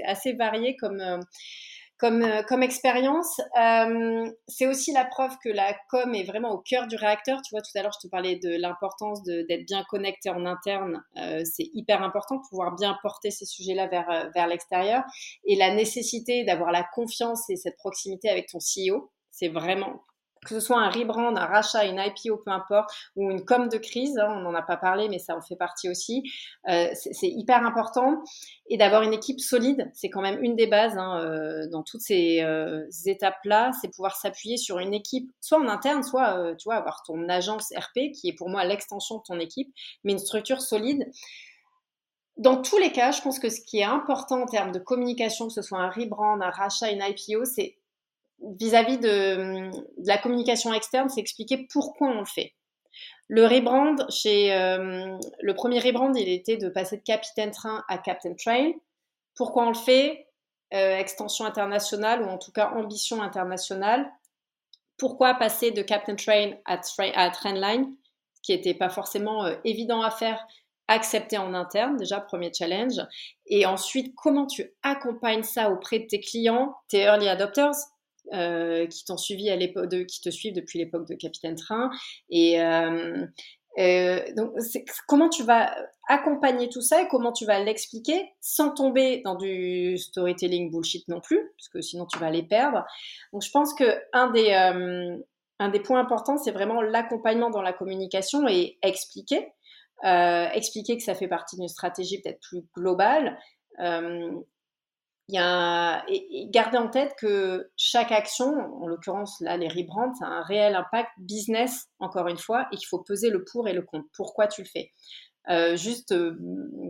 assez 0.05 0.33
varié 0.33 0.77
comme 0.77 1.01
comme, 2.05 2.23
euh, 2.23 2.43
comme 2.43 2.63
expérience. 2.63 3.41
Euh, 3.59 4.31
c'est 4.47 4.67
aussi 4.67 4.93
la 4.93 5.07
preuve 5.07 5.33
que 5.43 5.49
la 5.49 5.75
com 5.89 6.15
est 6.15 6.25
vraiment 6.25 6.51
au 6.51 6.59
cœur 6.59 6.87
du 6.87 6.97
réacteur. 6.97 7.41
Tu 7.41 7.49
vois, 7.53 7.63
tout 7.63 7.71
à 7.77 7.83
l'heure, 7.83 7.93
je 7.99 8.07
te 8.07 8.11
parlais 8.11 8.37
de 8.37 8.61
l'importance 8.61 9.23
d'être 9.23 9.65
bien 9.65 9.83
connecté 9.89 10.29
en 10.29 10.45
interne. 10.45 11.03
Euh, 11.17 11.41
c'est 11.51 11.71
hyper 11.73 12.03
important 12.03 12.37
de 12.37 12.43
pouvoir 12.51 12.75
bien 12.75 12.99
porter 13.01 13.31
ces 13.31 13.47
sujets-là 13.47 13.87
vers, 13.87 14.31
vers 14.35 14.47
l'extérieur. 14.47 15.03
Et 15.47 15.57
la 15.57 15.75
nécessité 15.75 16.45
d'avoir 16.45 16.73
la 16.73 16.85
confiance 16.95 17.49
et 17.49 17.57
cette 17.57 17.79
proximité 17.79 18.29
avec 18.29 18.49
ton 18.49 18.59
CEO, 18.59 19.11
c'est 19.31 19.49
vraiment 19.49 20.03
que 20.45 20.51
ce 20.51 20.61
soit 20.61 20.81
un 20.81 20.91
rebrand, 20.91 21.35
un 21.37 21.47
rachat, 21.47 21.85
une 21.87 21.99
IPO, 21.99 22.39
peu 22.39 22.51
importe, 22.51 22.91
ou 23.17 23.31
une 23.31 23.45
com 23.45 23.69
de 23.69 23.79
crise, 23.79 24.17
hein, 24.19 24.29
on 24.37 24.41
n'en 24.41 24.55
a 24.55 24.63
pas 24.63 24.77
parlé, 24.77 25.09
mais 25.09 25.19
ça 25.19 25.37
en 25.37 25.41
fait 25.41 25.57
partie 25.57 25.89
aussi. 25.89 26.23
Euh, 26.69 26.89
c'est 26.95 27.29
hyper 27.29 27.65
important. 27.65 28.23
Et 28.69 28.79
d'avoir 28.79 29.03
une 29.03 29.13
équipe 29.13 29.41
solide, 29.41 29.91
c'est 29.93 30.09
quand 30.09 30.23
même 30.23 30.43
une 30.43 30.57
des 30.57 30.67
bases 30.67 30.97
hein, 30.97 31.21
euh, 31.21 31.67
dans 31.71 31.83
toutes 31.83 32.01
ces 32.01 32.41
euh, 32.41 32.87
étapes-là, 33.05 33.73
c'est 33.81 33.89
pouvoir 33.89 34.17
s'appuyer 34.17 34.57
sur 34.57 34.79
une 34.79 34.95
équipe, 34.95 35.31
soit 35.41 35.59
en 35.59 35.69
interne, 35.69 36.03
soit, 36.03 36.55
tu 36.57 36.65
vois, 36.65 36.77
avoir 36.77 37.03
ton 37.03 37.29
agence 37.29 37.73
RP, 37.77 38.13
qui 38.13 38.29
est 38.29 38.37
pour 38.37 38.49
moi 38.49 38.65
l'extension 38.65 39.19
de 39.19 39.23
ton 39.27 39.39
équipe, 39.39 39.73
mais 40.03 40.13
une 40.13 40.19
structure 40.19 40.61
solide. 40.61 41.11
Dans 42.37 42.61
tous 42.61 42.79
les 42.79 42.91
cas, 42.91 43.13
je 43.13 43.23
pense 43.23 43.39
que 43.39 43.49
ce 43.49 43.61
qui 43.61 43.79
est 43.79 43.85
important 43.85 44.43
en 44.43 44.47
termes 44.47 44.73
de 44.73 44.81
communication, 44.81 45.47
que 45.47 45.53
ce 45.53 45.63
soit 45.63 45.79
un 45.79 45.91
rebrand, 45.91 46.41
un 46.41 46.51
rachat, 46.51 46.91
une 46.91 47.03
IPO, 47.03 47.45
c'est 47.45 47.77
vis-à-vis 48.59 48.99
de, 48.99 49.71
la 50.07 50.19
communication 50.19 50.73
externe, 50.73 51.09
c'est 51.09 51.21
expliquer 51.21 51.67
pourquoi 51.73 52.09
on 52.09 52.21
le 52.21 52.27
fait. 52.27 52.55
Le 53.29 53.47
rebrand, 53.47 54.09
chez 54.11 54.53
euh, 54.53 55.17
le 55.41 55.55
premier 55.55 55.81
rebrand, 55.81 56.13
il 56.15 56.29
était 56.29 56.57
de 56.57 56.69
passer 56.69 56.99
de 56.99 57.03
Capitaine 57.03 57.51
Train 57.51 57.83
à 57.89 57.99
Captain 57.99 58.35
Train. 58.35 58.73
Pourquoi 59.35 59.65
on 59.65 59.69
le 59.69 59.75
fait? 59.75 60.29
Euh, 60.75 60.99
Extension 60.99 61.45
internationale 61.45 62.23
ou 62.23 62.27
en 62.27 62.39
tout 62.39 62.53
cas 62.53 62.71
ambition 62.71 63.23
internationale. 63.23 64.11
Pourquoi 64.99 65.35
passer 65.35 65.71
de 65.71 65.83
Captain 65.83 66.17
Train 66.17 66.53
à, 66.67 67.31
Trainline, 67.31 67.95
qui 68.43 68.53
n'était 68.53 68.75
pas 68.75 68.91
forcément 68.91 69.45
euh, 69.45 69.57
évident 69.65 70.03
à 70.03 70.11
faire, 70.11 70.47
accepter 70.87 71.39
en 71.39 71.55
interne, 71.55 71.97
déjà 71.97 72.21
premier 72.21 72.53
challenge. 72.53 73.01
Et 73.47 73.65
ensuite, 73.65 74.15
comment 74.15 74.47
tu 74.47 74.71
accompagnes 74.83 75.43
ça 75.43 75.71
auprès 75.71 75.99
de 75.99 76.07
tes 76.07 76.21
clients, 76.21 76.77
tes 76.89 77.01
early 77.01 77.29
adopters, 77.29 77.75
euh, 78.33 78.87
qui 78.87 79.05
t'ont 79.05 79.19
suivi 79.19 79.51
à 79.51 79.57
l'époque, 79.57 79.91
qui 80.07 80.21
te 80.23 80.31
suivent 80.31 80.55
depuis 80.55 80.79
l'époque 80.79 81.07
de 81.07 81.15
Capitaine 81.15 81.57
Train. 81.57 81.91
Et 82.31 82.61
euh, 82.61 83.27
euh, 83.79 84.21
donc, 84.35 84.53
comment 85.07 85.29
tu 85.29 85.43
vas 85.43 85.75
accompagner 86.09 86.71
tout 86.71 86.81
ça 86.81 87.03
et 87.03 87.09
comment 87.09 87.33
tu 87.33 87.45
vas 87.45 87.61
l'expliquer 87.61 88.33
sans 88.41 88.71
tomber 88.71 89.21
dans 89.25 89.35
du 89.35 89.99
storytelling 89.99 90.71
bullshit 90.71 91.07
non 91.09 91.21
plus, 91.21 91.39
parce 91.59 91.69
que 91.69 91.83
sinon 91.83 92.07
tu 92.07 92.19
vas 92.19 92.31
les 92.31 92.43
perdre. 92.43 92.85
Donc, 93.33 93.43
je 93.43 93.51
pense 93.51 93.75
que 93.75 93.85
un 94.13 94.31
des 94.31 95.81
points 95.81 96.01
importants, 96.01 96.39
c'est 96.39 96.53
vraiment 96.53 96.81
l'accompagnement 96.81 97.51
dans 97.51 97.63
la 97.63 97.75
communication 97.75 98.49
et 98.49 98.79
expliquer. 98.83 99.53
expliquer 100.03 100.97
que 100.97 101.03
ça 101.03 101.15
fait 101.15 101.29
partie 101.29 101.57
d'une 101.57 101.69
stratégie 101.69 102.23
peut-être 102.23 102.41
plus 102.41 102.65
globale, 102.75 103.39
il 105.29 105.39
a 105.39 106.05
et, 106.09 106.49
garder 106.51 106.79
en 106.79 106.89
tête 106.89 107.15
que 107.19 107.71
chaque 107.77 108.13
action, 108.13 108.47
en 108.83 108.87
l'occurrence 108.87 109.41
là 109.41 109.57
les 109.57 109.69
rebrands, 109.69 110.13
a 110.21 110.27
un 110.27 110.43
réel 110.43 110.75
impact 110.75 111.11
business 111.19 111.87
encore 111.99 112.29
une 112.29 112.39
fois 112.39 112.67
et 112.73 112.77
qu'il 112.77 112.87
faut 112.87 113.03
peser 113.03 113.31
le 113.31 113.45
pour 113.45 113.69
et 113.69 113.73
le 113.73 113.83
contre. 113.83 114.07
Pourquoi 114.15 114.47
tu 114.49 114.63
le 114.63 114.69
fais? 114.69 114.91
Euh, 115.51 115.77
Juste 115.77 116.13
euh, 116.13 116.37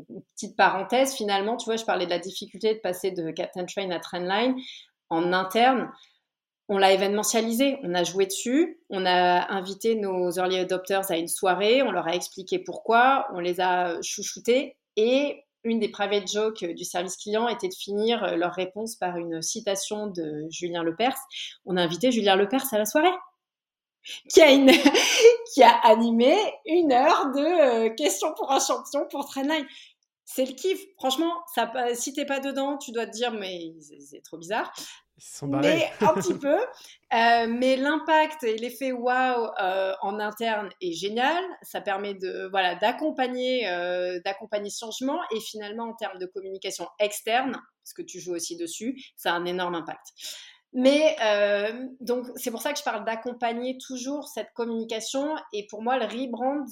une 0.08 0.22
petite 0.34 0.56
parenthèse, 0.56 1.14
finalement, 1.14 1.56
tu 1.56 1.66
vois, 1.66 1.76
je 1.76 1.84
parlais 1.84 2.06
de 2.06 2.10
la 2.10 2.18
difficulté 2.18 2.74
de 2.74 2.80
passer 2.80 3.10
de 3.10 3.30
Captain 3.30 3.66
Train 3.66 3.90
à 3.90 4.00
Trainline 4.00 4.56
en 5.10 5.32
interne. 5.32 5.90
On 6.68 6.78
l'a 6.78 6.92
événementialisé, 6.92 7.78
on 7.82 7.94
a 7.94 8.04
joué 8.04 8.26
dessus, 8.26 8.80
on 8.88 9.04
a 9.04 9.52
invité 9.52 9.96
nos 9.96 10.30
early 10.30 10.56
adopters 10.58 11.10
à 11.10 11.16
une 11.18 11.28
soirée, 11.28 11.82
on 11.82 11.90
leur 11.90 12.08
a 12.08 12.14
expliqué 12.14 12.58
pourquoi, 12.58 13.28
on 13.34 13.40
les 13.40 13.60
a 13.60 14.00
chouchoutés 14.00 14.78
et 14.96 15.44
une 15.64 15.80
des 15.80 15.88
private 15.88 16.30
jokes 16.30 16.64
du 16.64 16.84
service 16.84 17.16
client 17.16 17.48
était 17.48 17.68
de 17.68 17.74
finir 17.74 18.22
euh, 18.22 18.36
leur 18.36 18.52
réponse 18.52 18.96
par 18.96 19.16
une 19.16 19.42
citation 19.42 20.06
de 20.06 20.46
Julien 20.50 20.82
Lepers. 20.82 21.16
On 21.64 21.76
a 21.76 21.82
invité 21.82 22.12
Julien 22.12 22.36
Lepers 22.36 22.72
à 22.72 22.78
la 22.78 22.84
soirée, 22.84 23.08
qui 24.28 24.42
a, 24.42 25.70
animé 25.82 26.36
une 26.66 26.92
heure 26.92 27.32
de 27.34 27.88
euh, 27.88 27.94
questions 27.94 28.32
pour 28.34 28.52
un 28.52 28.60
champion 28.60 29.06
pour 29.10 29.26
Trendline. 29.26 29.66
C'est 30.24 30.46
le 30.46 30.52
kiff. 30.52 30.80
Franchement, 30.96 31.32
ça, 31.54 31.70
si 31.94 32.12
t'es 32.12 32.24
pas 32.24 32.40
dedans, 32.40 32.78
tu 32.78 32.92
dois 32.92 33.06
te 33.06 33.12
dire, 33.12 33.32
mais 33.32 33.74
c'est 34.00 34.22
trop 34.22 34.38
bizarre 34.38 34.72
mais 35.42 35.90
un 36.00 36.14
petit 36.14 36.34
peu. 36.38 36.58
Euh, 36.58 37.46
mais 37.48 37.76
l'impact 37.76 38.42
et 38.42 38.56
l'effet 38.56 38.92
wow 38.92 39.50
euh, 39.60 39.94
en 40.02 40.18
interne 40.18 40.70
est 40.80 40.92
génial. 40.92 41.42
Ça 41.62 41.80
permet 41.80 42.14
de 42.14 42.48
voilà 42.50 42.74
d'accompagner 42.74 43.68
euh, 43.68 44.20
d'accompagner 44.24 44.70
ce 44.70 44.80
changement 44.80 45.20
et 45.34 45.40
finalement 45.40 45.84
en 45.84 45.94
termes 45.94 46.18
de 46.18 46.26
communication 46.26 46.88
externe, 46.98 47.52
parce 47.52 47.94
que 47.94 48.02
tu 48.02 48.20
joues 48.20 48.34
aussi 48.34 48.56
dessus, 48.56 49.00
ça 49.16 49.32
a 49.32 49.34
un 49.34 49.44
énorme 49.44 49.74
impact. 49.74 50.06
Mais 50.76 51.16
donc 52.00 52.26
c'est 52.34 52.50
pour 52.50 52.60
ça 52.60 52.72
que 52.72 52.78
je 52.80 52.84
parle 52.84 53.04
d'accompagner 53.04 53.78
toujours 53.78 54.26
cette 54.26 54.52
communication 54.54 55.36
et 55.52 55.68
pour 55.68 55.82
moi 55.82 55.98
le 55.98 56.06
rebrand 56.06 56.64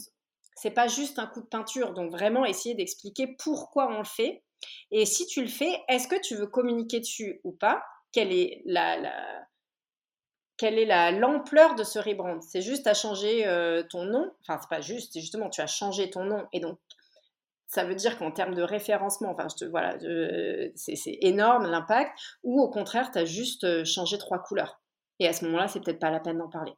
c'est 0.55 0.71
pas 0.71 0.89
juste 0.89 1.19
un 1.19 1.27
coup 1.27 1.41
de 1.41 1.47
peinture. 1.47 1.93
Donc 1.95 2.11
vraiment 2.11 2.45
essayer 2.45 2.75
d'expliquer 2.75 3.37
pourquoi 3.39 3.89
on 3.89 3.99
le 3.99 4.05
fait. 4.05 4.43
Et 4.91 5.07
si 5.07 5.27
tu 5.27 5.43
le 5.43 5.49
fais, 5.49 5.81
est-ce 5.89 6.07
que 6.09 6.21
tu 6.21 6.37
veux 6.37 6.47
communiquer 6.47 7.01
dessus 7.01 7.41
ou 7.45 7.53
pas? 7.53 7.83
Quelle 8.13 8.33
est 8.33 8.63
la, 8.67 8.99
l'ampleur 11.13 11.75
de 11.75 11.83
ce 11.83 11.99
rebrand? 11.99 12.41
C'est 12.41 12.63
juste 12.63 12.87
à 12.87 12.95
changer 12.95 13.47
euh, 13.47 13.83
ton 13.91 14.05
nom? 14.05 14.31
Enfin, 14.43 14.61
c'est 14.61 14.69
pas 14.69 14.81
juste, 14.81 15.19
justement 15.19 15.51
tu 15.51 15.61
as 15.61 15.67
changé 15.67 16.11
ton 16.11 16.25
nom 16.25 16.47
et 16.53 16.61
donc 16.61 16.79
ça 17.73 17.85
veut 17.85 17.95
dire 17.95 18.19
qu'en 18.19 18.31
termes 18.31 18.55
de 18.55 18.63
référencement, 18.63 19.31
enfin, 19.31 19.47
voilà, 19.71 19.97
c'est 20.75 21.19
énorme 21.23 21.71
l'impact. 21.71 22.13
Ou 22.43 22.61
au 22.61 22.69
contraire, 22.69 23.11
tu 23.11 23.19
as 23.19 23.25
juste 23.25 23.65
euh, 23.65 23.83
changé 23.83 24.19
trois 24.19 24.41
couleurs. 24.41 24.83
Et 25.19 25.27
à 25.27 25.33
ce 25.33 25.47
moment-là, 25.47 25.69
c'est 25.69 25.81
peut-être 25.81 25.99
pas 25.99 26.11
la 26.11 26.21
peine 26.21 26.37
d'en 26.37 26.51
parler. 26.51 26.75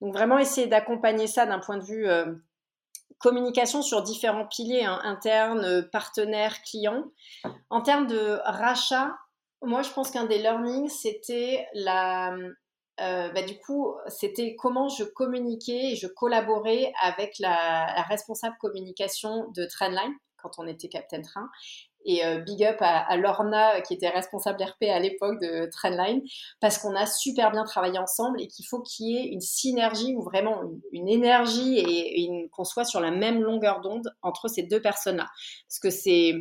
Donc 0.00 0.14
vraiment 0.14 0.38
essayer 0.38 0.68
d'accompagner 0.68 1.26
ça 1.26 1.46
d'un 1.46 1.58
point 1.58 1.78
de 1.78 1.84
vue 1.84 2.08
euh, 2.08 2.32
communication 3.20 3.82
sur 3.82 4.02
différents 4.02 4.46
piliers 4.46 4.84
hein, 4.84 5.00
internes, 5.04 5.88
partenaires, 5.92 6.60
clients. 6.62 7.04
En 7.70 7.82
termes 7.82 8.06
de 8.06 8.40
rachat, 8.44 9.14
moi 9.62 9.82
je 9.82 9.90
pense 9.90 10.10
qu'un 10.10 10.24
des 10.24 10.38
learnings 10.38 10.88
c'était 10.88 11.66
la 11.74 12.34
euh, 13.00 13.30
bah, 13.30 13.42
du 13.42 13.58
coup, 13.58 13.94
c'était 14.08 14.56
comment 14.56 14.88
je 14.88 15.04
communiquais 15.04 15.92
et 15.92 15.96
je 15.96 16.06
collaborais 16.06 16.92
avec 17.00 17.38
la, 17.38 17.86
responsable 18.02 18.56
communication 18.60 19.48
de 19.56 19.64
Trendline 19.64 20.12
quand 20.36 20.58
on 20.58 20.66
était 20.66 20.88
Captain 20.88 21.22
Train. 21.22 21.48
Et 22.04 22.24
euh, 22.24 22.38
big 22.38 22.64
up 22.64 22.76
à, 22.80 23.16
Lorna, 23.16 23.80
qui 23.82 23.94
était 23.94 24.08
responsable 24.08 24.62
RP 24.62 24.84
à 24.84 24.98
l'époque 24.98 25.40
de 25.40 25.68
Trendline, 25.70 26.22
parce 26.60 26.78
qu'on 26.78 26.94
a 26.94 27.06
super 27.06 27.50
bien 27.50 27.64
travaillé 27.64 27.98
ensemble 27.98 28.40
et 28.40 28.48
qu'il 28.48 28.66
faut 28.66 28.80
qu'il 28.80 29.06
y 29.06 29.16
ait 29.16 29.26
une 29.26 29.40
synergie 29.40 30.14
ou 30.16 30.22
vraiment 30.22 30.62
une, 30.92 31.08
énergie 31.08 31.78
et, 31.78 32.48
qu'on 32.52 32.64
soit 32.64 32.84
sur 32.84 33.00
la 33.00 33.10
même 33.10 33.42
longueur 33.42 33.80
d'onde 33.80 34.14
entre 34.22 34.48
ces 34.48 34.62
deux 34.62 34.80
personnes-là. 34.80 35.28
Parce 35.68 35.78
que 35.80 35.90
c'est, 35.90 36.34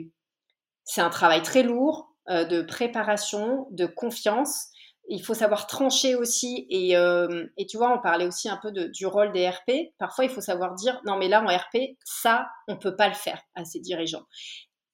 c'est 0.86 1.02
un 1.02 1.10
travail 1.10 1.42
très 1.42 1.64
lourd 1.64 2.14
euh, 2.30 2.46
de 2.46 2.62
préparation, 2.62 3.68
de 3.72 3.86
confiance 3.86 4.70
il 5.10 5.24
faut 5.24 5.34
savoir 5.34 5.68
trancher 5.68 6.16
aussi. 6.16 6.68
Euh, 6.72 7.48
et, 7.58 7.66
tu 7.66 7.78
vois, 7.78 7.98
on 7.98 8.02
parlait 8.02 8.28
aussi 8.28 8.48
un 8.48 8.58
peu 8.58 8.72
du 8.72 9.06
rôle 9.06 9.32
des 9.32 9.50
RP. 9.50 9.92
Parfois, 9.98 10.26
il 10.26 10.32
faut 10.32 10.42
savoir 10.42 10.76
dire, 10.76 11.02
non, 11.06 11.18
mais 11.18 11.28
là, 11.28 11.44
en 11.44 11.48
RP, 11.48 11.98
ça, 12.06 12.48
on 12.68 12.74
ne 12.74 12.80
peut 12.80 12.96
pas 12.96 13.08
le 13.08 13.16
faire 13.16 13.42
à 13.56 13.66
ces 13.66 13.80
dirigeants. 13.80 14.24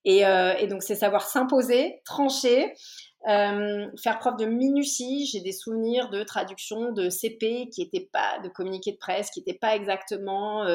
Et, 0.06 0.26
euh, 0.26 0.66
donc, 0.68 0.84
c'est 0.84 0.96
savoir 0.96 1.28
s'imposer, 1.28 2.02
trancher, 2.06 2.74
euh, 3.28 3.88
faire 4.02 4.20
preuve 4.20 4.38
de 4.38 4.46
minutie. 4.46 5.26
J'ai 5.26 5.42
des 5.42 5.52
souvenirs 5.52 6.10
de 6.10 6.24
traduction 6.24 6.92
de 6.92 7.10
CP 7.10 7.70
qui 7.70 7.82
n'étaient 7.82 8.08
pas, 8.12 8.40
de 8.44 8.50
communiqué 8.50 8.92
de 8.92 8.98
presse, 8.98 9.30
qui 9.32 9.42
n'étaient 9.42 9.58
pas 9.60 9.76
exactement, 9.76 10.66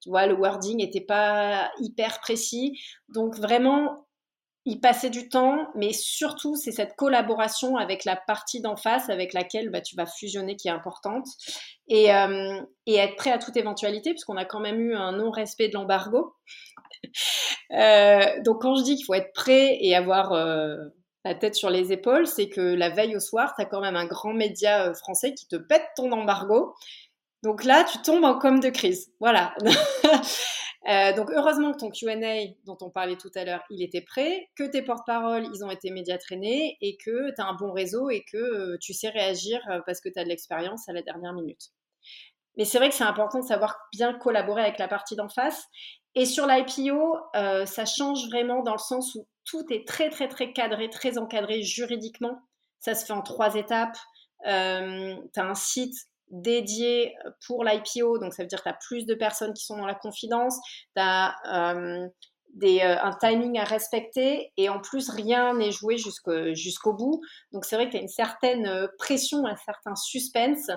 tu 0.00 0.08
vois, 0.08 0.26
le 0.26 0.34
wording 0.34 0.78
n'était 0.78 1.00
pas 1.00 1.70
hyper 1.80 2.20
précis. 2.20 2.78
Donc, 3.08 3.36
vraiment, 3.36 4.06
y 4.68 4.78
passer 4.78 5.08
du 5.08 5.28
temps, 5.28 5.66
mais 5.74 5.92
surtout, 5.92 6.54
c'est 6.54 6.72
cette 6.72 6.94
collaboration 6.94 7.76
avec 7.76 8.04
la 8.04 8.16
partie 8.16 8.60
d'en 8.60 8.76
face 8.76 9.08
avec 9.08 9.32
laquelle 9.32 9.70
bah, 9.70 9.80
tu 9.80 9.96
vas 9.96 10.04
fusionner 10.04 10.56
qui 10.56 10.68
est 10.68 10.72
importante. 10.72 11.26
Et, 11.88 12.14
euh, 12.14 12.60
et 12.86 12.96
être 12.96 13.16
prêt 13.16 13.32
à 13.32 13.38
toute 13.38 13.56
éventualité, 13.56 14.10
puisqu'on 14.10 14.36
a 14.36 14.44
quand 14.44 14.60
même 14.60 14.78
eu 14.80 14.94
un 14.94 15.12
non-respect 15.12 15.68
de 15.68 15.74
l'embargo. 15.74 16.34
euh, 17.72 18.42
donc, 18.44 18.62
quand 18.62 18.74
je 18.76 18.82
dis 18.82 18.96
qu'il 18.96 19.04
faut 19.04 19.14
être 19.14 19.32
prêt 19.32 19.78
et 19.80 19.94
avoir 19.94 20.32
euh, 20.32 20.76
la 21.24 21.34
tête 21.34 21.54
sur 21.54 21.70
les 21.70 21.92
épaules, 21.92 22.26
c'est 22.26 22.48
que 22.48 22.60
la 22.60 22.90
veille 22.90 23.16
au 23.16 23.20
soir, 23.20 23.54
tu 23.56 23.62
as 23.62 23.66
quand 23.66 23.80
même 23.80 23.96
un 23.96 24.06
grand 24.06 24.32
média 24.32 24.88
euh, 24.88 24.94
français 24.94 25.34
qui 25.34 25.46
te 25.46 25.56
pète 25.56 25.86
ton 25.96 26.10
embargo. 26.12 26.74
Donc 27.42 27.64
là, 27.64 27.84
tu 27.84 27.98
tombes 28.02 28.24
en 28.24 28.38
com 28.38 28.60
de 28.60 28.68
crise. 28.68 29.12
Voilà. 29.20 29.54
Donc 31.16 31.30
heureusement 31.34 31.72
que 31.72 31.78
ton 31.78 31.90
Q&A 31.90 32.46
dont 32.64 32.78
on 32.80 32.88
parlait 32.88 33.16
tout 33.16 33.30
à 33.34 33.44
l'heure, 33.44 33.62
il 33.68 33.82
était 33.82 34.00
prêt, 34.00 34.48
que 34.56 34.64
tes 34.64 34.80
porte-paroles, 34.80 35.46
ils 35.54 35.62
ont 35.62 35.70
été 35.70 35.90
média 35.90 36.16
traînés 36.16 36.78
et 36.80 36.96
que 36.96 37.34
tu 37.34 37.42
as 37.42 37.44
un 37.44 37.52
bon 37.52 37.72
réseau 37.72 38.08
et 38.08 38.24
que 38.32 38.78
tu 38.78 38.94
sais 38.94 39.10
réagir 39.10 39.60
parce 39.84 40.00
que 40.00 40.08
tu 40.08 40.18
as 40.18 40.24
de 40.24 40.30
l'expérience 40.30 40.88
à 40.88 40.94
la 40.94 41.02
dernière 41.02 41.34
minute. 41.34 41.72
Mais 42.58 42.64
c'est 42.64 42.78
vrai 42.78 42.90
que 42.90 42.94
c'est 42.94 43.04
important 43.04 43.38
de 43.40 43.46
savoir 43.46 43.78
bien 43.92 44.12
collaborer 44.12 44.62
avec 44.62 44.78
la 44.78 44.88
partie 44.88 45.16
d'en 45.16 45.28
face. 45.28 45.64
Et 46.14 46.26
sur 46.26 46.46
l'IPO, 46.46 47.16
ça 47.34 47.84
change 47.86 48.26
vraiment 48.26 48.62
dans 48.62 48.72
le 48.72 48.78
sens 48.78 49.14
où 49.14 49.26
tout 49.44 49.64
est 49.70 49.86
très 49.86 50.10
très 50.10 50.28
très 50.28 50.52
cadré, 50.52 50.90
très 50.90 51.16
encadré 51.16 51.62
juridiquement. 51.62 52.40
Ça 52.80 52.94
se 52.94 53.06
fait 53.06 53.12
en 53.12 53.22
trois 53.22 53.54
étapes. 53.54 53.96
tu 54.44 54.50
as 54.50 55.22
un 55.36 55.54
site 55.54 55.94
dédié 56.30 57.14
pour 57.46 57.64
l'IPO, 57.64 58.18
donc 58.18 58.34
ça 58.34 58.42
veut 58.42 58.48
dire 58.48 58.58
que 58.58 58.68
tu 58.68 58.74
as 58.74 58.78
plus 58.86 59.06
de 59.06 59.14
personnes 59.14 59.54
qui 59.54 59.64
sont 59.64 59.76
dans 59.76 59.86
la 59.86 59.94
confidence, 59.94 60.58
tu 60.94 61.02
as 61.02 61.34
euh, 61.46 62.06
euh, 62.62 62.96
un 63.02 63.12
timing 63.20 63.58
à 63.58 63.64
respecter 63.64 64.52
et 64.56 64.68
en 64.68 64.80
plus 64.80 65.08
rien 65.10 65.54
n'est 65.54 65.70
joué 65.70 65.96
jusqu'au 65.96 66.92
bout. 66.92 67.20
Donc 67.52 67.64
c'est 67.64 67.76
vrai 67.76 67.86
que 67.86 67.92
tu 67.92 67.98
as 67.98 68.02
une 68.02 68.08
certaine 68.08 68.66
euh, 68.66 68.86
pression, 68.98 69.46
un 69.46 69.56
certain 69.56 69.94
suspense 69.94 70.70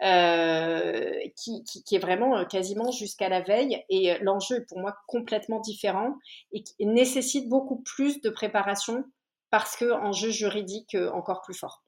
qui, 0.00 1.64
qui, 1.64 1.94
est 1.94 1.98
vraiment 1.98 2.44
quasiment 2.46 2.90
jusqu'à 2.90 3.28
la 3.28 3.42
veille 3.42 3.84
et 3.88 4.16
l'enjeu 4.22 4.56
est 4.56 4.66
pour 4.66 4.80
moi 4.80 4.96
complètement 5.06 5.60
différent 5.60 6.16
et 6.52 6.62
qui 6.62 6.86
nécessite 6.86 7.48
beaucoup 7.48 7.82
plus 7.82 8.20
de 8.20 8.30
préparation 8.30 9.04
parce 9.50 9.76
que 9.76 9.92
enjeu 9.92 10.30
juridique 10.30 10.96
encore 11.12 11.42
plus 11.42 11.54
fort. 11.54 11.82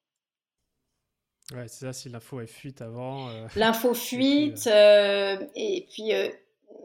Ouais, 1.54 1.68
c'est 1.68 1.86
ça, 1.86 1.92
si 1.92 2.08
l'info 2.08 2.40
est 2.40 2.46
fuite 2.46 2.80
avant. 2.80 3.28
Euh, 3.28 3.46
l'info 3.56 3.94
fuite, 3.94 4.66
euh, 4.66 5.36
et 5.54 5.86
puis 5.90 6.14
euh, 6.14 6.28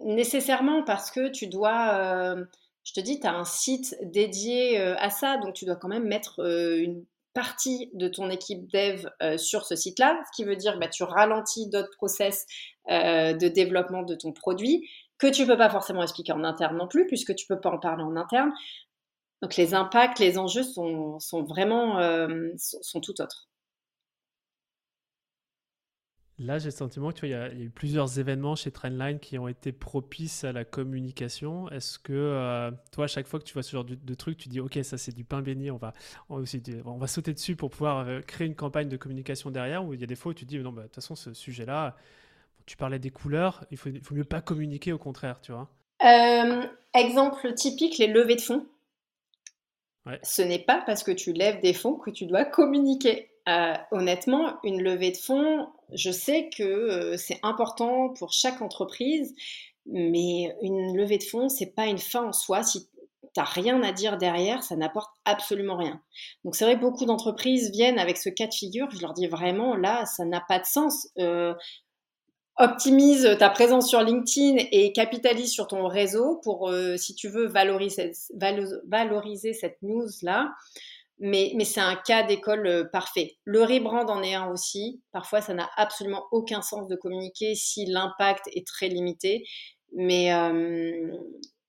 nécessairement 0.03 0.83
parce 0.83 1.11
que 1.11 1.29
tu 1.29 1.47
dois, 1.47 2.35
je 2.83 2.93
te 2.93 2.99
dis, 2.99 3.19
tu 3.19 3.27
as 3.27 3.33
un 3.33 3.45
site 3.45 3.95
dédié 4.01 4.77
à 4.79 5.09
ça, 5.09 5.37
donc 5.37 5.53
tu 5.53 5.65
dois 5.65 5.75
quand 5.75 5.87
même 5.87 6.07
mettre 6.07 6.39
une 6.45 7.05
partie 7.37 7.91
de 7.93 8.07
ton 8.07 8.31
équipe 8.31 8.67
dev 8.73 9.07
sur 9.37 9.63
ce 9.63 9.75
site-là, 9.75 10.19
ce 10.25 10.35
qui 10.35 10.43
veut 10.43 10.55
dire 10.55 10.73
que 10.73 10.79
bah, 10.79 10.87
tu 10.87 11.03
ralentis 11.03 11.69
d'autres 11.69 11.95
process 11.95 12.47
de 12.89 13.47
développement 13.47 14.01
de 14.01 14.15
ton 14.15 14.33
produit 14.33 14.89
que 15.19 15.27
tu 15.27 15.45
peux 15.45 15.57
pas 15.57 15.69
forcément 15.69 16.01
expliquer 16.01 16.31
en 16.31 16.43
interne 16.43 16.77
non 16.77 16.87
plus, 16.87 17.05
puisque 17.05 17.35
tu 17.35 17.45
peux 17.45 17.59
pas 17.59 17.69
en 17.69 17.77
parler 17.77 18.03
en 18.03 18.15
interne. 18.15 18.51
Donc 19.43 19.55
les 19.55 19.75
impacts, 19.75 20.17
les 20.17 20.39
enjeux 20.39 20.63
sont, 20.63 21.19
vraiment 21.47 21.99
sont 22.57 23.01
tout 23.01 23.21
autres. 23.21 23.47
Là, 26.39 26.59
j'ai 26.59 26.65
le 26.65 26.71
sentiment 26.71 27.11
qu'il 27.11 27.29
y, 27.29 27.33
a 27.33 27.51
eu 27.51 27.71
plusieurs 27.71 28.19
événements 28.19 28.55
chez 28.55 28.69
Trendline 28.69 29.17
qui 29.17 29.39
ont 29.39 29.47
été 29.47 29.71
propices 29.71 30.43
à 30.43 30.51
la 30.51 30.65
communication. 30.65 31.67
Est-ce 31.71 31.97
que 31.97 32.13
euh, 32.13 32.69
toi, 32.91 33.05
à 33.05 33.07
chaque 33.07 33.25
fois 33.25 33.39
que 33.39 33.43
tu 33.43 33.53
vois 33.53 33.63
ce 33.63 33.71
genre 33.71 33.83
de, 33.85 34.13
truc, 34.13 34.37
tu 34.37 34.47
dis 34.47 34.59
OK, 34.59 34.77
ça 34.83 34.99
c'est 34.99 35.15
du 35.15 35.23
pain 35.23 35.41
béni, 35.41 35.71
on 35.71 35.77
va, 35.77 35.93
on 36.29 36.37
va, 36.37 37.07
sauter 37.07 37.33
dessus 37.33 37.55
pour 37.55 37.71
pouvoir 37.71 38.07
euh, 38.07 38.21
créer 38.21 38.45
une 38.45 38.55
campagne 38.55 38.87
de 38.87 38.97
communication 38.97 39.49
derrière 39.49 39.83
Ou 39.83 39.95
il 39.95 40.01
y 40.01 40.03
a 40.03 40.07
des 40.07 40.15
fois 40.15 40.29
où 40.31 40.35
tu 40.35 40.45
dis 40.45 40.59
non, 40.59 40.71
bah, 40.71 40.83
de 40.83 40.87
toute 40.87 40.95
façon, 40.95 41.15
ce 41.15 41.33
sujet-là, 41.33 41.95
tu 42.67 42.77
parlais 42.77 42.99
des 42.99 43.09
couleurs, 43.09 43.65
il 43.71 43.77
faut, 43.77 43.89
il 43.89 44.01
faut 44.01 44.13
mieux 44.13 44.23
pas 44.23 44.41
communiquer, 44.41 44.93
au 44.93 44.99
contraire, 44.99 45.41
tu 45.41 45.53
vois 45.53 45.69
euh, 46.03 46.67
Exemple 46.93 47.53
typique, 47.55 47.97
les 47.97 48.07
levées 48.07 48.35
de 48.35 48.41
fonds. 48.41 48.67
Ce 50.23 50.41
n'est 50.41 50.59
pas 50.59 50.83
parce 50.85 51.03
que 51.03 51.11
tu 51.11 51.33
lèves 51.33 51.61
des 51.61 51.73
fonds 51.73 51.95
que 51.95 52.11
tu 52.11 52.25
dois 52.25 52.45
communiquer. 52.45 53.29
Euh, 53.47 53.73
honnêtement, 53.91 54.57
une 54.63 54.81
levée 54.81 55.11
de 55.11 55.17
fonds, 55.17 55.67
je 55.93 56.11
sais 56.11 56.49
que 56.55 57.15
c'est 57.17 57.39
important 57.43 58.09
pour 58.09 58.33
chaque 58.33 58.61
entreprise, 58.61 59.33
mais 59.85 60.55
une 60.61 60.95
levée 60.97 61.17
de 61.17 61.23
fonds, 61.23 61.49
c'est 61.49 61.73
pas 61.75 61.85
une 61.85 61.97
fin 61.97 62.23
en 62.23 62.33
soi. 62.33 62.63
Si 62.63 62.89
tu 62.89 62.89
n'as 63.37 63.43
rien 63.45 63.81
à 63.83 63.91
dire 63.91 64.17
derrière, 64.17 64.63
ça 64.63 64.75
n'apporte 64.75 65.11
absolument 65.23 65.77
rien. 65.77 66.01
Donc 66.43 66.55
c'est 66.55 66.65
vrai 66.65 66.75
que 66.75 66.81
beaucoup 66.81 67.05
d'entreprises 67.05 67.71
viennent 67.71 67.99
avec 67.99 68.17
ce 68.17 68.29
cas 68.29 68.47
de 68.47 68.53
figure. 68.53 68.89
Je 68.91 68.99
leur 68.99 69.13
dis 69.13 69.27
vraiment, 69.27 69.75
là, 69.75 70.05
ça 70.05 70.25
n'a 70.25 70.41
pas 70.41 70.59
de 70.59 70.65
sens. 70.65 71.07
Optimise 72.59 73.37
ta 73.37 73.51
présence 73.51 73.87
sur 73.87 74.01
LinkedIn 74.01 74.65
et 74.71 74.91
capitalise 74.91 75.51
sur 75.51 75.67
ton 75.67 75.87
réseau 75.87 76.41
pour, 76.43 76.73
si 76.97 77.13
tu 77.13 77.29
veux, 77.29 77.45
valoriser, 77.45 78.11
valoriser 78.87 79.53
cette 79.53 79.81
news-là 79.83 80.51
mais, 81.19 81.51
mais 81.55 81.65
c'est 81.65 81.81
un 81.81 81.95
cas 81.95 82.23
d'école 82.23 82.67
euh, 82.67 82.83
parfait. 82.83 83.37
Le 83.43 83.63
rebrand 83.63 84.05
en 84.05 84.21
est 84.21 84.35
un 84.35 84.51
aussi. 84.51 85.01
Parfois, 85.11 85.41
ça 85.41 85.53
n'a 85.53 85.69
absolument 85.75 86.25
aucun 86.31 86.61
sens 86.61 86.87
de 86.87 86.95
communiquer 86.95 87.55
si 87.55 87.85
l'impact 87.85 88.47
est 88.53 88.67
très 88.67 88.87
limité. 88.87 89.43
Mais 89.93 90.33
euh, 90.33 91.11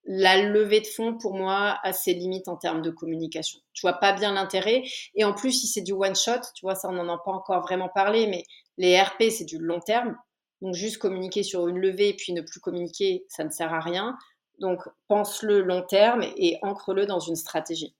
la 0.05 0.41
levée 0.41 0.81
de 0.81 0.87
fonds, 0.87 1.17
pour 1.17 1.33
moi, 1.33 1.79
a 1.83 1.93
ses 1.93 2.13
limites 2.13 2.47
en 2.47 2.57
termes 2.57 2.81
de 2.81 2.91
communication. 2.91 3.59
Je 3.73 3.81
vois 3.81 3.93
pas 3.93 4.13
bien 4.13 4.33
l'intérêt. 4.33 4.83
Et 5.15 5.23
en 5.23 5.33
plus, 5.33 5.51
si 5.51 5.67
c'est 5.67 5.81
du 5.81 5.93
one 5.93 6.15
shot, 6.15 6.41
tu 6.53 6.61
vois, 6.61 6.75
ça, 6.75 6.89
on 6.89 6.93
n'en 6.93 7.11
a 7.11 7.17
pas 7.17 7.31
encore 7.31 7.61
vraiment 7.61 7.89
parlé, 7.89 8.27
mais 8.27 8.43
les 8.77 8.99
RP, 9.01 9.29
c'est 9.29 9.45
du 9.45 9.57
long 9.57 9.79
terme. 9.79 10.15
Donc, 10.61 10.75
juste 10.75 10.97
communiquer 10.97 11.41
sur 11.43 11.67
une 11.67 11.79
levée 11.79 12.09
et 12.09 12.13
puis 12.15 12.33
ne 12.33 12.41
plus 12.41 12.59
communiquer, 12.59 13.25
ça 13.29 13.43
ne 13.43 13.49
sert 13.49 13.73
à 13.73 13.79
rien. 13.79 14.15
Donc, 14.59 14.81
pense-le 15.07 15.61
long 15.61 15.83
terme 15.83 16.23
et 16.37 16.57
ancre-le 16.61 17.05
dans 17.05 17.19
une 17.19 17.37
stratégie. 17.37 17.95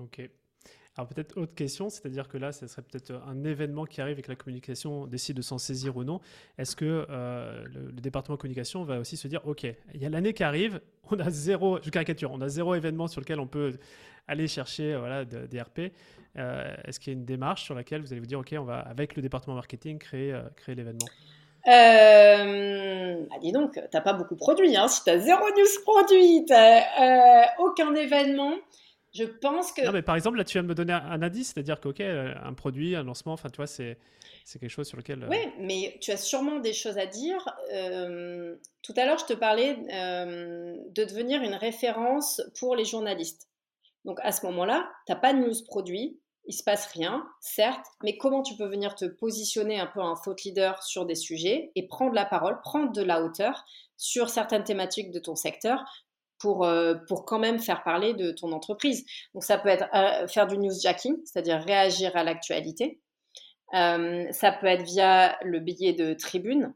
Ok. 0.00 0.28
Alors 0.96 1.08
peut-être 1.08 1.36
autre 1.38 1.54
question, 1.54 1.88
c'est-à-dire 1.88 2.28
que 2.28 2.36
là, 2.36 2.52
ce 2.52 2.66
serait 2.66 2.82
peut-être 2.82 3.12
un 3.26 3.44
événement 3.44 3.84
qui 3.84 4.00
arrive 4.00 4.18
et 4.18 4.22
que 4.22 4.30
la 4.30 4.36
communication 4.36 5.06
décide 5.06 5.36
de 5.36 5.42
s'en 5.42 5.56
saisir 5.56 5.96
ou 5.96 6.04
non. 6.04 6.20
Est-ce 6.58 6.74
que 6.74 7.06
euh, 7.08 7.64
le, 7.72 7.92
département 7.92 8.36
de 8.36 8.40
communication 8.40 8.82
va 8.82 8.98
aussi 8.98 9.16
se 9.16 9.28
dire, 9.28 9.40
OK, 9.46 9.64
il 9.94 10.02
y 10.02 10.04
a 10.04 10.08
l'année 10.08 10.34
qui 10.34 10.42
arrive, 10.42 10.80
on 11.10 11.18
a 11.20 11.30
zéro, 11.30 11.78
je 11.82 11.90
caricature, 11.90 12.32
on 12.32 12.40
a 12.40 12.48
zéro 12.48 12.74
événement 12.74 13.06
sur 13.06 13.20
lequel 13.20 13.38
on 13.40 13.46
peut 13.46 13.78
aller 14.26 14.48
chercher 14.48 14.96
voilà, 14.96 15.24
des 15.24 15.60
RP. 15.60 15.92
Est-ce 16.34 17.00
qu'il 17.00 17.12
y 17.12 17.16
a 17.16 17.18
une 17.18 17.24
démarche 17.24 17.64
sur 17.64 17.74
laquelle 17.74 18.02
vous 18.02 18.12
allez 18.12 18.20
vous 18.20 18.26
dire, 18.26 18.40
OK, 18.40 18.54
on 18.58 18.64
va, 18.64 18.80
avec 18.80 19.16
le 19.16 19.22
département 19.22 19.54
marketing, 19.54 19.98
créer, 19.98 20.38
créer 20.56 20.74
l'événement? 20.74 21.06
Euh, 21.68 23.26
bah 23.28 23.36
dis 23.40 23.52
donc, 23.52 23.78
t'as 23.90 24.00
pas 24.00 24.14
beaucoup 24.14 24.36
produit. 24.36 24.76
Hein. 24.76 24.88
Si 24.88 25.04
t'as 25.04 25.18
zéro 25.18 25.42
news 25.56 25.82
produit, 25.84 26.44
t'as 26.46 26.80
euh, 26.80 27.46
aucun 27.58 27.94
événement, 27.94 28.54
je 29.12 29.24
pense 29.24 29.72
que. 29.72 29.84
Non, 29.84 29.92
mais 29.92 30.02
par 30.02 30.14
exemple, 30.14 30.36
là, 30.36 30.44
tu 30.44 30.52
viens 30.52 30.62
de 30.62 30.68
me 30.68 30.74
donner 30.74 30.92
un 30.92 31.22
indice, 31.22 31.52
c'est-à-dire 31.52 31.80
qu'un 31.80 31.92
euh, 32.00 32.34
un 32.42 32.54
produit, 32.54 32.94
un 32.94 33.02
lancement, 33.02 33.32
enfin, 33.32 33.50
tu 33.50 33.56
vois, 33.56 33.66
c'est. 33.66 33.98
C'est 34.44 34.58
quelque 34.58 34.70
chose 34.70 34.88
sur 34.88 34.96
lequel. 34.96 35.22
Euh, 35.22 35.28
oui, 35.28 35.38
mais 35.58 35.98
tu 36.00 36.10
as 36.10 36.16
sûrement 36.16 36.58
des 36.58 36.72
choses 36.72 36.98
à 36.98 37.06
dire. 37.06 37.46
Euh, 37.72 38.56
tout 38.82 38.94
à 38.96 39.04
l'heure, 39.04 39.18
je 39.18 39.26
te 39.26 39.32
parlais 39.32 39.74
de 39.76 41.04
devenir 41.04 41.42
une 41.42 41.54
référence 41.54 42.40
pour 42.58 42.74
les 42.74 42.84
journalistes. 42.84 43.48
Donc 44.04 44.18
à 44.22 44.32
ce 44.32 44.46
moment-là, 44.46 44.90
tu 45.06 45.12
n'as 45.12 45.18
pas 45.18 45.34
de 45.34 45.40
news 45.40 45.54
produit, 45.66 46.18
il 46.46 46.54
se 46.54 46.64
passe 46.64 46.86
rien, 46.86 47.28
certes, 47.40 47.86
mais 48.02 48.16
comment 48.16 48.42
tu 48.42 48.56
peux 48.56 48.66
venir 48.66 48.94
te 48.94 49.04
positionner 49.04 49.78
un 49.78 49.86
peu 49.86 50.00
en 50.00 50.16
thought 50.16 50.42
leader 50.42 50.82
sur 50.82 51.04
des 51.04 51.14
sujets 51.14 51.70
et 51.76 51.86
prendre 51.86 52.14
la 52.14 52.24
parole, 52.24 52.60
prendre 52.62 52.92
de 52.92 53.02
la 53.02 53.22
hauteur 53.22 53.64
sur 53.96 54.30
certaines 54.30 54.64
thématiques 54.64 55.12
de 55.12 55.20
ton 55.20 55.36
secteur 55.36 55.84
pour, 56.40 56.64
euh, 56.64 56.94
pour 57.06 57.24
quand 57.24 57.38
même 57.38 57.60
faire 57.60 57.84
parler 57.84 58.14
de 58.14 58.32
ton 58.32 58.50
entreprise. 58.52 59.04
Donc 59.34 59.44
ça 59.44 59.58
peut 59.58 59.68
être 59.68 59.86
euh, 59.94 60.26
faire 60.26 60.48
du 60.48 60.58
newsjacking, 60.58 61.16
c'est-à-dire 61.24 61.62
réagir 61.62 62.16
à 62.16 62.24
l'actualité. 62.24 63.00
Euh, 63.74 64.26
ça 64.32 64.50
peut 64.50 64.66
être 64.66 64.82
via 64.82 65.38
le 65.44 65.60
billet 65.60 65.92
de 65.92 66.14
tribune, 66.14 66.74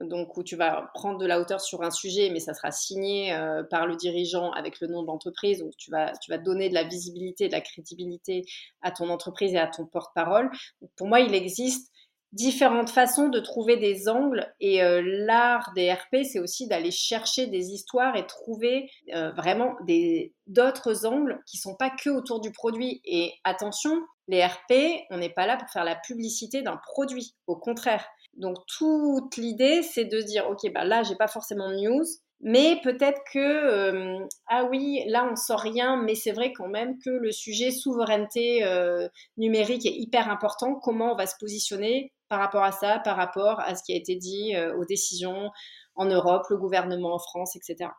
donc 0.00 0.36
où 0.36 0.44
tu 0.44 0.56
vas 0.56 0.90
prendre 0.94 1.18
de 1.18 1.26
la 1.26 1.40
hauteur 1.40 1.60
sur 1.60 1.82
un 1.82 1.90
sujet, 1.90 2.30
mais 2.30 2.38
ça 2.38 2.54
sera 2.54 2.70
signé 2.70 3.36
par 3.70 3.86
le 3.86 3.96
dirigeant 3.96 4.50
avec 4.52 4.80
le 4.80 4.88
nom 4.88 5.02
de 5.02 5.06
l'entreprise. 5.06 5.60
Donc 5.60 5.76
tu 5.76 5.90
vas, 5.90 6.12
tu 6.20 6.30
vas 6.30 6.38
donner 6.38 6.68
de 6.68 6.74
la 6.74 6.84
visibilité, 6.84 7.48
de 7.48 7.52
la 7.52 7.60
crédibilité 7.60 8.44
à 8.82 8.90
ton 8.90 9.08
entreprise 9.10 9.54
et 9.54 9.58
à 9.58 9.68
ton 9.68 9.86
porte-parole. 9.86 10.50
Pour 10.96 11.06
moi, 11.06 11.20
il 11.20 11.34
existe 11.34 11.91
différentes 12.32 12.90
façons 12.90 13.28
de 13.28 13.40
trouver 13.40 13.76
des 13.76 14.08
angles 14.08 14.52
et 14.60 14.82
euh, 14.82 15.02
l'art 15.04 15.70
des 15.74 15.92
RP, 15.92 16.24
c'est 16.24 16.38
aussi 16.38 16.66
d'aller 16.66 16.90
chercher 16.90 17.46
des 17.46 17.70
histoires 17.70 18.16
et 18.16 18.26
trouver 18.26 18.90
euh, 19.14 19.30
vraiment 19.32 19.74
des 19.86 20.34
d'autres 20.46 21.06
angles 21.06 21.40
qui 21.46 21.58
sont 21.58 21.76
pas 21.76 21.90
que 21.90 22.10
autour 22.10 22.40
du 22.40 22.50
produit. 22.50 23.00
Et 23.04 23.32
attention, 23.44 24.00
les 24.28 24.44
RP, 24.44 25.04
on 25.10 25.18
n'est 25.18 25.32
pas 25.32 25.46
là 25.46 25.56
pour 25.56 25.68
faire 25.68 25.84
la 25.84 25.96
publicité 25.96 26.62
d'un 26.62 26.78
produit. 26.78 27.34
Au 27.46 27.56
contraire, 27.56 28.06
donc 28.34 28.56
toute 28.66 29.36
l'idée, 29.36 29.82
c'est 29.82 30.06
de 30.06 30.20
dire, 30.20 30.48
ok, 30.48 30.72
bah 30.72 30.84
là, 30.84 31.02
j'ai 31.02 31.16
pas 31.16 31.28
forcément 31.28 31.68
de 31.68 31.76
news, 31.76 32.04
mais 32.42 32.80
peut-être 32.82 33.20
que, 33.32 33.38
euh, 33.38 34.26
ah 34.48 34.64
oui, 34.64 35.04
là, 35.06 35.28
on 35.30 35.36
sort 35.36 35.60
rien, 35.60 35.96
mais 36.02 36.16
c'est 36.16 36.32
vrai 36.32 36.52
quand 36.52 36.66
même 36.66 36.98
que 36.98 37.10
le 37.10 37.30
sujet 37.30 37.70
souveraineté 37.70 38.64
euh, 38.64 39.08
numérique 39.36 39.86
est 39.86 39.94
hyper 39.94 40.28
important. 40.28 40.74
Comment 40.74 41.12
on 41.12 41.16
va 41.16 41.28
se 41.28 41.36
positionner 41.38 42.12
par 42.28 42.40
rapport 42.40 42.64
à 42.64 42.72
ça, 42.72 42.98
par 42.98 43.16
rapport 43.16 43.60
à 43.60 43.76
ce 43.76 43.84
qui 43.84 43.92
a 43.92 43.96
été 43.96 44.16
dit 44.16 44.56
euh, 44.56 44.76
aux 44.76 44.84
décisions 44.84 45.52
en 45.94 46.06
Europe, 46.06 46.42
le 46.50 46.56
gouvernement 46.56 47.14
en 47.14 47.20
France, 47.20 47.54
etc. 47.54 47.90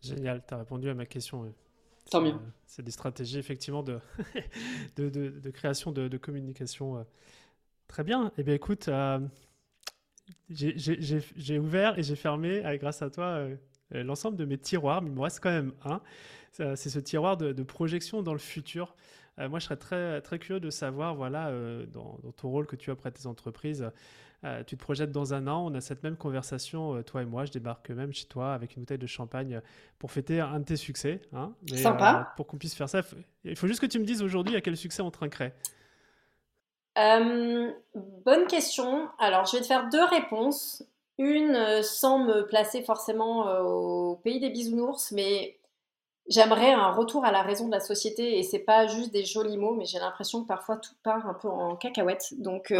Génial, 0.00 0.42
tu 0.48 0.54
as 0.54 0.58
répondu 0.58 0.88
à 0.88 0.94
ma 0.94 1.04
question. 1.04 1.52
Tant 2.10 2.22
mieux. 2.22 2.34
C'est 2.66 2.82
des 2.82 2.92
stratégies 2.92 3.38
effectivement 3.38 3.82
de, 3.82 4.00
de, 4.96 5.50
création 5.50 5.92
de, 5.92 6.16
communication 6.16 7.04
Très 7.88 8.04
bien. 8.04 8.32
Eh 8.38 8.42
bien, 8.42 8.54
écoute, 8.54 8.88
j'ai 10.48 11.58
ouvert 11.58 11.98
et 11.98 12.02
j'ai 12.02 12.16
fermé, 12.16 12.64
euh, 12.64 12.76
grâce 12.76 13.02
à 13.02 13.10
toi, 13.10 13.24
euh, 13.24 13.56
l'ensemble 13.90 14.36
de 14.36 14.44
mes 14.44 14.58
tiroirs, 14.58 15.02
mais 15.02 15.10
il 15.10 15.14
me 15.14 15.20
reste 15.20 15.40
quand 15.40 15.50
même 15.50 15.72
un. 15.84 16.00
C'est 16.52 16.88
ce 16.88 16.98
tiroir 16.98 17.36
de, 17.36 17.62
projection 17.62 18.22
dans 18.22 18.32
le 18.32 18.38
futur. 18.38 18.96
moi, 19.36 19.58
je 19.58 19.66
serais 19.66 19.76
très, 19.76 20.22
très 20.22 20.38
curieux 20.38 20.58
de 20.58 20.70
savoir, 20.70 21.14
voilà, 21.14 21.52
dans, 21.92 22.18
ton 22.34 22.48
rôle 22.48 22.66
que 22.66 22.76
tu 22.76 22.88
as 22.88 22.94
auprès 22.94 23.10
de 23.10 23.16
tes 23.16 23.26
entreprises, 23.26 23.90
tu 24.66 24.76
te 24.76 24.82
projettes 24.82 25.12
dans 25.12 25.34
un 25.34 25.48
an, 25.48 25.66
on 25.70 25.74
a 25.74 25.82
cette 25.82 26.02
même 26.02 26.16
conversation, 26.16 27.02
toi 27.02 27.20
et 27.20 27.26
moi, 27.26 27.44
je 27.44 27.52
débarque 27.52 27.90
même 27.90 28.10
chez 28.14 28.24
toi 28.24 28.54
avec 28.54 28.74
une 28.74 28.84
bouteille 28.84 28.96
de 28.96 29.06
champagne 29.06 29.60
pour 29.98 30.10
fêter 30.10 30.40
un 30.40 30.60
de 30.60 30.64
tes 30.64 30.76
succès. 30.76 31.20
Hein, 31.34 31.52
Sympa. 31.74 32.32
pour 32.36 32.46
qu'on 32.46 32.56
puisse 32.56 32.74
faire 32.74 32.88
ça, 32.88 33.02
il 33.44 33.54
faut 33.54 33.66
juste 33.66 33.80
que 33.80 33.86
tu 33.86 33.98
me 33.98 34.06
dises 34.06 34.22
aujourd'hui 34.22 34.56
à 34.56 34.62
quel 34.62 34.78
succès 34.78 35.02
on 35.02 35.10
trinquerait. 35.10 35.54
Euh, 36.96 37.70
bonne 37.94 38.46
question. 38.46 39.08
Alors, 39.18 39.44
je 39.46 39.56
vais 39.56 39.62
te 39.62 39.66
faire 39.66 39.88
deux 39.90 40.04
réponses. 40.04 40.82
Une 41.18 41.54
euh, 41.54 41.82
sans 41.82 42.18
me 42.18 42.46
placer 42.46 42.82
forcément 42.82 43.48
euh, 43.48 43.62
au 43.62 44.16
pays 44.16 44.38
des 44.38 44.50
bisounours, 44.50 45.12
mais 45.12 45.58
j'aimerais 46.28 46.72
un 46.72 46.90
retour 46.90 47.24
à 47.24 47.32
la 47.32 47.40
raison 47.42 47.66
de 47.66 47.72
la 47.72 47.80
société 47.80 48.38
et 48.38 48.42
c'est 48.42 48.58
pas 48.58 48.86
juste 48.86 49.12
des 49.12 49.24
jolis 49.24 49.56
mots, 49.56 49.74
mais 49.74 49.86
j'ai 49.86 49.98
l'impression 49.98 50.42
que 50.42 50.48
parfois 50.48 50.76
tout 50.76 50.94
part 51.02 51.26
un 51.26 51.34
peu 51.34 51.48
en 51.48 51.76
cacahuète. 51.76 52.34
Donc 52.38 52.70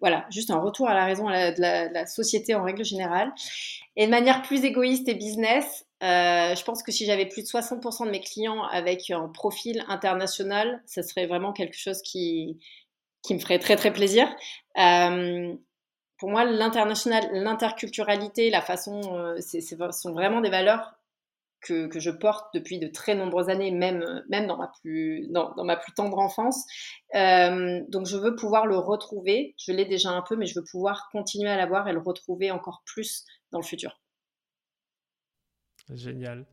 voilà, 0.00 0.26
juste 0.30 0.50
un 0.50 0.58
retour 0.58 0.88
à 0.88 0.94
la 0.94 1.04
raison 1.04 1.28
de, 1.28 1.60
la, 1.60 2.06
société 2.06 2.54
en 2.54 2.64
règle 2.64 2.84
générale. 2.84 3.32
Et 3.96 4.06
de 4.06 4.10
manière 4.10 4.42
plus 4.42 4.64
égoïste 4.64 5.08
et 5.08 5.14
business, 5.14 5.86
je 6.00 6.64
pense 6.64 6.82
que 6.82 6.90
si 6.90 7.04
j'avais 7.04 7.26
plus 7.26 7.42
de 7.42 7.48
60% 7.48 8.06
de 8.06 8.10
mes 8.10 8.20
clients 8.20 8.64
avec 8.64 9.10
un 9.10 9.28
profil 9.28 9.84
international, 9.88 10.82
ça 10.86 11.02
serait 11.04 11.26
vraiment 11.26 11.52
quelque 11.52 11.76
chose 11.76 12.02
qui, 12.02 12.58
qui 13.22 13.34
me 13.34 13.38
ferait 13.38 13.58
très 13.58 13.76
très 13.76 13.92
plaisir. 13.92 14.28
Euh, 14.78 15.54
pour 16.18 16.30
moi, 16.30 16.44
l'international, 16.44 17.28
l'interculturalité, 17.32 18.50
la 18.50 18.60
façon, 18.60 19.00
euh, 19.16 19.40
ce 19.40 19.90
sont 19.92 20.12
vraiment 20.12 20.40
des 20.40 20.50
valeurs 20.50 20.94
que, 21.62 21.86
que, 21.86 22.00
je 22.00 22.10
porte 22.10 22.52
depuis 22.54 22.78
de 22.78 22.88
très 22.88 23.14
nombreuses 23.14 23.48
années, 23.48 23.70
même, 23.70 24.04
même 24.28 24.46
dans, 24.46 24.56
ma 24.56 24.70
plus, 24.80 25.28
dans, 25.28 25.54
dans 25.54 25.64
ma 25.64 25.76
plus 25.76 25.92
tendre 25.92 26.18
enfance. 26.18 26.64
Euh, 27.14 27.80
donc 27.88 28.06
je 28.06 28.16
veux 28.16 28.34
pouvoir 28.34 28.66
le 28.66 28.78
retrouver. 28.78 29.54
Je 29.58 29.72
l'ai 29.72 29.84
déjà 29.84 30.10
un 30.10 30.22
peu, 30.22 30.36
mais 30.36 30.46
je 30.46 30.58
veux 30.58 30.64
pouvoir 30.64 31.08
continuer 31.12 31.50
à 31.50 31.56
l'avoir 31.56 31.88
et 31.88 31.92
le 31.92 32.00
retrouver 32.00 32.50
encore 32.50 32.82
plus 32.86 33.24
dans 33.50 33.58
le 33.58 33.64
futur. 33.64 34.00
Génial. 35.92 36.46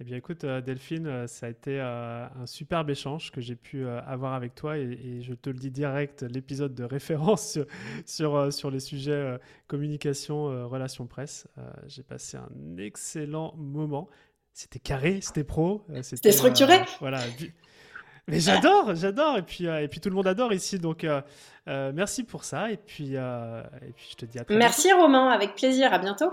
Eh 0.00 0.04
bien, 0.04 0.16
écoute, 0.16 0.44
euh, 0.44 0.60
Delphine, 0.60 1.06
euh, 1.06 1.26
ça 1.26 1.46
a 1.46 1.48
été 1.48 1.78
euh, 1.78 2.26
un 2.40 2.46
superbe 2.46 2.90
échange 2.90 3.30
que 3.30 3.40
j'ai 3.40 3.54
pu 3.54 3.86
avoir 3.86 4.32
avec 4.34 4.54
toi 4.54 4.78
et, 4.78 5.20
je 5.22 5.34
te 5.34 5.50
le 5.50 5.58
dis 5.58 5.70
direct, 5.70 6.22
l'épisode 6.22 6.74
de 6.74 6.84
référence 6.84 7.58
sur, 8.06 8.52
sur, 8.52 8.70
les 8.70 8.80
sujets 8.80 9.38
communication, 9.66 10.68
relations 10.68 11.06
presse. 11.06 11.46
j'ai 11.86 12.02
passé 12.02 12.36
un 12.36 12.76
excellent 12.78 13.54
moment. 13.56 14.08
C'était 14.52 14.80
carré, 14.80 15.20
c'était 15.20 15.44
pro. 15.44 15.86
C'était 16.02 16.32
structuré. 16.32 16.80
voilà. 17.00 17.20
Mais 18.28 18.40
j'adore, 18.40 18.94
j'adore. 18.94 19.38
Et 19.38 19.42
puis, 19.42 19.64
et 19.66 19.88
puis 19.88 20.00
tout 20.00 20.08
le 20.08 20.14
monde 20.14 20.26
adore 20.26 20.52
ici. 20.52 20.78
Donc, 20.78 21.06
merci 21.66 22.24
pour 22.24 22.44
ça. 22.44 22.70
Et 22.70 22.76
puis, 22.76 23.14
et 23.14 23.92
puis 23.94 24.08
je 24.10 24.16
te 24.16 24.26
dis 24.26 24.38
à 24.38 24.44
très 24.44 24.56
Merci 24.56 24.92
Romain, 24.92 25.28
avec 25.28 25.54
plaisir. 25.54 25.92
À 25.92 25.98
bientôt. 25.98 26.32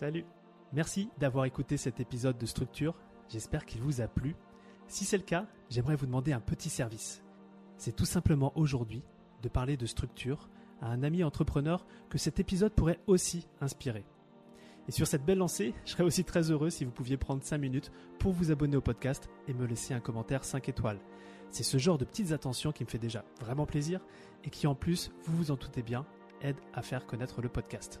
Salut. 0.00 0.24
Merci 0.72 1.08
d'avoir 1.18 1.44
écouté 1.44 1.76
cet 1.76 2.00
épisode 2.00 2.38
de 2.38 2.46
Structure, 2.46 2.94
j'espère 3.28 3.64
qu'il 3.64 3.80
vous 3.80 4.00
a 4.00 4.08
plu. 4.08 4.34
Si 4.88 5.04
c'est 5.04 5.16
le 5.16 5.22
cas, 5.22 5.46
j'aimerais 5.70 5.96
vous 5.96 6.06
demander 6.06 6.32
un 6.32 6.40
petit 6.40 6.70
service. 6.70 7.22
C'est 7.76 7.94
tout 7.94 8.04
simplement 8.04 8.52
aujourd'hui 8.56 9.02
de 9.42 9.48
parler 9.48 9.76
de 9.76 9.86
structure 9.86 10.48
à 10.80 10.88
un 10.88 11.02
ami 11.02 11.22
entrepreneur 11.22 11.86
que 12.10 12.18
cet 12.18 12.40
épisode 12.40 12.72
pourrait 12.72 13.00
aussi 13.06 13.46
inspirer. 13.60 14.04
Et 14.88 14.92
sur 14.92 15.06
cette 15.06 15.24
belle 15.24 15.38
lancée, 15.38 15.74
je 15.84 15.92
serais 15.92 16.04
aussi 16.04 16.24
très 16.24 16.50
heureux 16.50 16.70
si 16.70 16.84
vous 16.84 16.92
pouviez 16.92 17.16
prendre 17.16 17.42
5 17.42 17.58
minutes 17.58 17.90
pour 18.18 18.32
vous 18.32 18.50
abonner 18.50 18.76
au 18.76 18.80
podcast 18.80 19.28
et 19.48 19.54
me 19.54 19.66
laisser 19.66 19.94
un 19.94 20.00
commentaire 20.00 20.44
5 20.44 20.68
étoiles. 20.68 21.00
C'est 21.50 21.64
ce 21.64 21.78
genre 21.78 21.98
de 21.98 22.04
petites 22.04 22.32
attentions 22.32 22.72
qui 22.72 22.84
me 22.84 22.88
fait 22.88 22.98
déjà 22.98 23.24
vraiment 23.40 23.66
plaisir 23.66 24.00
et 24.44 24.50
qui 24.50 24.66
en 24.66 24.74
plus, 24.74 25.10
vous 25.24 25.36
vous 25.36 25.50
en 25.50 25.56
doutez 25.56 25.82
bien, 25.82 26.06
aide 26.40 26.56
à 26.74 26.82
faire 26.82 27.06
connaître 27.06 27.40
le 27.40 27.48
podcast. 27.48 28.00